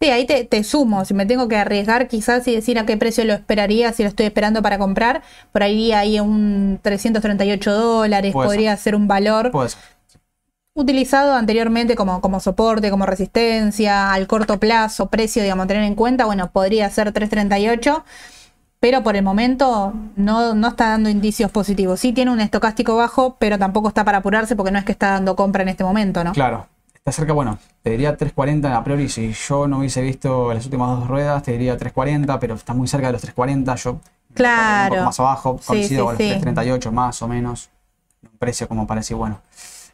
Sí, 0.00 0.10
ahí 0.10 0.26
te, 0.26 0.62
sumo, 0.62 1.04
si 1.04 1.12
me 1.12 1.26
tengo 1.26 1.48
que 1.48 1.56
arriesgar 1.56 2.06
quizás 2.06 2.46
y 2.46 2.54
decir 2.54 2.78
a 2.78 2.86
qué 2.86 2.96
precio 2.96 3.24
lo 3.24 3.32
esperaría, 3.32 3.92
si 3.92 4.04
lo 4.04 4.10
estoy 4.10 4.26
esperando 4.26 4.62
para 4.62 4.78
comprar, 4.78 5.24
por 5.50 5.64
ahí 5.64 5.90
ahí 5.90 6.20
un 6.20 6.78
338 6.80 7.72
dólares, 7.72 8.32
podría 8.32 8.76
ser 8.76 8.94
un 8.94 9.08
valor. 9.08 9.50
utilizado 10.74 11.34
anteriormente 11.34 11.96
como, 11.96 12.20
como 12.20 12.38
soporte, 12.38 12.90
como 12.92 13.06
resistencia, 13.06 14.12
al 14.12 14.28
corto 14.28 14.60
plazo, 14.60 15.06
precio, 15.06 15.42
digamos, 15.42 15.66
tener 15.66 15.82
en 15.82 15.96
cuenta, 15.96 16.26
bueno, 16.26 16.52
podría 16.52 16.88
ser 16.90 17.10
338 17.10 18.04
pero 18.82 19.04
por 19.04 19.14
el 19.14 19.22
momento 19.22 19.92
no, 20.16 20.56
no, 20.56 20.68
está 20.68 20.88
dando 20.88 21.08
indicios 21.08 21.52
positivos. 21.52 22.00
Sí 22.00 22.12
tiene 22.12 22.32
un 22.32 22.40
estocástico 22.40 22.96
bajo, 22.96 23.36
pero 23.38 23.56
tampoco 23.56 23.86
está 23.86 24.02
para 24.04 24.18
apurarse 24.18 24.56
porque 24.56 24.72
no 24.72 24.78
es 24.80 24.84
que 24.84 24.90
está 24.90 25.12
dando 25.12 25.36
compra 25.36 25.62
en 25.62 25.68
este 25.68 25.84
momento, 25.84 26.24
¿no? 26.24 26.32
Claro, 26.32 26.66
está 26.92 27.12
cerca, 27.12 27.32
bueno, 27.32 27.60
te 27.84 27.90
diría 27.90 28.16
340 28.16 28.76
a 28.76 28.82
priori, 28.82 29.08
si 29.08 29.32
yo 29.34 29.68
no 29.68 29.78
hubiese 29.78 30.02
visto 30.02 30.52
las 30.52 30.64
últimas 30.64 30.98
dos 30.98 31.06
ruedas, 31.06 31.44
te 31.44 31.52
diría 31.52 31.76
340, 31.76 32.40
pero 32.40 32.56
está 32.56 32.74
muy 32.74 32.88
cerca 32.88 33.06
de 33.06 33.12
los 33.12 33.22
340, 33.22 33.76
yo 33.76 34.00
Claro. 34.34 34.82
un 34.86 34.90
poco 34.90 35.04
más 35.04 35.20
abajo, 35.20 35.58
Sí, 35.60 35.66
coincido 35.68 36.00
sí, 36.00 36.04
con 36.04 36.14
los 36.14 36.18
sí. 36.18 36.28
338 36.30 36.90
más 36.90 37.22
o 37.22 37.28
menos, 37.28 37.70
un 38.20 38.36
precio 38.36 38.66
como 38.66 38.88
para 38.88 39.00
decir, 39.02 39.16
bueno. 39.16 39.38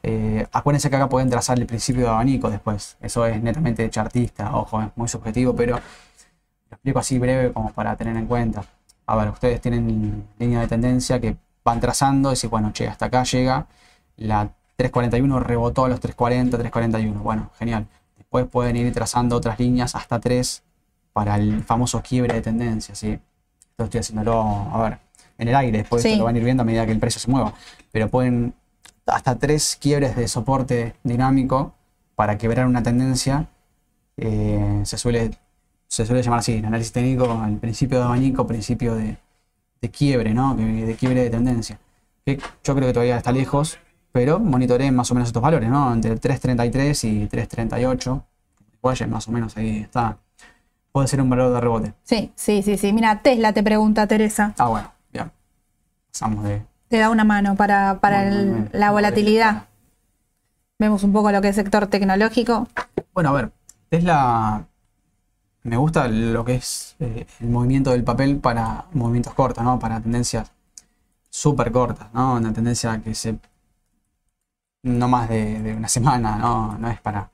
Eh, 0.03 0.46
acuérdense 0.51 0.88
que 0.88 0.96
acá 0.96 1.11
pueden 1.11 1.29
trazar 1.29 1.59
el 1.59 1.66
principio 1.66 2.05
de 2.05 2.09
abanico 2.09 2.48
después, 2.48 2.96
eso 3.03 3.27
es 3.27 3.42
netamente 3.42 3.90
chartista, 3.90 4.57
ojo, 4.57 4.81
es 4.81 4.88
muy 4.96 5.09
subjetivo, 5.09 5.55
pero 5.55 5.74
lo 5.74 6.74
explico 6.74 7.01
así 7.01 7.18
breve 7.18 7.53
como 7.53 7.70
para 7.72 7.94
tener 7.94 8.16
en 8.16 8.24
cuenta. 8.24 8.64
A 9.09 9.16
ver, 9.16 9.31
ustedes 9.31 9.61
tienen 9.61 10.27
línea 10.38 10.61
de 10.61 10.68
tendencia 10.68 11.18
que 11.18 11.37
van 11.64 11.81
trazando 11.81 12.29
y 12.29 12.33
decir, 12.33 12.51
bueno, 12.51 12.73
che, 12.73 12.87
hasta 12.87 13.07
acá 13.07 13.25
llega, 13.25 13.66
la 14.16 14.51
341 14.77 15.40
rebotó 15.40 15.87
a 15.87 15.88
los 15.88 15.99
340, 16.01 16.59
341, 16.59 17.21
bueno, 17.23 17.51
genial. 17.59 17.87
Después 18.16 18.47
pueden 18.47 18.77
ir 18.77 18.92
trazando 18.92 19.37
otras 19.37 19.59
líneas 19.59 19.94
hasta 19.94 20.21
3 20.21 20.62
para 21.14 21.37
el 21.37 21.64
famoso 21.64 22.03
quiebre 22.03 22.35
de 22.35 22.42
tendencia, 22.42 22.94
¿sí? 22.94 23.18
Esto 23.71 23.85
estoy 23.85 24.01
haciéndolo, 24.01 24.42
a 24.42 24.83
ver, 24.83 24.99
en 25.38 25.49
el 25.49 25.55
aire, 25.57 25.79
después 25.79 26.03
Sí. 26.03 26.09
esto 26.09 26.18
lo 26.18 26.25
van 26.27 26.35
a 26.35 26.38
ir 26.38 26.44
viendo 26.44 26.62
a 26.62 26.66
medida 26.66 26.85
que 26.85 26.92
el 26.92 26.99
precio 26.99 27.21
se 27.21 27.31
mueva, 27.31 27.55
pero 27.90 28.09
pueden 28.09 28.55
hasta 29.07 29.37
tres 29.37 29.79
quiebres 29.81 30.16
de 30.16 30.29
soporte 30.29 30.94
dinámico 31.03 31.73
para 32.14 32.37
quebrar 32.37 32.66
una 32.66 32.83
tendencia. 32.83 33.47
eh, 34.21 34.81
se, 34.85 34.99
suele, 34.99 35.31
se 35.88 36.07
suele 36.07 36.22
llamar 36.22 36.40
así, 36.40 36.55
en 36.55 36.66
análisis 36.66 36.92
técnico, 36.92 37.42
el 37.46 37.57
principio 37.57 37.98
de 37.98 38.05
abanico, 38.05 38.46
principio 38.46 38.94
de, 38.94 39.16
de 39.81 39.90
quiebre, 39.90 40.35
¿no? 40.35 40.55
De 40.55 40.94
quiebre 40.98 41.22
de 41.24 41.31
tendencia. 41.31 41.79
Que 42.24 42.37
yo 42.37 42.74
creo 42.74 42.87
que 42.88 42.92
todavía 42.92 43.16
está 43.16 43.33
lejos, 43.33 43.79
pero 44.12 44.38
monitoreen 44.38 44.94
más 44.94 45.11
o 45.11 45.14
menos 45.14 45.29
estos 45.31 45.42
valores, 45.42 45.68
¿no? 45.70 45.92
Entre 45.92 46.14
3.33 46.20 47.05
y 47.09 47.27
3.38. 47.29 48.22
Oye, 48.83 49.07
más 49.07 49.27
o 49.29 49.33
menos 49.33 49.57
ahí 49.57 49.79
está. 49.81 50.18
Puede 50.92 51.09
ser 51.09 51.20
un 51.22 51.31
valor 51.31 51.53
de 51.53 51.61
rebote. 51.61 51.94
Sí, 52.05 52.33
sí, 52.35 52.62
sí, 52.62 52.77
sí. 52.79 52.92
Mira, 52.92 53.20
Tesla 53.22 53.53
te 53.53 53.62
pregunta, 53.62 54.07
Teresa. 54.07 54.55
Ah, 54.59 54.68
bueno, 54.68 54.92
bien. 55.12 55.31
Pasamos 56.12 56.44
de. 56.44 56.62
Te 56.88 56.98
da 56.98 57.11
una 57.11 57.24
mano 57.24 57.55
para, 57.57 57.98
para 58.01 58.27
el- 58.29 58.44
bien. 58.46 58.68
la 58.72 58.90
volatilidad. 58.90 59.64
Vemos 60.79 61.03
un 61.03 61.12
poco 61.12 61.33
lo 61.33 61.40
que 61.40 61.48
es 61.48 61.57
sector 61.57 61.87
tecnológico. 61.88 62.68
Bueno, 63.12 63.31
a 63.31 63.33
ver, 63.33 63.53
Tesla 63.88 64.64
me 65.68 65.76
gusta 65.76 66.09
lo 66.09 66.44
que 66.44 66.57
es 66.57 66.96
eh, 67.00 67.26
el 67.40 67.48
movimiento 67.48 67.90
del 67.90 68.04
papel 68.04 68.38
para 68.38 68.87
movimientos 68.92 69.35
cortos, 69.35 69.62
¿no? 69.64 69.78
Para 69.78 70.00
tendencias 70.00 70.50
súper 71.31 71.70
cortas, 71.72 72.09
¿no? 72.12 72.35
Una 72.37 72.52
tendencia 72.52 73.00
que 73.02 73.14
se 73.14 73.38
no 74.83 75.09
más 75.09 75.28
de, 75.28 75.61
de 75.61 75.74
una 75.74 75.88
semana, 75.88 76.37
¿no? 76.37 76.78
No 76.78 76.88
es 76.88 77.00
para, 77.00 77.31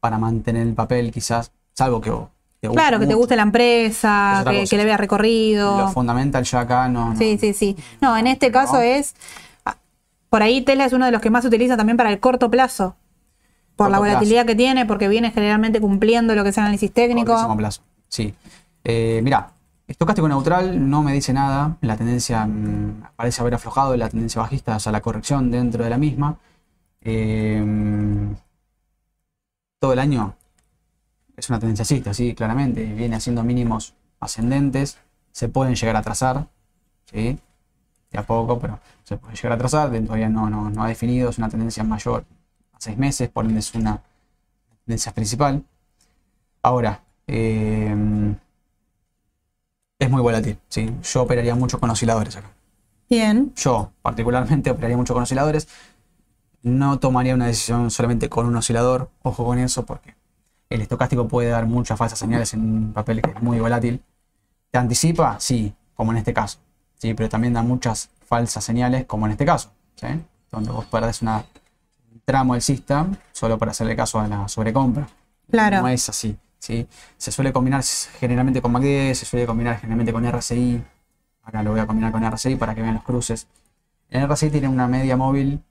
para 0.00 0.18
mantener 0.18 0.66
el 0.66 0.74
papel, 0.74 1.12
quizás, 1.12 1.52
salvo 1.74 2.00
que 2.00 2.10
te 2.60 2.68
guste 2.68 2.82
Claro, 2.82 2.98
que 2.98 3.06
te 3.06 3.14
guste 3.14 3.36
la 3.36 3.42
Es 3.42 3.46
empresa, 3.46 4.44
que, 4.68 4.76
le 4.76 4.84
vea 4.84 4.96
recorrido. 4.96 5.78
Lo 5.78 5.88
fundamental 5.88 6.44
ya 6.44 6.60
acá 6.60 6.88
no. 6.88 7.10
no- 7.10 7.16
Sí, 7.16 7.38
sí, 7.38 7.52
sí. 7.52 7.76
No, 8.00 8.16
en 8.16 8.26
este 8.26 8.50
caso 8.50 8.80
es. 8.80 9.14
ah, 9.64 9.76
Por 10.30 10.42
ahí 10.42 10.62
Tesla 10.62 10.86
es 10.86 10.92
uno 10.92 11.04
de 11.04 11.12
los 11.12 11.20
que 11.20 11.30
más 11.30 11.42
se 11.42 11.48
utiliza 11.48 11.76
también 11.76 11.96
para 11.96 12.10
el 12.10 12.18
corto 12.18 12.50
plazo. 12.50 12.96
Por 13.76 13.90
la 13.90 13.98
volatilidad 13.98 14.46
que 14.46 14.54
tiene, 14.54 14.86
porque 14.86 15.06
viene 15.06 15.30
generalmente 15.30 15.80
cumpliendo 15.80 16.34
lo 16.34 16.42
que 16.42 16.48
es 16.48 16.58
análisis 16.58 16.90
técnico. 16.90 17.32
Cortísimo 17.32 17.56
plazo. 17.56 17.82
Sí. 18.08 18.34
Eh, 18.84 19.20
mira, 19.22 19.52
estocástico 19.86 20.28
neutral 20.28 20.88
no 20.88 21.02
me 21.02 21.12
dice 21.12 21.34
nada. 21.34 21.76
La 21.82 21.96
tendencia 21.96 22.46
mm, 22.46 23.02
parece 23.16 23.42
haber 23.42 23.54
aflojado, 23.54 23.94
la 23.96 24.08
tendencia 24.08 24.40
bajista, 24.40 24.76
o 24.76 24.80
sea, 24.80 24.92
la 24.92 25.02
corrección 25.02 25.50
dentro 25.50 25.84
de 25.84 25.90
la 25.90 25.98
misma. 25.98 26.38
Eh, 27.02 27.62
todo 29.78 29.92
el 29.92 29.98
año 29.98 30.34
es 31.36 31.48
una 31.50 31.58
tendencia 31.58 31.82
alcista, 31.82 32.14
sí, 32.14 32.34
claramente. 32.34 32.82
Viene 32.82 33.16
haciendo 33.16 33.42
mínimos 33.42 33.94
ascendentes. 34.20 34.98
Se 35.32 35.48
pueden 35.48 35.74
llegar 35.74 35.96
a 35.96 36.02
trazar, 36.02 36.46
¿sí? 37.04 37.38
De 38.10 38.18
a 38.18 38.22
poco, 38.22 38.58
pero 38.58 38.80
se 39.04 39.18
puede 39.18 39.36
llegar 39.36 39.52
a 39.52 39.58
trazar. 39.58 39.90
Todavía 39.90 40.30
no, 40.30 40.48
no, 40.48 40.70
no 40.70 40.82
ha 40.82 40.88
definido, 40.88 41.28
es 41.28 41.36
una 41.36 41.50
tendencia 41.50 41.84
mayor 41.84 42.24
a 42.76 42.80
seis 42.80 42.96
meses, 42.96 43.28
por 43.28 43.44
ende 43.44 43.60
es 43.60 43.74
una 43.74 44.02
tendencia 44.84 45.12
principal. 45.12 45.64
Ahora, 46.62 47.02
eh, 47.26 47.94
es 49.98 50.10
muy 50.10 50.20
volátil, 50.20 50.58
¿sí? 50.68 50.94
Yo 51.02 51.22
operaría 51.22 51.54
mucho 51.54 51.80
con 51.80 51.90
osciladores 51.90 52.36
acá. 52.36 52.50
Bien. 53.08 53.52
Yo, 53.56 53.92
particularmente, 54.02 54.70
operaría 54.72 54.96
mucho 54.96 55.14
con 55.14 55.22
osciladores. 55.22 55.68
No 56.62 56.98
tomaría 56.98 57.34
una 57.34 57.46
decisión 57.46 57.90
solamente 57.90 58.28
con 58.28 58.46
un 58.46 58.56
oscilador. 58.56 59.10
Ojo 59.22 59.44
con 59.44 59.58
eso, 59.58 59.86
porque 59.86 60.14
el 60.68 60.80
estocástico 60.80 61.28
puede 61.28 61.48
dar 61.48 61.66
muchas 61.66 61.98
falsas 61.98 62.18
señales 62.18 62.52
en 62.54 62.60
un 62.60 62.92
papel 62.92 63.22
que 63.22 63.30
es 63.30 63.42
muy 63.42 63.60
volátil. 63.60 64.02
¿Te 64.70 64.78
anticipa? 64.78 65.36
Sí, 65.38 65.74
como 65.94 66.12
en 66.12 66.18
este 66.18 66.34
caso. 66.34 66.58
Sí, 66.96 67.14
pero 67.14 67.28
también 67.28 67.54
da 67.54 67.62
muchas 67.62 68.10
falsas 68.26 68.64
señales, 68.64 69.06
como 69.06 69.26
en 69.26 69.32
este 69.32 69.46
caso. 69.46 69.70
¿sí? 69.94 70.08
Donde 70.50 70.70
vos 70.70 70.84
perdés 70.86 71.22
una, 71.22 71.38
un 71.38 71.44
tramo 72.26 72.54
alcista 72.54 73.06
solo 73.32 73.56
para 73.56 73.70
hacerle 73.70 73.96
caso 73.96 74.20
a 74.20 74.28
la 74.28 74.48
sobrecompra. 74.48 75.08
Claro. 75.50 75.80
No 75.80 75.88
es 75.88 76.08
así. 76.08 76.36
¿sí? 76.58 76.86
Se 77.16 77.30
suele 77.30 77.52
combinar 77.52 77.82
generalmente 78.18 78.60
con 78.60 78.72
MACD, 78.72 79.14
se 79.14 79.24
suele 79.24 79.46
combinar 79.46 79.78
generalmente 79.78 80.12
con 80.12 80.30
RSI. 80.30 80.82
Acá 81.44 81.62
lo 81.62 81.70
voy 81.70 81.80
a 81.80 81.86
combinar 81.86 82.10
con 82.10 82.28
RSI 82.28 82.56
para 82.56 82.74
que 82.74 82.82
vean 82.82 82.94
los 82.94 83.04
cruces. 83.04 83.46
El 84.10 84.28
RSI 84.28 84.50
tiene 84.50 84.68
una 84.68 84.88
media 84.88 85.16
móvil, 85.16 85.62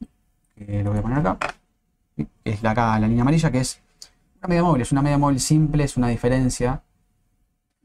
que 0.55 0.81
lo 0.81 0.91
voy 0.91 0.99
a 0.99 1.01
poner 1.01 1.19
acá, 1.19 1.37
que 2.15 2.27
es 2.45 2.63
la, 2.63 2.71
acá, 2.71 2.97
la 2.99 3.07
línea 3.07 3.23
amarilla, 3.23 3.51
que 3.51 3.59
es 3.59 3.81
una 4.39 4.47
media 4.47 4.63
móvil, 4.63 4.81
es 4.81 4.91
una 4.93 5.01
media 5.01 5.17
móvil 5.17 5.41
simple, 5.41 5.83
es 5.83 5.97
una 5.97 6.07
diferencia. 6.07 6.81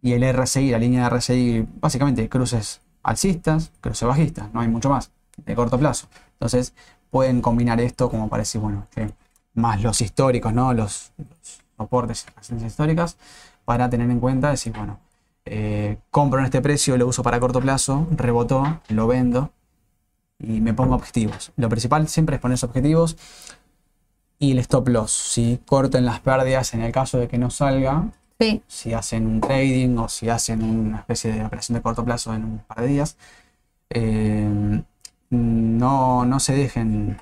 Y 0.01 0.12
el 0.12 0.23
RSI, 0.33 0.71
la 0.71 0.79
línea 0.79 1.09
de 1.09 1.16
RSI, 1.16 1.66
básicamente 1.81 2.29
cruces 2.29 2.81
alcistas, 3.03 3.73
cruces 3.81 4.07
bajistas, 4.07 4.53
no 4.55 4.61
hay 4.61 4.68
mucho 4.68 4.91
más, 4.91 5.11
de 5.37 5.57
corto 5.57 5.77
plazo. 5.77 6.07
Entonces 6.35 6.73
pueden 7.11 7.41
combinar 7.41 7.81
esto 7.81 8.09
como 8.11 8.29
para 8.29 8.43
decir, 8.43 8.61
bueno, 8.61 8.87
que 8.95 9.11
más 9.55 9.83
los 9.83 10.01
históricos, 10.01 10.53
¿no? 10.53 10.73
Los, 10.73 11.13
los 11.19 11.59
soportes, 11.77 12.27
las 12.37 12.47
tendencias 12.47 12.73
históricas, 12.73 13.17
para 13.65 13.91
tener 13.91 14.11
en 14.11 14.21
cuenta, 14.21 14.51
decir, 14.51 14.73
bueno, 14.77 14.99
eh, 15.45 15.99
compro 16.11 16.39
en 16.41 16.45
este 16.47 16.61
precio, 16.61 16.97
lo 16.97 17.07
uso 17.07 17.23
para 17.23 17.41
corto 17.41 17.61
plazo, 17.61 18.07
rebotó, 18.11 18.81
lo 18.89 19.07
vendo 19.07 19.51
y 20.39 20.61
me 20.61 20.73
pongo 20.75 20.95
objetivos. 20.95 21.53
Lo 21.57 21.69
principal 21.69 22.07
siempre 22.09 22.37
es 22.37 22.43
ponerse 22.43 22.67
objetivos 22.67 23.17
y 24.39 24.53
el 24.53 24.59
stop 24.61 24.89
loss. 24.89 25.11
Si 25.13 25.61
corten 25.67 26.05
las 26.07 26.21
pérdidas 26.21 26.73
en 26.75 26.83
el 26.83 26.93
caso 26.93 27.19
de 27.19 27.29
que 27.29 27.39
no 27.39 27.51
salga, 27.51 28.05
Sí. 28.39 28.63
si 28.69 28.95
hacen 28.95 29.27
un 29.27 29.41
trading 29.43 29.99
o 29.99 30.09
si 30.09 30.31
hacen 30.31 30.63
una 30.63 30.99
especie 31.01 31.31
de 31.31 31.45
operación 31.45 31.77
de 31.77 31.83
corto 31.83 32.03
plazo 32.05 32.33
en 32.35 32.45
un 32.45 32.59
par 32.61 32.81
de 32.81 32.87
días, 32.87 33.17
eh, 33.91 34.83
no, 35.31 36.24
no 36.24 36.41
se 36.41 36.55
dejen 36.55 37.20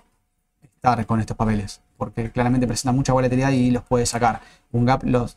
estar 0.63 1.05
con 1.07 1.21
estos 1.21 1.37
papeles, 1.37 1.81
porque 1.97 2.31
claramente 2.31 2.67
presentan 2.67 2.97
mucha 2.97 3.13
volatilidad 3.13 3.51
y 3.53 3.71
los 3.71 3.83
puede 3.85 4.07
sacar. 4.07 4.41
Un 4.73 4.85
gap 4.87 5.03
los, 5.05 5.37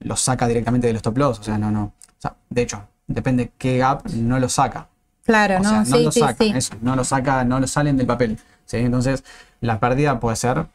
los 0.00 0.20
saca 0.20 0.46
directamente 0.48 0.86
de 0.86 0.92
los 0.92 1.00
stop 1.00 1.18
loss, 1.18 1.40
o 1.40 1.42
sea, 1.42 1.58
no, 1.58 1.70
no. 1.70 1.84
O 1.84 2.20
sea, 2.20 2.36
de 2.48 2.62
hecho, 2.62 2.82
depende 3.06 3.52
qué 3.58 3.78
gap 3.78 4.06
no 4.14 4.38
lo 4.38 4.48
saca. 4.48 4.88
Claro, 5.24 5.56
O 5.56 5.60
¿no? 5.60 5.68
sea, 5.68 5.78
no 5.80 5.84
sí, 5.84 6.04
lo 6.04 6.12
sí, 6.12 6.20
saca, 6.20 6.44
sí. 6.44 6.52
eso, 6.54 6.74
no 6.80 6.96
lo 6.96 7.04
saca, 7.04 7.44
no 7.44 7.60
lo 7.60 7.66
salen 7.66 7.96
del 7.96 8.06
papel. 8.06 8.38
¿sí? 8.64 8.78
Entonces, 8.78 9.24
la 9.60 9.80
pérdida 9.80 10.20
puede 10.20 10.36
ser 10.36 10.66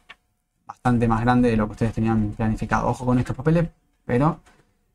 bastante 0.66 1.08
más 1.08 1.22
grande 1.22 1.50
de 1.50 1.56
lo 1.56 1.66
que 1.66 1.72
ustedes 1.72 1.92
tenían 1.94 2.30
planificado. 2.32 2.88
Ojo 2.88 3.06
con 3.06 3.18
estos 3.18 3.34
papeles, 3.34 3.68
pero 4.04 4.40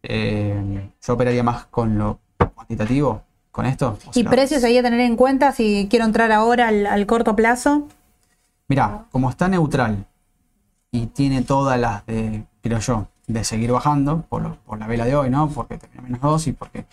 eh, 0.03 0.91
yo 1.01 1.13
operaría 1.13 1.43
más 1.43 1.65
con 1.65 1.97
lo 1.97 2.19
cuantitativo, 2.53 3.23
con 3.57 3.65
esto. 3.65 3.97
o 4.05 4.11
Y 4.13 4.23
precios 4.23 4.63
ahí 4.63 4.77
a 4.77 4.83
tener 4.83 4.99
en 5.01 5.15
cuenta 5.17 5.51
si 5.51 5.87
quiero 5.89 6.05
entrar 6.05 6.31
ahora 6.31 6.67
al, 6.69 6.85
al 6.85 7.05
corto 7.07 7.35
plazo. 7.35 7.87
Mira, 8.67 9.05
como 9.11 9.29
está 9.29 9.47
neutral 9.47 10.05
y 10.91 11.07
tiene 11.07 11.41
todas 11.41 11.79
las 11.79 12.05
de, 12.05 12.45
creo 12.61 12.79
yo, 12.79 13.07
de 13.25 13.43
seguir 13.43 13.71
bajando 13.71 14.21
por, 14.21 14.43
lo- 14.43 14.55
por 14.57 14.77
la 14.79 14.85
vela 14.87 15.05
de 15.05 15.15
hoy, 15.15 15.29
¿no? 15.31 15.49
Porque 15.49 15.77
terminó 15.77 16.03
menos 16.03 16.21
2 16.21 16.47
y 16.47 16.51
porque 16.53 16.85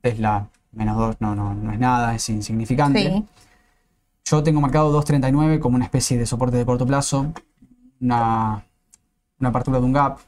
Tesla 0.00 0.46
menos 0.72 0.96
2 0.96 1.16
no, 1.20 1.34
no, 1.34 1.54
no 1.54 1.70
es 1.72 1.78
nada, 1.78 2.14
es 2.14 2.28
insignificante. 2.30 3.12
Sí. 3.12 3.24
Yo 4.24 4.42
tengo 4.42 4.60
marcado 4.60 4.90
2.39 5.02 5.60
como 5.60 5.76
una 5.76 5.84
especie 5.84 6.16
de 6.18 6.24
soporte 6.26 6.56
de 6.56 6.64
corto 6.66 6.86
plazo, 6.86 7.32
una, 8.00 8.64
una 9.38 9.48
apertura 9.50 9.78
de 9.80 9.84
un 9.84 9.92
gap 9.92 10.18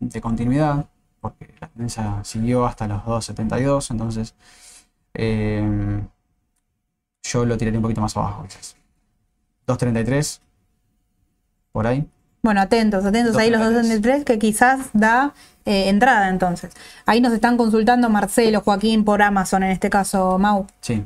de 0.00 0.20
continuidad, 0.20 0.86
porque 1.20 1.54
la 1.60 1.68
tendencia 1.68 2.20
siguió 2.24 2.66
hasta 2.66 2.86
los 2.88 3.02
2.72, 3.04 3.90
entonces 3.90 4.34
eh, 5.14 6.00
yo 7.22 7.44
lo 7.44 7.58
tiraría 7.58 7.78
un 7.78 7.82
poquito 7.82 8.00
más 8.00 8.16
abajo, 8.16 8.44
quizás. 8.44 8.76
2.33, 9.66 10.40
por 11.72 11.86
ahí. 11.86 12.08
Bueno, 12.42 12.60
atentos, 12.60 13.04
atentos 13.04 13.36
ahí 13.36 13.50
los 13.50 13.60
233 13.60 14.24
que 14.24 14.38
quizás 14.38 14.90
da 14.92 15.34
eh, 15.66 15.88
entrada 15.88 16.28
entonces. 16.30 16.72
Ahí 17.04 17.20
nos 17.20 17.32
están 17.32 17.56
consultando 17.56 18.08
Marcelo, 18.08 18.62
Joaquín 18.62 19.04
por 19.04 19.20
Amazon 19.22 19.62
en 19.64 19.70
este 19.70 19.90
caso, 19.90 20.38
Mau. 20.38 20.66
Sí. 20.80 21.04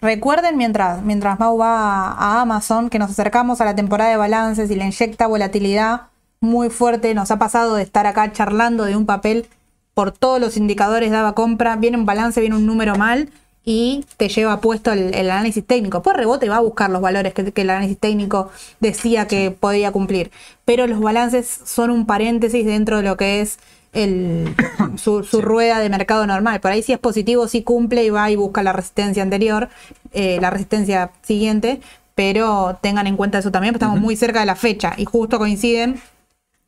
Recuerden 0.00 0.56
mientras, 0.56 1.02
mientras 1.02 1.38
Mau 1.38 1.56
va 1.56 2.10
a 2.10 2.42
Amazon 2.42 2.90
que 2.90 2.98
nos 2.98 3.10
acercamos 3.10 3.60
a 3.60 3.64
la 3.64 3.74
temporada 3.74 4.10
de 4.10 4.16
balances 4.16 4.70
y 4.70 4.74
le 4.74 4.84
inyecta 4.84 5.26
volatilidad 5.26 6.08
muy 6.40 6.68
fuerte. 6.68 7.14
Nos 7.14 7.30
ha 7.30 7.38
pasado 7.38 7.76
de 7.76 7.82
estar 7.82 8.06
acá 8.06 8.30
charlando 8.32 8.84
de 8.84 8.96
un 8.96 9.06
papel 9.06 9.48
por 9.96 10.12
todos 10.12 10.38
los 10.38 10.58
indicadores 10.58 11.10
daba 11.10 11.34
compra, 11.34 11.74
viene 11.76 11.96
un 11.96 12.04
balance, 12.04 12.38
viene 12.38 12.54
un 12.54 12.66
número 12.66 12.96
mal 12.96 13.30
y 13.64 14.04
te 14.18 14.28
lleva 14.28 14.60
puesto 14.60 14.92
el, 14.92 15.14
análisis 15.30 15.66
técnico. 15.66 16.02
Por 16.02 16.18
rebote 16.18 16.50
va 16.50 16.58
a 16.58 16.60
buscar 16.60 16.90
los 16.90 17.00
valores 17.00 17.32
que, 17.32 17.50
el 17.54 17.70
análisis 17.70 17.98
técnico 17.98 18.50
decía 18.78 19.26
que 19.26 19.50
podía 19.50 19.92
cumplir. 19.92 20.30
Pero 20.66 20.86
los 20.86 21.00
balances 21.00 21.48
son 21.64 21.90
un 21.90 22.04
paréntesis 22.04 22.66
dentro 22.66 22.98
de 22.98 23.04
lo 23.04 23.16
que 23.16 23.40
es 23.40 23.58
el, 23.94 24.54
su, 24.96 25.22
rueda 25.40 25.78
de 25.78 25.88
mercado 25.88 26.26
normal. 26.26 26.60
Por 26.60 26.72
ahí 26.72 26.82
si 26.82 26.92
es 26.92 26.98
positivo, 26.98 27.48
sí 27.48 27.62
cumple 27.62 28.04
y 28.04 28.10
va 28.10 28.30
y 28.30 28.36
busca 28.36 28.62
la 28.62 28.74
resistencia 28.74 29.22
anterior, 29.22 29.70
eh, 30.12 30.36
la 30.42 30.50
resistencia 30.50 31.10
siguiente, 31.22 31.80
pero 32.14 32.76
tengan 32.82 33.06
en 33.06 33.16
cuenta 33.16 33.38
eso 33.38 33.50
también, 33.50 33.72
porque 33.72 33.86
estamos 33.86 34.02
muy 34.02 34.14
cerca 34.14 34.40
de 34.40 34.46
la 34.46 34.56
fecha 34.56 34.92
y 34.98 35.06
justo 35.06 35.38
coinciden 35.38 36.02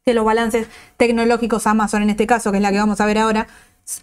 que 0.08 0.14
los 0.14 0.24
balances 0.24 0.68
tecnológicos 0.96 1.66
Amazon 1.66 2.02
en 2.02 2.08
este 2.08 2.26
caso, 2.26 2.50
que 2.50 2.56
es 2.56 2.62
la 2.62 2.72
que 2.72 2.78
vamos 2.78 2.98
a 3.02 3.04
ver 3.04 3.18
ahora, 3.18 3.46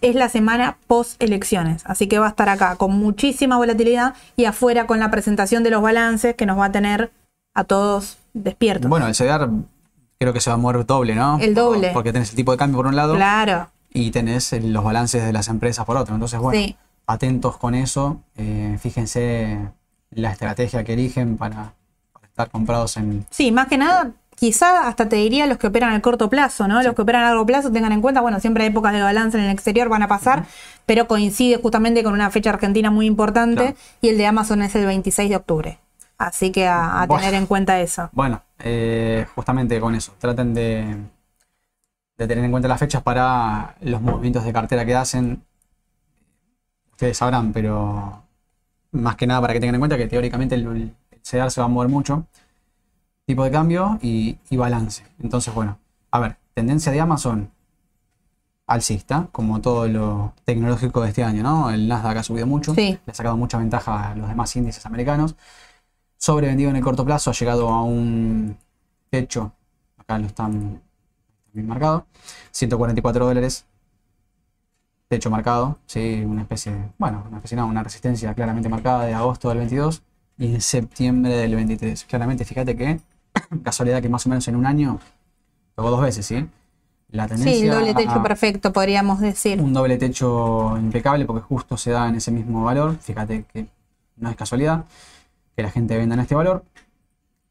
es 0.02 0.14
la 0.14 0.28
semana 0.28 0.78
post 0.86 1.20
elecciones. 1.20 1.82
Así 1.84 2.06
que 2.06 2.20
va 2.20 2.26
a 2.26 2.28
estar 2.28 2.48
acá 2.48 2.76
con 2.76 2.92
muchísima 2.92 3.56
volatilidad 3.56 4.14
y 4.36 4.44
afuera 4.44 4.86
con 4.86 5.00
la 5.00 5.10
presentación 5.10 5.64
de 5.64 5.70
los 5.70 5.82
balances 5.82 6.36
que 6.36 6.46
nos 6.46 6.60
va 6.60 6.66
a 6.66 6.70
tener 6.70 7.10
a 7.54 7.64
todos 7.64 8.18
despiertos. 8.34 8.88
Bueno, 8.88 9.08
el 9.08 9.14
CDR 9.16 9.50
creo 10.20 10.32
que 10.32 10.40
se 10.40 10.48
va 10.48 10.54
a 10.54 10.58
mover 10.58 10.86
doble, 10.86 11.16
¿no? 11.16 11.40
El 11.40 11.56
doble. 11.56 11.90
Porque 11.92 12.12
tenés 12.12 12.30
el 12.30 12.36
tipo 12.36 12.52
de 12.52 12.58
cambio 12.58 12.76
por 12.76 12.86
un 12.86 12.94
lado. 12.94 13.16
Claro. 13.16 13.68
Y 13.92 14.12
tenés 14.12 14.52
los 14.52 14.84
balances 14.84 15.24
de 15.24 15.32
las 15.32 15.48
empresas 15.48 15.84
por 15.86 15.96
otro. 15.96 16.14
Entonces, 16.14 16.38
bueno, 16.38 16.76
atentos 17.08 17.56
con 17.56 17.74
eso. 17.74 18.20
Eh, 18.36 18.78
fíjense 18.80 19.58
la 20.10 20.30
estrategia 20.30 20.84
que 20.84 20.92
eligen 20.92 21.36
para, 21.36 21.72
estar 22.36 22.50
comprados 22.50 22.96
en... 22.98 23.26
Sí, 23.30 23.50
más 23.50 23.66
que 23.66 23.78
nada, 23.78 24.12
quizá 24.36 24.86
hasta 24.86 25.08
te 25.08 25.16
diría 25.16 25.46
los 25.46 25.58
que 25.58 25.66
operan 25.66 25.92
a 25.92 26.00
corto 26.00 26.30
plazo, 26.30 26.68
¿no? 26.68 26.80
Los 26.82 26.94
que 26.94 27.02
operan 27.02 27.24
a 27.24 27.28
largo 27.28 27.44
plazo 27.44 27.72
tengan 27.72 27.90
en 27.90 28.00
cuenta, 28.00 28.20
bueno, 28.20 28.38
siempre 28.38 28.62
hay 28.62 28.70
épocas 28.70 28.92
de 28.92 29.02
balance 29.02 29.36
en 29.36 29.44
el 29.44 29.50
exterior 29.50 29.88
van 29.88 30.02
a 30.02 30.08
pasar, 30.08 30.44
pero 30.84 31.08
coincide 31.08 31.56
justamente 31.56 32.04
con 32.04 32.12
una 32.12 32.30
fecha 32.30 32.50
argentina 32.50 32.90
muy 32.90 33.06
importante 33.06 33.74
y 34.00 34.10
el 34.10 34.18
de 34.18 34.26
Amazon 34.26 34.62
es 34.62 34.74
el 34.76 34.86
26 34.86 35.30
de 35.30 35.36
octubre. 35.36 35.78
Así 36.18 36.52
que 36.52 36.66
a, 36.66 37.06
tener 37.08 37.34
en 37.34 37.46
cuenta 37.46 37.80
eso. 37.80 38.08
Bueno, 38.12 38.42
eh, 38.60 39.26
justamente 39.34 39.80
con 39.80 39.94
eso. 39.94 40.14
Traten 40.18 40.54
de, 40.54 40.96
de 42.16 42.26
tener 42.26 42.44
en 42.44 42.50
cuenta 42.50 42.68
las 42.68 42.80
fechas 42.80 43.02
para 43.02 43.74
los 43.80 44.00
movimientos 44.00 44.44
de 44.44 44.52
cartera 44.52 44.86
que 44.86 44.94
hacen. 44.94 45.42
Ustedes 46.92 47.18
sabrán, 47.18 47.52
pero 47.52 48.22
más 48.92 49.16
que 49.16 49.26
nada 49.26 49.40
para 49.42 49.52
que 49.52 49.60
tengan 49.60 49.74
en 49.74 49.80
cuenta 49.80 49.98
que 49.98 50.06
teóricamente 50.06 50.54
el, 50.54 50.66
el 50.66 50.94
se 51.22 51.38
va 51.38 51.64
a 51.64 51.68
mover 51.68 51.88
mucho. 51.88 52.26
Tipo 53.26 53.44
de 53.44 53.50
cambio 53.50 53.98
y, 54.02 54.38
balance. 54.52 55.04
Entonces, 55.20 55.52
bueno, 55.52 55.78
a 56.10 56.20
ver, 56.20 56.36
tendencia 56.54 56.92
de 56.92 57.00
Amazon 57.00 57.50
alcista, 58.68 59.28
como 59.32 59.60
todo 59.60 59.86
lo 59.88 60.32
tecnológico 60.44 61.02
de 61.02 61.08
este 61.08 61.22
año, 61.22 61.42
¿no? 61.42 61.70
El 61.70 61.86
Nasdaq 61.86 62.18
ha 62.18 62.22
subido 62.22 62.46
mucho, 62.46 62.74
le 62.74 63.00
ha 63.06 63.14
sacado 63.14 63.36
mucha 63.36 63.58
ventaja 63.58 64.10
a 64.10 64.14
los 64.14 64.28
demás 64.28 64.54
índices 64.56 64.84
americanos 64.86 65.36
sobrevendido 66.18 66.70
en 66.70 66.76
el 66.76 66.82
corto 66.82 67.04
plazo, 67.04 67.30
ha 67.30 67.34
llegado 67.34 67.68
a 67.68 67.82
un 67.82 68.56
techo, 69.10 69.52
acá 69.96 70.18
lo 70.18 70.26
están 70.26 70.82
bien 71.52 71.66
marcado, 71.66 72.06
144 72.50 73.26
dólares, 73.26 73.66
techo 75.08 75.30
marcado, 75.30 75.78
¿sí? 75.86 76.22
una 76.26 76.42
especie, 76.42 76.72
bueno, 76.98 77.24
una 77.28 77.36
especie, 77.36 77.56
no, 77.56 77.66
una 77.66 77.82
resistencia 77.82 78.34
claramente 78.34 78.68
marcada 78.68 79.04
de 79.06 79.14
agosto 79.14 79.48
del 79.48 79.58
22 79.58 80.02
y 80.38 80.54
en 80.54 80.60
septiembre 80.60 81.34
del 81.36 81.54
23. 81.54 82.04
Claramente, 82.04 82.44
fíjate 82.44 82.76
que, 82.76 83.00
casualidad 83.62 84.02
que 84.02 84.08
más 84.08 84.26
o 84.26 84.28
menos 84.28 84.46
en 84.48 84.56
un 84.56 84.66
año, 84.66 84.98
luego 85.76 85.90
dos 85.90 86.02
veces, 86.02 86.26
¿sí? 86.26 86.46
La 87.10 87.28
tendencia 87.28 87.56
sí, 87.56 87.64
el 87.66 87.70
doble 87.70 87.94
techo 87.94 88.22
perfecto, 88.22 88.72
podríamos 88.72 89.20
decir. 89.20 89.60
Un 89.60 89.72
doble 89.72 89.96
techo 89.96 90.76
impecable 90.76 91.24
porque 91.24 91.42
justo 91.42 91.76
se 91.76 91.92
da 91.92 92.08
en 92.08 92.16
ese 92.16 92.30
mismo 92.30 92.64
valor, 92.64 92.96
fíjate 92.98 93.44
que 93.52 93.68
no 94.16 94.30
es 94.30 94.36
casualidad 94.36 94.84
que 95.56 95.62
la 95.62 95.70
gente 95.70 95.96
venda 95.96 96.14
en 96.14 96.20
este 96.20 96.34
valor. 96.34 96.64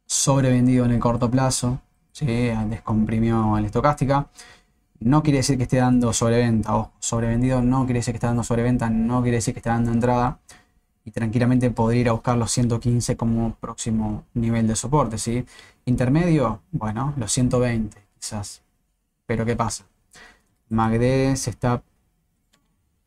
Sobrevendido 0.05 0.85
en 0.85 0.91
el 0.91 0.99
corto 0.99 1.31
plazo, 1.31 1.79
¿sí? 2.11 2.25
descomprimió 2.69 3.57
la 3.59 3.65
estocástica. 3.65 4.27
No 4.99 5.23
quiere 5.23 5.37
decir 5.37 5.57
que 5.57 5.63
esté 5.63 5.77
dando 5.77 6.13
sobreventa, 6.13 6.75
o 6.75 6.91
sobrevendido 6.99 7.61
no 7.61 7.85
quiere 7.85 7.99
decir 7.99 8.13
que 8.13 8.17
esté 8.17 8.27
dando 8.27 8.43
sobreventa, 8.43 8.89
no 8.89 9.21
quiere 9.23 9.37
decir 9.37 9.53
que 9.53 9.59
esté 9.59 9.69
dando 9.69 9.91
entrada. 9.91 10.39
Y 11.03 11.11
tranquilamente 11.11 11.69
podría 11.71 12.01
ir 12.01 12.09
a 12.09 12.13
buscar 12.13 12.37
los 12.37 12.51
115 12.51 13.15
como 13.17 13.55
próximo 13.55 14.23
nivel 14.33 14.67
de 14.67 14.75
soporte. 14.75 15.17
¿sí? 15.17 15.45
Intermedio, 15.85 16.61
bueno, 16.71 17.13
los 17.17 17.31
120 17.31 17.97
quizás. 18.19 18.63
Pero 19.25 19.45
¿qué 19.45 19.55
pasa? 19.55 19.85
Magde 20.69 21.35
se 21.35 21.51
está 21.51 21.83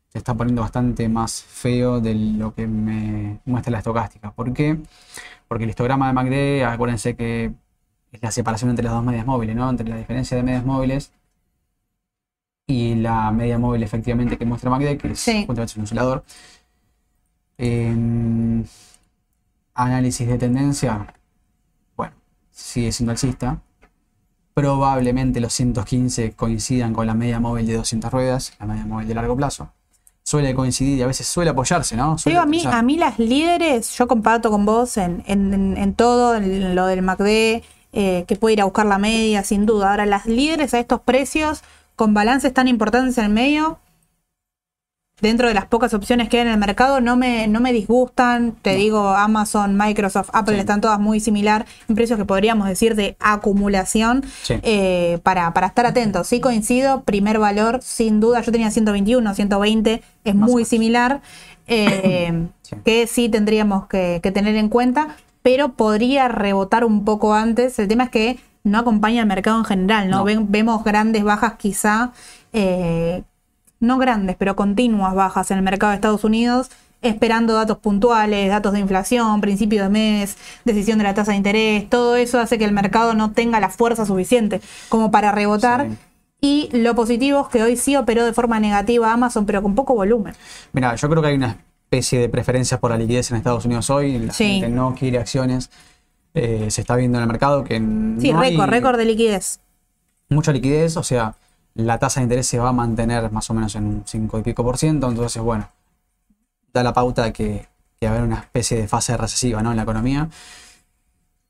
se 0.09 0.17
está 0.17 0.33
poniendo 0.33 0.61
bastante 0.61 1.07
más 1.07 1.43
feo 1.43 1.99
de 2.01 2.15
lo 2.15 2.55
que 2.55 2.67
me 2.67 3.39
muestra 3.45 3.71
la 3.71 3.77
estocástica. 3.79 4.31
¿Por 4.31 4.53
qué? 4.53 4.77
Porque 5.47 5.65
el 5.65 5.69
histograma 5.69 6.07
de 6.07 6.13
MACD, 6.13 6.63
acuérdense 6.63 7.15
que 7.15 7.53
es 8.11 8.21
la 8.21 8.31
separación 8.31 8.71
entre 8.71 8.85
las 8.85 8.93
dos 8.93 9.03
medias 9.03 9.25
móviles, 9.25 9.55
¿no? 9.55 9.69
Entre 9.69 9.87
la 9.87 9.97
diferencia 9.97 10.35
de 10.35 10.43
medias 10.43 10.65
móviles 10.65 11.11
y 12.65 12.95
la 12.95 13.31
media 13.31 13.59
móvil 13.59 13.83
efectivamente 13.83 14.37
que 14.37 14.45
muestra 14.45 14.69
MACD, 14.71 14.97
que 14.97 15.11
es 15.11 15.19
sí. 15.19 15.45
un 15.47 15.81
insulador. 15.81 16.23
Em, 17.57 18.63
análisis 19.75 20.27
de 20.27 20.37
tendencia, 20.37 21.13
sigue 22.59 22.91
siendo 22.91 23.11
alcista. 23.11 23.61
Probablemente 24.53 25.39
los 25.39 25.53
115 25.53 26.33
coincidan 26.33 26.93
con 26.93 27.07
la 27.07 27.13
media 27.13 27.39
móvil 27.39 27.65
de 27.65 27.75
200 27.75 28.11
ruedas, 28.11 28.53
la 28.59 28.65
media 28.65 28.85
móvil 28.85 29.07
de 29.07 29.15
largo 29.15 29.35
plazo 29.35 29.71
suele 30.29 30.53
coincidir 30.53 30.99
y 30.99 31.01
a 31.01 31.07
veces 31.07 31.25
suele 31.25 31.49
apoyarse, 31.49 31.95
¿no? 31.95 32.15
a 32.37 32.45
mí, 32.45 32.63
a 32.63 32.81
mí 32.83 32.97
las 32.97 33.17
líderes, 33.17 33.97
yo 33.97 34.07
comparto 34.07 34.51
con 34.51 34.63
vos 34.63 34.97
en, 34.97 35.23
en, 35.25 35.93
todo, 35.95 36.35
en 36.35 36.75
lo 36.75 36.85
del 36.85 37.01
MACD, 37.01 37.63
eh, 37.93 38.25
que 38.27 38.35
puede 38.39 38.53
ir 38.53 38.61
a 38.61 38.65
buscar 38.65 38.85
la 38.85 38.99
media, 38.99 39.43
sin 39.43 39.65
duda. 39.65 39.89
Ahora, 39.89 40.05
las 40.05 40.27
líderes 40.27 40.75
a 40.75 40.79
estos 40.79 41.01
precios, 41.01 41.63
con 41.95 42.13
balances 42.13 42.53
tan 42.53 42.67
importantes 42.67 43.17
en 43.17 43.25
el 43.25 43.31
medio, 43.31 43.79
dentro 45.21 45.47
de 45.47 45.53
las 45.53 45.65
pocas 45.65 45.93
opciones 45.93 46.29
que 46.29 46.37
hay 46.37 46.41
en 46.47 46.53
el 46.53 46.57
mercado, 46.57 47.01
no 47.01 47.15
me, 47.15 47.47
no 47.47 47.59
me 47.59 47.73
disgustan. 47.73 48.53
Te 48.61 48.75
digo, 48.75 49.09
Amazon, 49.09 49.77
Microsoft, 49.77 50.29
Apple 50.33 50.59
están 50.59 50.81
todas 50.81 50.99
muy 50.99 51.19
similar 51.19 51.65
en 51.87 51.95
precios 51.95 52.17
que 52.17 52.25
podríamos 52.25 52.67
decir 52.67 52.95
de 52.95 53.15
acumulación 53.19 54.23
eh, 54.49 55.19
para, 55.23 55.53
para, 55.53 55.67
estar 55.67 55.85
atentos. 55.85 56.27
Sí 56.27 56.39
coincido, 56.39 57.03
primer 57.03 57.39
valor, 57.39 57.79
sin 57.81 58.19
duda. 58.19 58.41
Yo 58.41 58.51
tenía 58.51 58.71
121, 58.71 59.33
120, 59.33 60.01
es 60.23 60.35
muy 60.35 60.65
similar. 60.65 61.21
Eh, 61.67 62.47
que 62.83 63.07
sí 63.07 63.29
tendríamos 63.29 63.87
que, 63.87 64.19
tener 64.33 64.55
en 64.55 64.69
cuenta, 64.69 65.15
pero 65.41 65.73
podría 65.73 66.27
rebotar 66.27 66.83
un 66.85 67.05
poco 67.05 67.33
antes. 67.33 67.79
El 67.79 67.87
tema 67.87 68.05
es 68.05 68.09
que 68.09 68.39
no 68.63 68.79
acompaña 68.79 69.21
al 69.21 69.27
mercado 69.27 69.57
en 69.57 69.65
general, 69.65 70.09
¿no? 70.09 70.23
vemos 70.25 70.83
grandes 70.83 71.23
bajas 71.23 71.53
quizá 71.53 72.11
eh, 72.51 73.23
no 73.79 73.97
grandes, 73.97 74.35
pero 74.37 74.55
continuas 74.55 75.15
bajas 75.15 75.51
en 75.51 75.57
el 75.57 75.63
mercado 75.63 75.91
de 75.91 75.95
Estados 75.95 76.23
Unidos, 76.23 76.69
esperando 77.01 77.53
datos 77.53 77.77
puntuales, 77.77 78.49
datos 78.49 78.73
de 78.73 78.79
inflación, 78.79 79.39
principio 79.41 79.83
de 79.83 79.89
mes, 79.89 80.37
decisión 80.65 80.97
de 80.97 81.05
la 81.05 81.13
tasa 81.13 81.31
de 81.31 81.37
interés, 81.37 81.89
todo 81.89 82.15
eso 82.15 82.39
hace 82.39 82.57
que 82.57 82.65
el 82.65 82.73
mercado 82.73 83.13
no 83.13 83.31
tenga 83.31 83.59
la 83.59 83.69
fuerza 83.69 84.05
suficiente 84.05 84.61
como 84.89 85.11
para 85.11 85.31
rebotar. 85.31 85.87
Y 86.41 86.69
lo 86.71 86.95
positivo 86.95 87.41
es 87.41 87.47
que 87.47 87.61
hoy 87.63 87.75
sí 87.75 87.97
operó 87.97 88.25
de 88.25 88.33
forma 88.33 88.59
negativa 88.59 89.11
Amazon, 89.11 89.45
pero 89.45 89.61
con 89.61 89.75
poco 89.75 89.93
volumen. 89.93 90.33
Mira, 90.71 90.95
yo 90.95 91.09
creo 91.09 91.21
que 91.21 91.29
hay 91.29 91.35
una 91.35 91.57
especie 91.83 92.19
de 92.19 92.29
preferencia 92.29 92.79
por 92.79 92.91
la 92.91 92.97
liquidez 92.97 93.29
en 93.31 93.37
Estados 93.37 93.65
Unidos 93.65 93.89
hoy. 93.89 94.17
La 94.19 94.33
gente 94.33 94.69
no 94.69 94.95
quiere 94.95 95.17
acciones. 95.17 95.69
Eh, 96.33 96.67
se 96.69 96.81
está 96.81 96.95
viendo 96.95 97.17
en 97.17 97.23
el 97.23 97.27
mercado 97.27 97.63
que. 97.63 97.75
Sí, 98.19 98.31
récord, 98.31 98.69
récord 98.69 98.97
de 98.97 99.05
liquidez. 99.05 99.59
Mucha 100.29 100.53
liquidez, 100.53 100.95
o 100.95 101.03
sea, 101.03 101.35
la 101.79 101.97
tasa 101.97 102.19
de 102.19 102.25
interés 102.25 102.47
se 102.47 102.59
va 102.59 102.69
a 102.69 102.73
mantener 102.73 103.31
más 103.31 103.49
o 103.49 103.53
menos 103.53 103.75
en 103.75 103.85
un 103.85 104.03
5 104.05 104.39
y 104.39 104.41
pico 104.43 104.63
por 104.63 104.77
ciento, 104.77 105.09
entonces 105.09 105.41
bueno, 105.41 105.69
da 106.73 106.83
la 106.83 106.93
pauta 106.93 107.23
de 107.23 107.33
que, 107.33 107.67
a 108.01 108.09
haber 108.09 108.23
una 108.23 108.39
especie 108.39 108.77
de 108.77 108.87
fase 108.87 109.17
recesiva 109.17 109.61
¿no? 109.61 109.71
en 109.71 109.77
la 109.77 109.83
economía. 109.83 110.29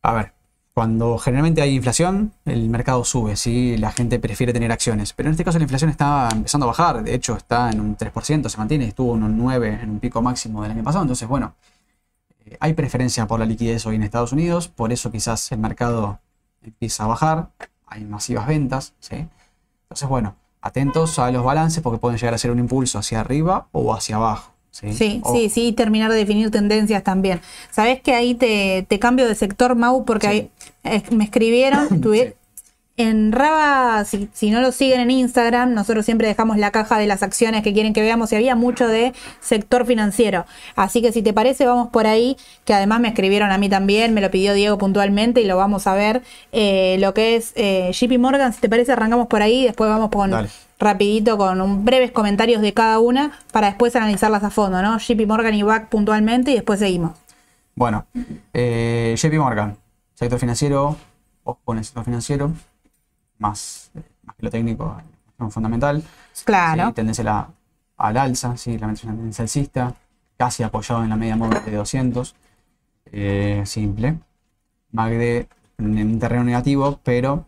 A 0.02 0.14
ver, 0.14 0.34
cuando 0.74 1.18
generalmente 1.18 1.62
hay 1.62 1.76
inflación, 1.76 2.32
el 2.46 2.70
mercado 2.70 3.04
sube, 3.04 3.36
¿sí? 3.36 3.78
la 3.78 3.92
gente 3.92 4.20
prefiere 4.20 4.54
tener 4.54 4.72
acciones, 4.72 5.14
pero 5.14 5.30
en 5.30 5.32
este 5.32 5.44
caso 5.44 5.58
la 5.58 5.64
inflación 5.64 5.90
está 5.90 6.30
empezando 6.32 6.66
a 6.66 6.68
bajar, 6.68 7.04
de 7.04 7.14
hecho 7.14 7.36
está 7.36 7.70
en 7.70 7.80
un 7.80 7.98
3%, 7.98 8.50
se 8.50 8.58
mantiene, 8.58 8.86
estuvo 8.86 9.16
en 9.16 9.24
un 9.24 9.38
9 9.38 9.80
en 9.82 9.90
un 9.90 10.00
pico 10.00 10.22
máximo 10.22 10.64
del 10.64 10.72
año 10.72 10.84
pasado, 10.84 11.04
entonces 11.04 11.28
bueno, 11.28 11.56
eh, 12.46 12.58
hay 12.60 12.74
preferencia 12.74 13.28
por 13.28 13.40
la 13.40 13.46
liquidez 13.46 13.86
hoy 13.86 13.96
en 13.96 14.04
Estados 14.04 14.32
Unidos, 14.32 14.70
por 14.70 14.92
eso 14.94 15.12
quizás 15.12 15.52
el 15.52 15.60
mercado 15.60 16.20
empieza 16.62 17.04
a 17.04 17.08
bajar, 17.08 17.50
hay 17.86 18.06
masivas 18.06 18.48
ventas, 18.48 18.94
¿sí? 19.00 19.28
Entonces, 19.90 20.08
bueno, 20.08 20.36
atentos 20.62 21.18
a 21.18 21.32
los 21.32 21.44
balances 21.44 21.82
porque 21.82 21.98
pueden 21.98 22.20
llegar 22.20 22.36
a 22.36 22.38
ser 22.38 22.52
un 22.52 22.60
impulso 22.60 23.00
hacia 23.00 23.22
arriba 23.22 23.66
o 23.72 23.92
hacia 23.92 24.18
abajo. 24.18 24.54
Sí, 24.70 24.94
Sí, 24.94 25.20
Ojo. 25.24 25.34
sí, 25.36 25.50
sí, 25.50 25.68
y 25.70 25.72
terminar 25.74 26.12
de 26.12 26.18
definir 26.18 26.52
tendencias 26.52 27.04
también. 27.04 27.42
Sabes 27.72 28.00
que 28.02 28.14
ahí 28.14 28.36
te, 28.36 28.86
te 28.88 29.00
cambio 29.00 29.28
de 29.28 29.34
sector, 29.34 29.74
Mau, 29.76 30.06
porque 30.06 30.28
Sí. 30.28 30.32
ahí, 30.32 30.52
eh, 30.84 31.04
me 31.12 31.24
escribieron, 31.24 31.88
Sí. 32.04 32.34
En 33.00 33.32
Raba, 33.32 34.04
si, 34.06 34.30
si 34.34 34.52
no 34.52 34.60
lo 34.60 34.72
siguen 34.72 35.00
en 35.00 35.10
Instagram, 35.10 35.74
nosotros 35.74 36.04
siempre 36.06 36.28
dejamos 36.28 36.58
la 36.58 36.72
caja 36.72 36.98
de 37.00 37.08
las 37.08 37.24
acciones 37.24 37.64
que 37.64 37.74
quieren 37.74 37.94
que 37.94 38.02
veamos 38.02 38.32
y 38.32 38.36
había 38.36 38.56
mucho 38.56 38.88
de 38.88 39.14
sector 39.40 39.86
financiero. 39.86 40.46
Así 40.76 41.02
que 41.02 41.12
si 41.14 41.22
te 41.22 41.34
parece, 41.34 41.66
vamos 41.66 41.88
por 41.90 42.08
ahí, 42.08 42.36
que 42.66 42.74
además 42.74 43.00
me 43.00 43.08
escribieron 43.08 43.52
a 43.52 43.58
mí 43.58 43.70
también, 43.70 44.14
me 44.14 44.20
lo 44.22 44.30
pidió 44.30 44.54
Diego 44.54 44.78
puntualmente 44.78 45.42
y 45.42 45.46
lo 45.46 45.56
vamos 45.58 45.88
a 45.88 45.94
ver. 45.94 46.22
eh, 46.52 46.98
lo 47.00 47.14
que 47.14 47.38
es 47.38 47.54
eh, 47.56 47.92
JP 47.94 48.20
Morgan, 48.20 48.52
si 48.54 48.60
te 48.60 48.68
parece, 48.70 48.92
arrancamos 48.92 49.28
por 49.28 49.42
ahí, 49.42 49.64
después 49.64 49.90
vamos 49.90 50.10
con 50.10 50.32
Dale. 50.32 50.50
rapidito 50.78 51.38
con 51.38 51.62
un 51.62 51.86
breves 51.86 52.12
comentarios 52.12 52.62
de 52.62 52.74
cada 52.74 53.00
una 53.00 53.32
para 53.54 53.68
después 53.68 53.96
analizarlas 53.96 54.44
a 54.44 54.50
fondo, 54.50 54.82
¿no? 54.82 54.98
JP 55.00 55.26
Morgan 55.26 55.54
y 55.54 55.64
BAC 55.64 55.88
puntualmente 55.90 56.52
y 56.52 56.56
después 56.56 56.80
seguimos. 56.80 57.12
Bueno, 57.76 58.06
eh, 58.54 59.16
JP 59.18 59.34
Morgan, 59.36 59.78
sector 60.14 60.38
financiero, 60.38 60.98
ojo 61.44 61.60
con 61.64 61.78
el 61.78 61.86
sector 61.86 62.04
financiero, 62.04 62.52
más, 63.40 63.92
más 64.24 64.36
que 64.36 64.44
lo 64.44 64.50
técnico, 64.52 64.96
es 65.48 65.54
fundamental. 65.54 66.04
Claro. 66.46 66.88
Sí, 66.88 66.94
tendencia 66.94 67.24
la- 67.24 67.50
al 67.98 68.18
alza, 68.18 68.56
sí, 68.58 68.78
la 68.78 68.92
es 68.92 69.04
una 69.04 69.14
tendencia 69.14 69.42
alcista, 69.44 69.94
casi 70.38 70.64
apoyado 70.64 71.04
en 71.04 71.10
la 71.10 71.16
media 71.16 71.36
móvil 71.36 71.60
de 71.66 71.72
200. 71.76 72.36
eh, 73.12 73.64
simple. 73.66 74.20
MACD 74.92 75.48
en 75.80 75.98
un 76.14 76.20
terreno 76.20 76.44
negativo, 76.44 77.00
pero 77.04 77.46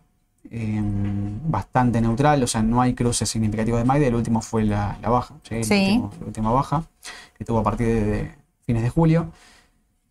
eh, 0.50 0.80
bastante 1.46 2.00
neutral, 2.00 2.42
o 2.42 2.46
sea, 2.48 2.62
no 2.62 2.80
hay 2.82 2.94
cruces 2.94 3.28
significativos 3.30 3.78
de 3.78 3.84
MACD. 3.84 4.08
El 4.08 4.14
último 4.16 4.40
fue 4.42 4.64
la, 4.64 4.98
la 5.00 5.08
baja, 5.08 5.34
¿sí? 5.48 5.54
El 5.56 5.64
Sí. 5.64 5.74
último- 6.00 6.10
la 6.20 6.26
última 6.26 6.50
baja 6.50 6.82
que 7.38 7.44
tuvo 7.44 7.60
a 7.60 7.62
partir 7.62 7.86
de, 7.86 8.00
de 8.04 8.34
fines 8.66 8.82
de 8.82 8.88
julio. 8.90 9.30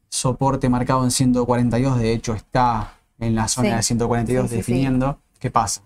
Soporte 0.09 0.67
marcado 0.69 1.03
en 1.03 1.11
142, 1.11 1.97
de 1.99 2.13
hecho 2.13 2.33
está 2.33 2.93
en 3.19 3.35
la 3.35 3.47
zona 3.47 3.75
de 3.77 3.83
142 3.83 4.43
Sí, 4.49 4.49
sí, 4.49 4.53
sí. 4.63 4.71
definiendo. 4.71 5.19
¿Qué 5.41 5.51
pasa? 5.51 5.83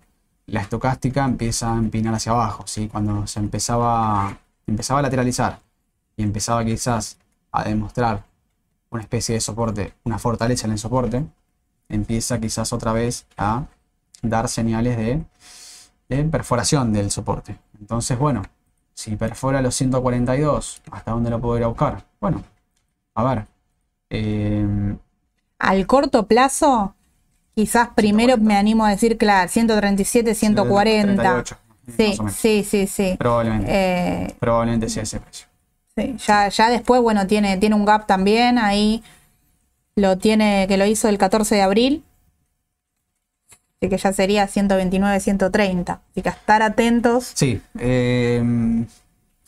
La 0.48 0.62
estocástica 0.62 1.26
empieza 1.26 1.74
a 1.74 1.78
empinar 1.78 2.14
hacia 2.16 2.34
abajo, 2.34 2.66
¿sí? 2.68 2.90
Cuando 2.90 3.26
se 3.28 3.40
empezaba, 3.40 4.38
empezaba 4.68 5.00
a 5.00 5.04
lateralizar 5.04 5.62
y 6.18 6.24
empezaba 6.24 6.66
quizás 6.66 7.18
a 7.52 7.64
demostrar 7.64 8.26
una 8.92 9.04
especie 9.04 9.36
de 9.36 9.42
soporte, 9.42 9.94
una 10.06 10.20
fortaleza 10.20 10.68
en 10.68 10.74
el 10.74 10.80
soporte, 10.80 11.26
empieza 11.90 12.40
quizás 12.42 12.74
otra 12.74 12.94
vez 12.94 13.28
a 13.38 13.66
dar 14.24 14.50
señales 14.50 14.98
de, 14.98 15.24
de 16.10 16.26
perforación 16.26 16.94
del 16.94 17.12
soporte. 17.12 17.60
Entonces, 17.80 18.20
bueno, 18.20 18.44
si 18.96 19.16
perfora 19.18 19.62
los 19.62 19.76
142, 19.76 20.84
¿hasta 20.92 21.12
dónde 21.12 21.32
lo 21.32 21.42
puedo 21.42 21.58
ir 21.58 21.66
a 21.66 21.68
buscar? 21.70 22.06
Bueno, 22.22 22.44
a 23.16 23.24
ver. 23.24 23.48
eh, 24.12 24.98
Al 25.60 25.88
corto 25.88 26.28
plazo, 26.28 26.95
quizás 27.56 27.90
primero 27.96 28.38
me 28.38 28.56
animo 28.56 28.86
a 28.86 28.90
decir, 28.92 29.18
claro, 29.18 29.50
137, 29.50 30.36
140. 30.36 31.16
38, 31.24 31.58
Sí, 31.98 32.18
sí, 32.36 32.64
sí, 32.64 32.88
sí. 32.88 33.16
Probablemente. 33.20 33.72
Eh, 33.72 34.36
probablemente 34.40 34.90
sea 34.90 35.04
ese 35.04 35.20
precio. 35.20 35.48
sí, 35.96 36.16
Ya, 36.28 36.50
ya 36.50 36.70
después, 36.70 37.02
bueno, 37.02 37.28
tiene, 37.28 37.58
tiene 37.58 37.76
un 37.76 37.86
gap 37.86 38.08
también, 38.08 38.58
ahí 38.58 39.04
lo 39.96 40.18
tiene, 40.18 40.66
que 40.68 40.78
lo 40.78 40.86
hizo 40.86 41.08
el 41.10 41.18
14 41.18 41.56
de 41.56 41.62
abril. 41.62 42.04
Así 43.80 43.90
que 43.90 43.98
ya 43.98 44.14
sería 44.14 44.48
129, 44.48 45.20
130. 45.20 46.02
Así 46.12 46.22
que 46.22 46.30
estar 46.30 46.62
atentos. 46.64 47.32
Sí, 47.36 47.62
eh, 47.78 48.44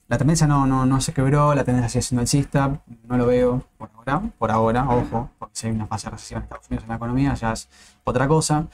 la 0.08 0.18
tendencia 0.18 0.48
no, 0.48 0.66
no, 0.66 0.86
no 0.86 1.02
se 1.02 1.14
quebró, 1.14 1.54
la 1.54 1.64
tendencia 1.64 1.90
sigue 1.90 2.02
siendo 2.02 2.22
alcista, 2.22 2.82
no 3.04 3.18
lo 3.18 3.26
veo 3.26 3.64
por 3.78 3.90
ahora, 3.94 4.22
por 4.38 4.52
ahora, 4.52 4.90
ojo, 4.90 5.30
porque 5.38 5.56
si 5.56 5.68
hay 5.68 5.74
una 5.74 5.88
fase 5.88 6.08
de 6.08 6.12
recesión 6.12 6.40
en 6.40 6.44
Estados 6.44 6.68
Unidos 6.70 6.84
en 6.84 6.90
la 6.90 6.96
economía 6.96 7.34
ya 7.34 7.52
es 7.52 7.70
otra 8.04 8.28
cosa, 8.28 8.68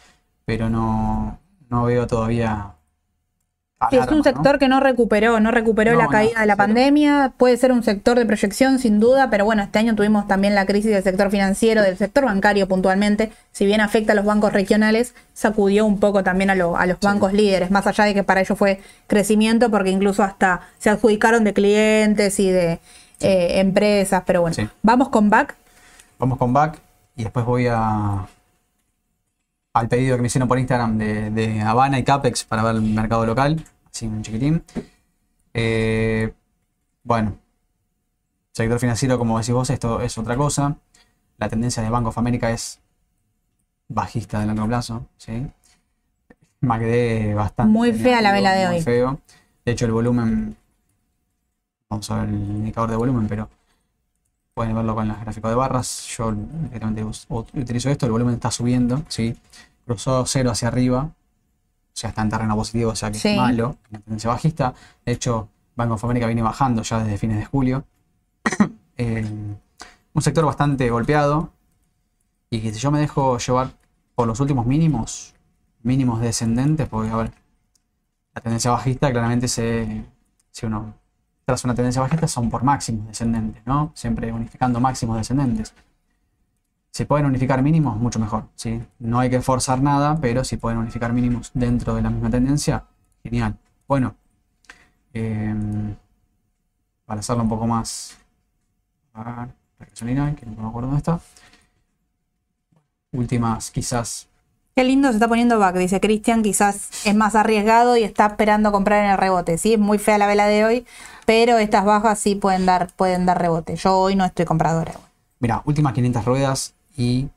pero 0.45 0.69
no, 0.69 1.39
no 1.69 1.83
veo 1.85 2.07
todavía... 2.07 2.75
Sí, 3.89 3.97
es 3.97 4.07
un 4.07 4.17
¿no? 4.17 4.23
sector 4.23 4.59
que 4.59 4.67
no 4.67 4.79
recuperó, 4.79 5.39
no 5.39 5.51
recuperó 5.51 5.91
No, 5.93 5.97
la 5.99 6.03
no, 6.05 6.09
caída 6.09 6.39
de 6.41 6.45
la 6.45 6.53
cero. 6.55 6.57
pandemia. 6.57 7.33
Puede 7.37 7.57
ser 7.57 7.71
un 7.71 7.83
sector 7.83 8.17
de 8.17 8.25
proyección, 8.25 8.79
sin 8.79 8.99
duda, 8.99 9.29
pero 9.29 9.45
bueno, 9.45 9.63
este 9.63 9.79
año 9.79 9.95
tuvimos 9.95 10.27
también 10.27 10.55
la 10.55 10.65
crisis 10.65 10.91
del 10.91 11.03
sector 11.03 11.29
financiero, 11.31 11.81
del 11.81 11.97
sector 11.97 12.25
bancario 12.25 12.67
puntualmente. 12.67 13.31
Si 13.51 13.65
bien 13.65 13.81
afecta 13.81 14.13
a 14.13 14.15
los 14.15 14.25
bancos 14.25 14.53
regionales, 14.53 15.15
sacudió 15.33 15.85
un 15.85 15.99
poco 15.99 16.23
también 16.23 16.49
a, 16.49 16.55
lo- 16.55 16.77
a 16.77 16.85
los 16.85 16.99
bancos 16.99 17.33
líderes, 17.33 17.71
más 17.71 17.85
allá 17.87 18.03
de 18.05 18.13
que 18.13 18.23
para 18.23 18.41
ellos 18.41 18.57
fue 18.57 18.81
crecimiento, 19.07 19.69
porque 19.71 19.89
incluso 19.89 20.23
hasta 20.23 20.61
se 20.77 20.89
adjudicaron 20.89 21.43
de 21.43 21.53
clientes 21.53 22.39
y 22.39 22.49
de 22.51 22.79
eh, 23.21 23.59
empresas. 23.59 24.23
Pero 24.25 24.41
bueno, 24.41 24.55
vamos 24.81 25.09
con 25.09 25.29
BAC. 25.29 25.55
Vamos 26.19 26.37
con 26.37 26.53
back 26.53 26.79
y 27.15 27.23
después 27.23 27.45
voy 27.45 27.67
a 27.69 28.25
al 29.73 29.87
pedido 29.87 30.15
que 30.15 30.21
me 30.21 30.27
hicieron 30.27 30.47
por 30.47 30.59
Instagram 30.59 30.97
de, 30.97 31.31
de 31.31 31.61
Habana 31.61 31.97
y 31.97 32.03
Capex 32.03 32.43
para 32.43 32.61
ver 32.63 32.75
el 32.75 32.81
mercado 32.83 33.25
local, 33.25 33.63
así 33.93 34.07
un 34.07 34.21
chiquitín. 34.23 34.63
Eh, 35.53 36.33
bueno, 37.03 37.37
sector 38.51 38.79
financiero, 38.79 39.17
como 39.17 39.37
decís 39.37 39.53
vos, 39.53 39.69
esto 39.69 40.01
es 40.01 40.17
otra 40.17 40.35
cosa. 40.35 40.75
La 41.37 41.47
tendencia 41.49 41.83
de 41.83 41.89
Bank 41.89 42.07
of 42.07 42.17
America 42.17 42.51
es 42.51 42.79
bajista 43.87 44.39
de 44.39 44.47
largo 44.47 44.67
plazo, 44.67 45.05
¿sí? 45.17 45.45
MACD 46.61 47.35
bastante. 47.35 47.71
Muy 47.71 47.93
fea 47.93 48.21
la 48.21 48.31
vela 48.31 48.53
de 48.53 48.67
muy 48.67 48.75
hoy. 48.77 48.81
feo. 48.81 49.19
De 49.65 49.71
hecho, 49.71 49.85
el 49.85 49.91
volumen, 49.91 50.55
vamos 51.89 52.09
a 52.09 52.21
ver 52.21 52.29
el 52.29 52.35
indicador 52.35 52.89
de 52.89 52.95
volumen, 52.95 53.27
pero 53.27 53.49
pueden 54.53 54.75
verlo 54.75 54.95
con 54.95 55.09
el 55.09 55.15
gráfico 55.17 55.49
de 55.49 55.55
barras. 55.55 56.07
Yo 56.17 56.31
directamente 56.31 57.03
utilizo 57.53 57.89
esto, 57.89 58.05
el 58.05 58.11
volumen 58.11 58.35
está 58.35 58.49
subiendo, 58.49 59.03
¿sí? 59.07 59.35
Cruzó 59.85 60.25
cero 60.25 60.51
hacia 60.51 60.69
arriba, 60.69 61.11
o 61.93 61.95
sea, 61.95 62.09
está 62.09 62.23
en 62.23 62.29
terreno 62.29 62.55
positivo, 62.55 62.91
o 62.91 62.95
sea 62.95 63.11
que 63.11 63.19
Sí. 63.19 63.29
es 63.29 63.37
malo, 63.37 63.77
una 63.91 63.99
tendencia 63.99 64.29
bajista. 64.31 64.73
De 65.05 65.11
hecho, 65.11 65.49
Bank 65.75 65.91
of 65.91 66.03
America 66.03 66.25
viene 66.25 66.41
bajando 66.41 66.81
ya 66.81 66.99
desde 67.03 67.17
fines 67.17 67.37
de 67.37 67.45
julio. 67.45 67.85
Eh, 68.95 69.25
un 70.13 70.21
sector 70.21 70.45
bastante 70.45 70.87
golpeado 70.91 71.51
y 72.51 72.59
que 72.61 72.71
si 72.71 72.79
yo 72.79 72.91
me 72.91 72.99
dejo 72.99 73.39
llevar 73.39 73.71
por 74.13 74.27
los 74.27 74.39
últimos 74.39 74.67
mínimos, 74.67 75.33
mínimos 75.81 76.21
descendentes, 76.21 76.87
porque 76.87 77.09
a 77.09 77.15
ver, 77.15 77.31
la 78.35 78.41
tendencia 78.43 78.69
bajista 78.69 79.11
claramente 79.11 79.47
se, 79.47 80.05
si 80.51 80.67
uno 80.67 80.93
tras 81.45 81.63
una 81.63 81.73
tendencia 81.73 82.03
bajista 82.03 82.27
son 82.27 82.51
por 82.51 82.63
máximos 82.63 83.07
descendentes, 83.07 83.63
¿no? 83.65 83.91
Siempre 83.95 84.31
unificando 84.31 84.79
máximos 84.79 85.17
descendentes. 85.17 85.73
Si 86.93 87.05
pueden 87.05 87.25
unificar 87.25 87.63
mínimos, 87.63 87.97
mucho 87.97 88.19
mejor, 88.19 88.49
¿sí? 88.53 88.79
No 88.99 89.19
hay 89.19 89.31
que 89.31 89.41
forzar 89.41 89.81
nada, 89.81 90.19
pero 90.21 90.43
si 90.43 90.57
pueden 90.57 90.77
unificar 90.77 91.11
mínimos 91.11 91.49
dentro 91.55 91.95
de 91.95 92.03
la 92.03 92.11
misma 92.11 92.29
tendencia, 92.29 92.85
genial. 93.23 93.57
Bueno, 93.87 94.15
em, 95.11 95.95
para 97.05 97.19
hacerlo 97.21 97.41
un 97.41 97.49
poco 97.49 97.65
más... 97.65 98.15
A 99.13 99.23
ver, 99.23 99.49
la 99.79 99.85
gasolina, 99.87 100.35
que 100.35 100.45
no 100.45 100.61
me 100.61 100.67
acuerdo 100.67 100.89
dónde 100.89 100.99
está. 100.99 101.19
Últimas, 103.11 103.71
quizás 103.71 104.27
Qué 104.75 104.83
lindo 104.83 105.07
se 105.09 105.15
está 105.15 105.27
poniendo 105.27 105.57
back, 105.57 105.75
dice 105.75 105.99
Cristian, 105.99 106.43
quizás 106.43 107.05
es 107.05 107.15
más 107.15 107.33
arriesgado 107.33 107.97
y 107.97 108.03
está 108.03 108.27
esperando 108.27 108.71
comprar 108.71 109.03
en 109.03 109.11
el 109.11 109.17
rebote. 109.17 109.57
Sí, 109.57 109.73
es 109.73 109.79
muy 109.79 109.97
fea 109.99 110.19
la 110.19 110.27
vela 110.27 110.47
de 110.47 110.63
hoy, 110.63 110.85
pero 111.25 111.57
estas 111.57 111.85
bajas 111.85 112.19
sí 112.19 112.35
pueden 112.35 112.67
dar, 112.67 112.91
pueden 112.95 113.25
dar 113.25 113.39
rebote. 113.39 113.75
Yo 113.75 113.97
hoy 113.97 114.15
no 114.15 114.25
estoy 114.25 114.45
compradora. 114.45 114.93
Mira, 115.39 115.61
últimas 115.65 115.93
500 115.93 116.25
ruedas 116.25 116.73
y, 116.95 117.29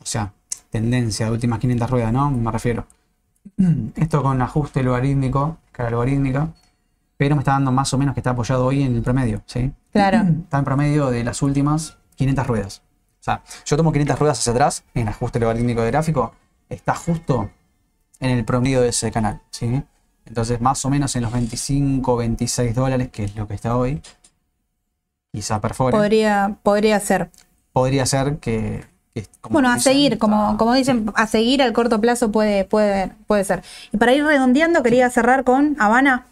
o 0.00 0.06
sea, 0.06 0.32
tendencia 0.70 1.26
de 1.26 1.32
últimas 1.32 1.58
500 1.58 1.90
ruedas, 1.90 2.12
¿no? 2.12 2.30
Me 2.30 2.50
refiero. 2.50 2.86
Esto 3.96 4.22
con 4.22 4.40
ajuste 4.40 4.82
logarítmico, 4.82 5.58
cara 5.72 5.90
logarítmica, 5.90 6.48
pero 7.16 7.36
me 7.36 7.40
está 7.40 7.52
dando 7.52 7.72
más 7.72 7.92
o 7.94 7.98
menos 7.98 8.14
que 8.14 8.20
está 8.20 8.30
apoyado 8.30 8.66
hoy 8.66 8.82
en 8.82 8.96
el 8.96 9.02
promedio, 9.02 9.42
¿sí? 9.46 9.72
Claro. 9.92 10.18
Está 10.44 10.58
en 10.58 10.64
promedio 10.64 11.10
de 11.10 11.24
las 11.24 11.42
últimas 11.42 11.96
500 12.16 12.46
ruedas. 12.46 12.82
O 13.20 13.24
sea, 13.24 13.42
yo 13.64 13.76
tomo 13.76 13.92
500 13.92 14.18
ruedas 14.18 14.38
hacia 14.38 14.52
atrás 14.52 14.84
en 14.94 15.08
ajuste 15.08 15.40
logarítmico 15.40 15.82
de 15.82 15.90
gráfico, 15.90 16.34
está 16.68 16.94
justo 16.94 17.50
en 18.20 18.30
el 18.30 18.44
promedio 18.44 18.80
de 18.82 18.88
ese 18.88 19.10
canal, 19.10 19.40
¿sí? 19.50 19.82
Entonces, 20.26 20.60
más 20.60 20.84
o 20.84 20.90
menos 20.90 21.14
en 21.16 21.22
los 21.22 21.32
25, 21.32 22.16
26 22.16 22.74
dólares, 22.74 23.08
que 23.10 23.24
es 23.24 23.36
lo 23.36 23.46
que 23.46 23.54
está 23.54 23.76
hoy, 23.76 24.02
quizá 25.32 25.60
perfore. 25.60 25.96
Podría, 25.96 26.58
podría 26.62 26.98
ser. 27.00 27.30
Podría 27.74 28.06
ser 28.06 28.38
que. 28.38 28.86
Bueno, 29.48 29.70
a 29.70 29.78
seguir, 29.78 30.18
como, 30.18 30.56
como 30.56 30.72
dicen, 30.72 31.12
a 31.14 31.26
seguir 31.26 31.62
al 31.62 31.72
corto 31.72 32.00
plazo 32.00 32.32
puede, 32.32 32.64
puede, 32.64 33.12
puede 33.26 33.44
ser. 33.44 33.62
Y 33.92 33.98
para 33.98 34.12
ir 34.12 34.24
redondeando, 34.24 34.82
quería 34.82 35.08
cerrar 35.10 35.44
con 35.44 35.76
Habana. 35.78 36.26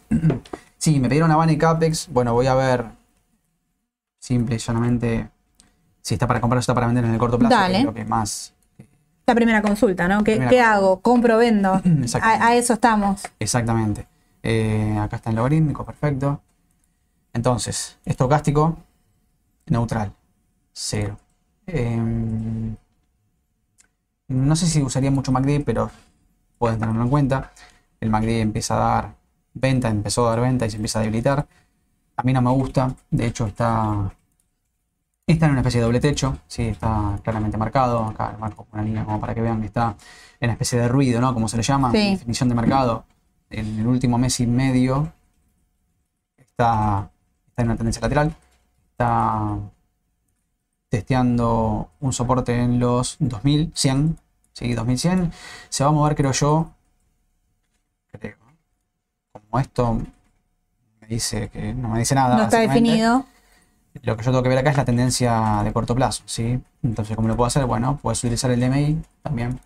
Sí, 0.79 0.99
me 0.99 1.09
pidieron 1.09 1.31
Habana 1.31 1.53
y 1.53 1.59
Capex. 1.59 2.09
Bueno, 2.11 2.33
voy 2.33 2.49
a 2.49 2.55
ver 2.55 2.87
simple 4.19 4.57
y 4.57 4.59
llanamente 4.59 5.29
si 6.01 6.15
está 6.15 6.27
para 6.27 6.41
comprar 6.41 6.57
o 6.57 6.61
está 6.61 6.75
para 6.75 6.87
vender 6.87 7.05
en 7.05 7.13
el 7.13 7.19
corto 7.19 7.39
plazo. 7.39 7.55
Dale. 7.55 7.75
que 7.75 7.79
es 7.81 7.85
lo 7.85 7.95
que 7.95 8.05
más. 8.05 8.53
La 9.27 9.35
primera 9.37 9.63
consulta, 9.63 10.09
¿no? 10.09 10.25
¿Qué, 10.25 10.45
qué 10.49 10.61
hago? 10.61 11.01
¿Compro, 11.01 11.39
vendo? 11.39 11.81
A 12.21 12.55
eso 12.57 12.73
estamos. 12.73 13.23
Exactamente. 13.39 14.09
Eh, 14.43 14.97
acá 15.01 15.17
está 15.17 15.31
el 15.31 15.37
logarítmico, 15.37 15.85
perfecto. 15.85 16.41
Entonces, 17.33 17.99
estocástico, 18.05 18.77
neutral, 19.67 20.13
cero. 20.73 21.17
Em, 21.67 22.77
no 24.29 24.57
sé 24.57 24.67
si 24.67 24.83
usaría 24.83 25.11
mucho 25.11 25.33
MACD, 25.33 25.65
pero 25.65 25.91
pueden 26.59 26.79
tenerlo 26.79 27.03
en 27.03 27.09
cuenta. 27.11 27.53
El 28.01 28.11
MACD 28.11 28.41
empieza 28.41 28.75
a 28.77 28.79
dar 28.95 29.15
venta, 29.55 29.89
empezó 29.91 30.27
a 30.27 30.31
dar 30.31 30.41
venta 30.41 30.67
y 30.67 30.71
se 30.71 30.77
empieza 30.77 30.99
a 31.01 31.03
debilitar. 31.03 31.47
A 32.17 32.23
mí 32.23 32.33
no 32.33 32.43
me 32.43 32.51
gusta, 32.51 32.95
de 33.11 33.27
hecho 33.27 33.47
está, 33.47 34.13
está 35.27 35.47
en 35.47 35.53
una 35.53 35.61
especie 35.61 35.81
de 35.81 35.87
doble 35.87 36.01
techo, 36.01 36.39
sí, 36.47 36.65
está 36.69 37.19
claramente 37.23 37.57
marcado. 37.57 38.05
Acá 38.07 38.37
marco 38.39 38.67
una 38.73 38.83
línea 38.83 39.05
como 39.05 39.21
para 39.21 39.35
que 39.35 39.41
vean 39.41 39.61
que 39.61 39.67
está 39.67 39.97
en 40.41 40.47
una 40.49 40.53
especie 40.55 40.79
de 40.81 40.89
ruido, 40.89 41.21
¿no? 41.21 41.33
Como 41.35 41.49
se 41.49 41.57
le 41.57 41.63
llama, 41.63 41.91
Sí. 41.93 42.11
definición 42.13 42.49
de 42.49 42.55
mercado. 42.55 43.05
En 43.51 43.79
el 43.81 43.87
último 43.87 44.19
mes 44.19 44.41
y 44.41 44.47
medio 44.47 45.13
está, 46.37 47.11
está 47.49 47.63
en 47.63 47.69
una 47.69 47.77
tendencia 47.77 48.01
lateral. 48.03 48.35
Está 48.93 49.59
testeando 50.93 51.89
un 52.01 52.13
soporte 52.13 52.55
en 52.55 52.79
los 52.79 53.17
2100. 53.19 54.19
Sí, 54.53 54.75
2100. 54.75 55.33
Se 55.71 55.85
va 55.85 55.89
a 55.89 55.93
mover, 55.95 56.15
creo 56.15 56.33
yo. 56.33 56.71
Creo. 58.11 58.37
Como 59.33 59.59
esto 59.59 59.95
me 61.01 61.07
dice 61.09 61.49
que 61.49 61.73
no 61.73 61.89
me 61.89 62.01
dice 62.01 62.15
nada. 62.15 62.37
No 62.37 62.43
está 62.43 62.59
definido. 62.59 63.25
Lo 64.03 64.19
que 64.19 64.23
yo 64.23 64.33
tengo 64.33 64.43
que 64.43 64.51
ver 64.51 64.59
acá 64.59 64.69
es 64.69 64.77
la 64.77 64.85
tendencia 64.85 65.63
de 65.65 65.73
corto 65.73 65.95
plazo, 65.95 66.25
¿sí? 66.27 66.61
Entonces, 66.83 67.17
¿cómo 67.17 67.27
lo 67.27 67.37
puedo 67.37 67.47
hacer? 67.47 67.65
Bueno, 67.65 67.99
puedes 68.03 68.23
utilizar 68.23 68.51
el 68.51 68.61
DMI 68.61 69.03
también. 69.23 69.61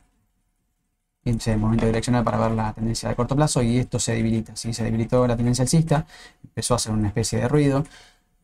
Índice 1.24 1.57
movimiento 1.57 1.87
direccional 1.87 2.22
para 2.22 2.39
ver 2.39 2.53
la 2.53 2.72
tendencia 2.72 3.09
de 3.09 3.16
corto 3.16 3.35
plazo 3.35 3.62
y 3.62 3.79
esto 3.79 3.99
se 3.99 4.12
debilita, 4.12 4.55
¿sí? 4.55 4.72
Se 4.72 4.85
debilitó 4.85 5.27
la 5.27 5.37
tendencia 5.37 5.62
alcista, 5.62 6.07
empezó 6.45 6.74
a 6.74 6.77
hacer 6.77 6.93
una 6.93 7.09
especie 7.09 7.41
de 7.41 7.49
ruido 7.49 7.83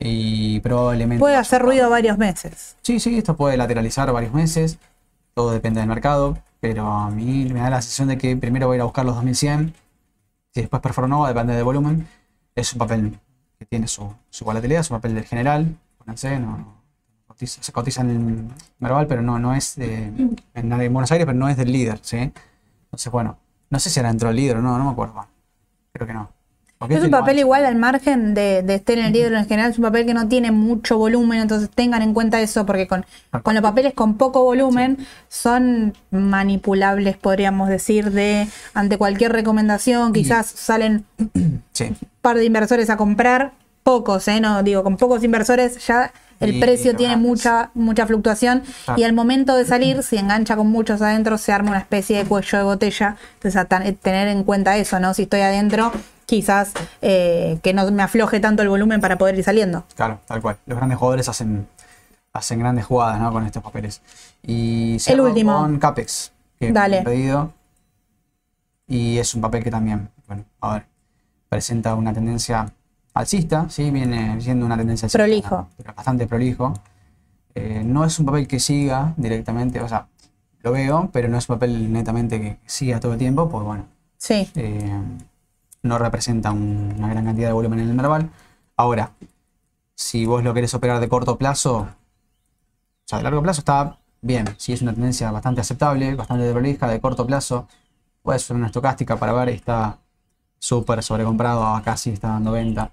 y 0.04 0.60
probablemente... 0.60 1.20
Puede 1.20 1.36
hacer 1.36 1.62
ruido 1.62 1.88
varios 1.90 2.18
meses. 2.18 2.76
Sí, 2.82 2.98
sí, 3.00 3.16
esto 3.18 3.36
puede 3.36 3.56
lateralizar 3.56 4.10
varios 4.12 4.32
meses, 4.34 4.78
todo 5.34 5.50
depende 5.52 5.80
del 5.80 5.88
mercado, 5.88 6.38
pero 6.60 6.86
a 6.90 7.10
mí 7.10 7.46
me 7.52 7.60
da 7.60 7.70
la 7.70 7.82
sensación 7.82 8.08
de 8.08 8.18
que 8.18 8.36
primero 8.36 8.66
voy 8.66 8.74
a 8.74 8.76
ir 8.76 8.80
a 8.82 8.84
buscar 8.84 9.04
los 9.04 9.14
2100, 9.14 9.74
si 10.54 10.60
después 10.60 10.82
perforo 10.82 11.08
no, 11.08 11.26
depende 11.26 11.54
del 11.54 11.64
volumen. 11.64 12.06
Es 12.54 12.72
un 12.72 12.78
papel 12.78 13.18
que 13.58 13.64
tiene 13.66 13.86
su, 13.88 14.12
su 14.30 14.44
volatilidad, 14.44 14.80
es 14.82 14.90
un 14.90 14.98
papel 14.98 15.14
del 15.14 15.24
general, 15.24 15.76
pónganse, 15.98 16.38
no, 16.38 16.58
no- 16.58 16.82
cotiza- 17.26 17.62
se 17.62 17.72
cotiza 17.72 18.02
en 18.02 18.52
Merval, 18.78 19.06
pero 19.06 19.22
no, 19.22 19.38
no 19.38 19.54
es 19.54 19.76
de- 19.76 20.04
en, 20.04 20.36
en 20.54 20.92
Buenos 20.92 21.10
Aires, 21.12 21.24
pero 21.26 21.38
no 21.38 21.48
es 21.48 21.56
del 21.56 21.72
líder, 21.72 21.98
¿sí? 22.02 22.30
Entonces, 22.84 23.10
bueno, 23.10 23.38
no 23.70 23.78
sé 23.78 23.88
si 23.88 23.98
era 24.00 24.08
dentro 24.10 24.28
del 24.28 24.36
líder 24.36 24.58
o 24.58 24.62
no, 24.62 24.76
no 24.76 24.84
me 24.84 24.90
acuerdo. 24.90 25.26
Creo 25.92 26.06
que 26.06 26.12
no. 26.12 26.28
Porque 26.82 26.96
Es 26.96 27.04
un 27.04 27.10
papel 27.10 27.30
ancho. 27.36 27.40
igual 27.40 27.64
al 27.64 27.76
margen 27.76 28.34
de, 28.34 28.62
de 28.62 28.74
estar 28.74 28.98
en 28.98 29.06
el 29.06 29.12
libro 29.12 29.36
en 29.36 29.46
general, 29.46 29.70
es 29.70 29.78
un 29.78 29.84
papel 29.84 30.04
que 30.06 30.14
no 30.14 30.28
tiene 30.28 30.50
mucho 30.50 30.98
volumen, 30.98 31.40
entonces 31.40 31.70
tengan 31.74 32.02
en 32.02 32.12
cuenta 32.14 32.40
eso, 32.40 32.66
porque 32.66 32.86
con, 32.86 33.06
con 33.42 33.54
los 33.54 33.62
papeles 33.62 33.94
con 33.94 34.14
poco 34.18 34.42
volumen 34.42 34.98
son 35.28 35.94
manipulables, 36.10 37.16
podríamos 37.16 37.68
decir, 37.68 38.10
de 38.10 38.48
ante 38.74 38.98
cualquier 38.98 39.32
recomendación, 39.32 40.12
quizás 40.12 40.46
salen 40.46 41.04
un 41.34 41.62
par 42.20 42.36
de 42.36 42.44
inversores 42.44 42.90
a 42.90 42.96
comprar, 42.96 43.52
pocos, 43.82 44.28
¿eh? 44.28 44.40
No, 44.40 44.62
digo, 44.62 44.82
con 44.82 44.96
pocos 44.96 45.24
inversores 45.24 45.84
ya 45.86 46.12
el 46.40 46.58
precio 46.58 46.96
tiene 46.96 47.16
mucha, 47.16 47.70
mucha 47.74 48.04
fluctuación 48.04 48.62
Claro. 48.84 49.00
y 49.00 49.04
al 49.04 49.12
momento 49.12 49.54
de 49.54 49.64
salir, 49.64 50.02
si 50.02 50.16
engancha 50.16 50.56
con 50.56 50.66
muchos 50.66 51.00
adentro, 51.00 51.38
se 51.38 51.52
arma 51.52 51.70
una 51.70 51.78
especie 51.78 52.18
de 52.18 52.24
cuello 52.24 52.58
de 52.58 52.64
botella. 52.64 53.16
Entonces, 53.34 53.56
a 53.60 53.64
tener 53.66 54.26
en 54.26 54.42
cuenta 54.42 54.76
eso, 54.76 54.98
¿no? 54.98 55.14
Si 55.14 55.22
estoy 55.22 55.40
adentro, 55.40 55.92
quizás 56.26 56.72
eh, 57.00 57.58
que 57.62 57.72
no 57.74 57.90
me 57.90 58.02
afloje 58.02 58.40
tanto 58.40 58.62
el 58.62 58.68
volumen 58.68 59.00
para 59.00 59.18
poder 59.18 59.36
ir 59.36 59.44
saliendo. 59.44 59.84
Claro, 59.94 60.20
tal 60.26 60.40
cual. 60.42 60.56
Los 60.66 60.76
grandes 60.78 60.98
jugadores 60.98 61.28
hacen, 61.28 61.66
hacen 62.32 62.58
grandes 62.58 62.84
jugadas 62.86 63.20
¿no? 63.20 63.32
con 63.32 63.44
estos 63.46 63.62
papeles. 63.62 64.00
Y 64.42 64.96
El 65.06 65.20
último. 65.20 65.54
con 65.58 65.78
Capex, 65.78 66.32
que 66.58 66.72
Dale. 66.72 66.98
me 66.98 67.04
pedido. 67.04 67.52
Y 68.86 69.18
es 69.18 69.34
un 69.34 69.40
papel 69.40 69.62
que 69.64 69.70
también, 69.70 70.10
bueno, 70.26 70.44
a 70.60 70.74
ver, 70.74 70.86
presenta 71.48 71.94
una 71.94 72.12
tendencia 72.12 72.72
alcista, 73.14 73.66
¿sí? 73.68 73.90
Viene 73.90 74.40
siendo 74.40 74.66
una 74.66 74.76
tendencia 74.76 75.06
alcista, 75.06 75.18
Prolijo. 75.24 75.68
bastante 75.96 76.26
prolijo. 76.26 76.74
Eh, 77.54 77.82
no 77.84 78.04
es 78.04 78.18
un 78.18 78.26
papel 78.26 78.46
que 78.48 78.58
siga 78.58 79.12
directamente, 79.16 79.80
o 79.80 79.88
sea, 79.88 80.08
lo 80.60 80.72
veo, 80.72 81.10
pero 81.12 81.28
no 81.28 81.36
es 81.38 81.48
un 81.48 81.56
papel 81.56 81.92
netamente 81.92 82.40
que 82.40 82.58
siga 82.66 83.00
todo 83.00 83.12
el 83.12 83.18
tiempo, 83.18 83.48
pues 83.48 83.64
bueno, 83.64 83.84
Sí, 84.16 84.50
eh, 84.54 85.00
no 85.82 85.98
representa 85.98 86.52
un- 86.52 86.94
una 86.98 87.08
gran 87.10 87.24
cantidad 87.24 87.48
de 87.48 87.52
volumen 87.54 87.80
en 87.80 87.88
el 87.90 87.94
Merval. 87.94 88.30
Ahora, 88.76 89.12
si 89.96 90.26
vos 90.26 90.44
lo 90.44 90.54
querés 90.54 90.74
operar 90.74 91.00
de 91.00 91.08
corto 91.10 91.38
plazo, 91.38 91.78
o 91.80 91.88
sea, 93.04 93.18
de 93.18 93.24
largo 93.24 93.42
plazo 93.42 93.60
está 93.60 93.98
bien, 94.20 94.46
si 94.58 94.72
es 94.72 94.82
una 94.82 94.92
tendencia 94.92 95.30
bastante 95.30 95.60
aceptable, 95.60 96.14
bastante 96.14 96.44
de 96.44 96.52
prolija, 96.52 96.88
de 96.88 97.00
corto 97.00 97.26
plazo, 97.26 97.68
puede 98.22 98.38
ser 98.38 98.56
una 98.56 98.66
estocástica 98.66 99.16
para 99.18 99.32
ver, 99.32 99.50
está 99.50 99.98
súper 100.58 101.02
sobrecomprado, 101.02 101.66
acá 101.66 101.96
sí 101.96 102.10
está 102.12 102.28
dando 102.30 102.52
venta. 102.52 102.92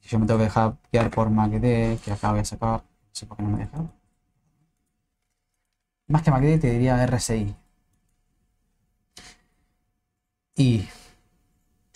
Si 0.00 0.10
yo 0.10 0.18
me 0.20 0.26
tengo 0.26 0.38
que 0.38 0.46
dejar 0.46 0.76
guiar 0.92 1.10
por 1.10 1.28
MACD, 1.28 1.98
que 2.04 2.12
acá 2.12 2.32
voy 2.32 2.40
a 2.40 2.46
sacar, 2.46 2.70
no 2.82 2.84
sé 3.12 3.26
por 3.26 3.38
qué 3.38 3.44
no 3.44 3.50
me 3.50 3.60
deja. 3.60 3.78
Más 6.08 6.22
que 6.24 6.30
MACD 6.30 6.58
te 6.58 6.70
diría 6.72 7.00
RSI. 7.04 7.54
Y 10.56 10.86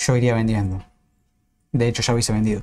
yo 0.06 0.16
iría 0.16 0.34
vendiendo. 0.34 0.82
De 1.72 1.88
hecho, 1.88 2.02
ya 2.02 2.12
hubiese 2.12 2.32
vendido. 2.32 2.62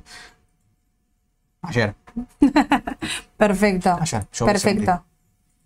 Ayer. 1.62 1.94
perfecto. 3.36 3.96
Ayer. 4.00 4.26
Yo 4.32 4.46
Perfecto. 4.46 4.76
vendido. 4.76 5.04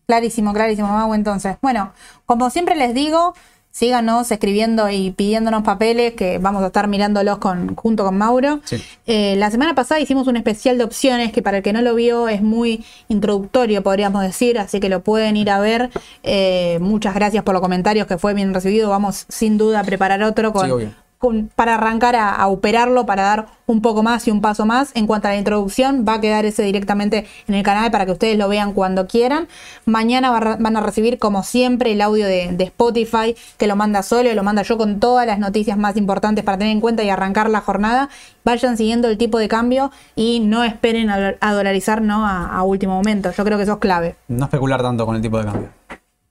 Clarísimo, 0.06 0.52
clarísimo, 0.52 0.88
hago 0.98 1.14
entonces. 1.14 1.56
Bueno, 1.62 1.92
como 2.26 2.50
siempre 2.50 2.74
les 2.76 2.94
digo, 2.94 3.34
síganos 3.70 4.30
escribiendo 4.30 4.90
y 4.90 5.12
pidiéndonos 5.12 5.62
papeles 5.62 6.12
que 6.12 6.38
vamos 6.38 6.62
a 6.62 6.66
estar 6.66 6.88
mirándolos 6.88 7.38
con, 7.38 7.74
junto 7.74 8.04
con 8.04 8.16
Mauro. 8.16 8.60
Sí. 8.64 8.82
Eh, 9.06 9.34
la 9.36 9.50
semana 9.50 9.74
pasada 9.74 10.00
hicimos 10.00 10.26
un 10.26 10.36
especial 10.36 10.76
de 10.76 10.84
opciones 10.84 11.32
que 11.32 11.42
para 11.42 11.58
el 11.58 11.62
que 11.62 11.72
no 11.72 11.80
lo 11.80 11.94
vio 11.94 12.28
es 12.28 12.42
muy 12.42 12.84
introductorio, 13.08 13.82
podríamos 13.82 14.22
decir, 14.22 14.58
así 14.58 14.78
que 14.78 14.90
lo 14.90 15.02
pueden 15.02 15.36
ir 15.36 15.50
a 15.50 15.58
ver. 15.58 15.90
Eh, 16.22 16.78
muchas 16.80 17.14
gracias 17.14 17.42
por 17.44 17.54
los 17.54 17.62
comentarios, 17.62 18.06
que 18.06 18.18
fue 18.18 18.34
bien 18.34 18.52
recibido. 18.52 18.90
Vamos 18.90 19.24
sin 19.28 19.56
duda 19.56 19.80
a 19.80 19.84
preparar 19.84 20.22
otro 20.22 20.52
con, 20.52 20.80
Sí. 20.80 20.94
Con- 21.24 21.48
para 21.54 21.74
arrancar 21.76 22.14
a, 22.16 22.34
a 22.34 22.46
operarlo, 22.48 23.06
para 23.06 23.22
dar 23.22 23.46
un 23.66 23.80
poco 23.80 24.02
más 24.02 24.28
y 24.28 24.30
un 24.30 24.42
paso 24.42 24.66
más. 24.66 24.90
En 24.94 25.06
cuanto 25.06 25.28
a 25.28 25.30
la 25.30 25.38
introducción, 25.38 26.04
va 26.06 26.14
a 26.14 26.20
quedar 26.20 26.44
ese 26.44 26.62
directamente 26.62 27.26
en 27.48 27.54
el 27.54 27.62
canal 27.62 27.90
para 27.90 28.04
que 28.04 28.12
ustedes 28.12 28.36
lo 28.36 28.46
vean 28.48 28.72
cuando 28.74 29.06
quieran. 29.06 29.48
Mañana 29.86 30.30
va 30.30 30.56
van 30.60 30.76
a 30.76 30.80
recibir, 30.80 31.18
como 31.18 31.42
siempre, 31.42 31.92
el 31.92 32.00
audio 32.02 32.26
de, 32.26 32.50
de 32.52 32.64
Spotify, 32.64 33.34
que 33.56 33.66
lo 33.66 33.74
manda 33.76 34.02
solo, 34.02 34.30
y 34.30 34.34
lo 34.34 34.42
manda 34.42 34.62
yo 34.62 34.76
con 34.76 35.00
todas 35.00 35.26
las 35.26 35.38
noticias 35.38 35.78
más 35.78 35.96
importantes 35.96 36.44
para 36.44 36.58
tener 36.58 36.72
en 36.72 36.80
cuenta 36.80 37.02
y 37.02 37.08
arrancar 37.08 37.48
la 37.48 37.62
jornada. 37.62 38.10
Vayan 38.44 38.76
siguiendo 38.76 39.08
el 39.08 39.16
tipo 39.16 39.38
de 39.38 39.48
cambio 39.48 39.90
y 40.14 40.40
no 40.40 40.62
esperen 40.64 41.08
a, 41.08 41.34
a 41.40 41.52
dolarizar 41.54 42.02
¿no? 42.02 42.26
a, 42.26 42.46
a 42.54 42.62
último 42.62 42.94
momento. 42.94 43.30
Yo 43.32 43.44
creo 43.44 43.56
que 43.56 43.64
eso 43.64 43.72
es 43.74 43.78
clave. 43.78 44.16
No 44.28 44.44
especular 44.44 44.82
tanto 44.82 45.06
con 45.06 45.16
el 45.16 45.22
tipo 45.22 45.38
de 45.38 45.44
cambio. 45.46 45.68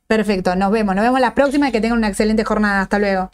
Perfecto, 0.06 0.56
nos 0.56 0.72
vemos. 0.72 0.94
Nos 0.96 1.04
vemos 1.04 1.20
la 1.20 1.34
próxima 1.34 1.70
y 1.70 1.72
que 1.72 1.82
tengan 1.82 1.98
una 1.98 2.10
excelente 2.10 2.44
jornada. 2.44 2.82
Hasta 2.82 3.00
luego. 3.00 3.32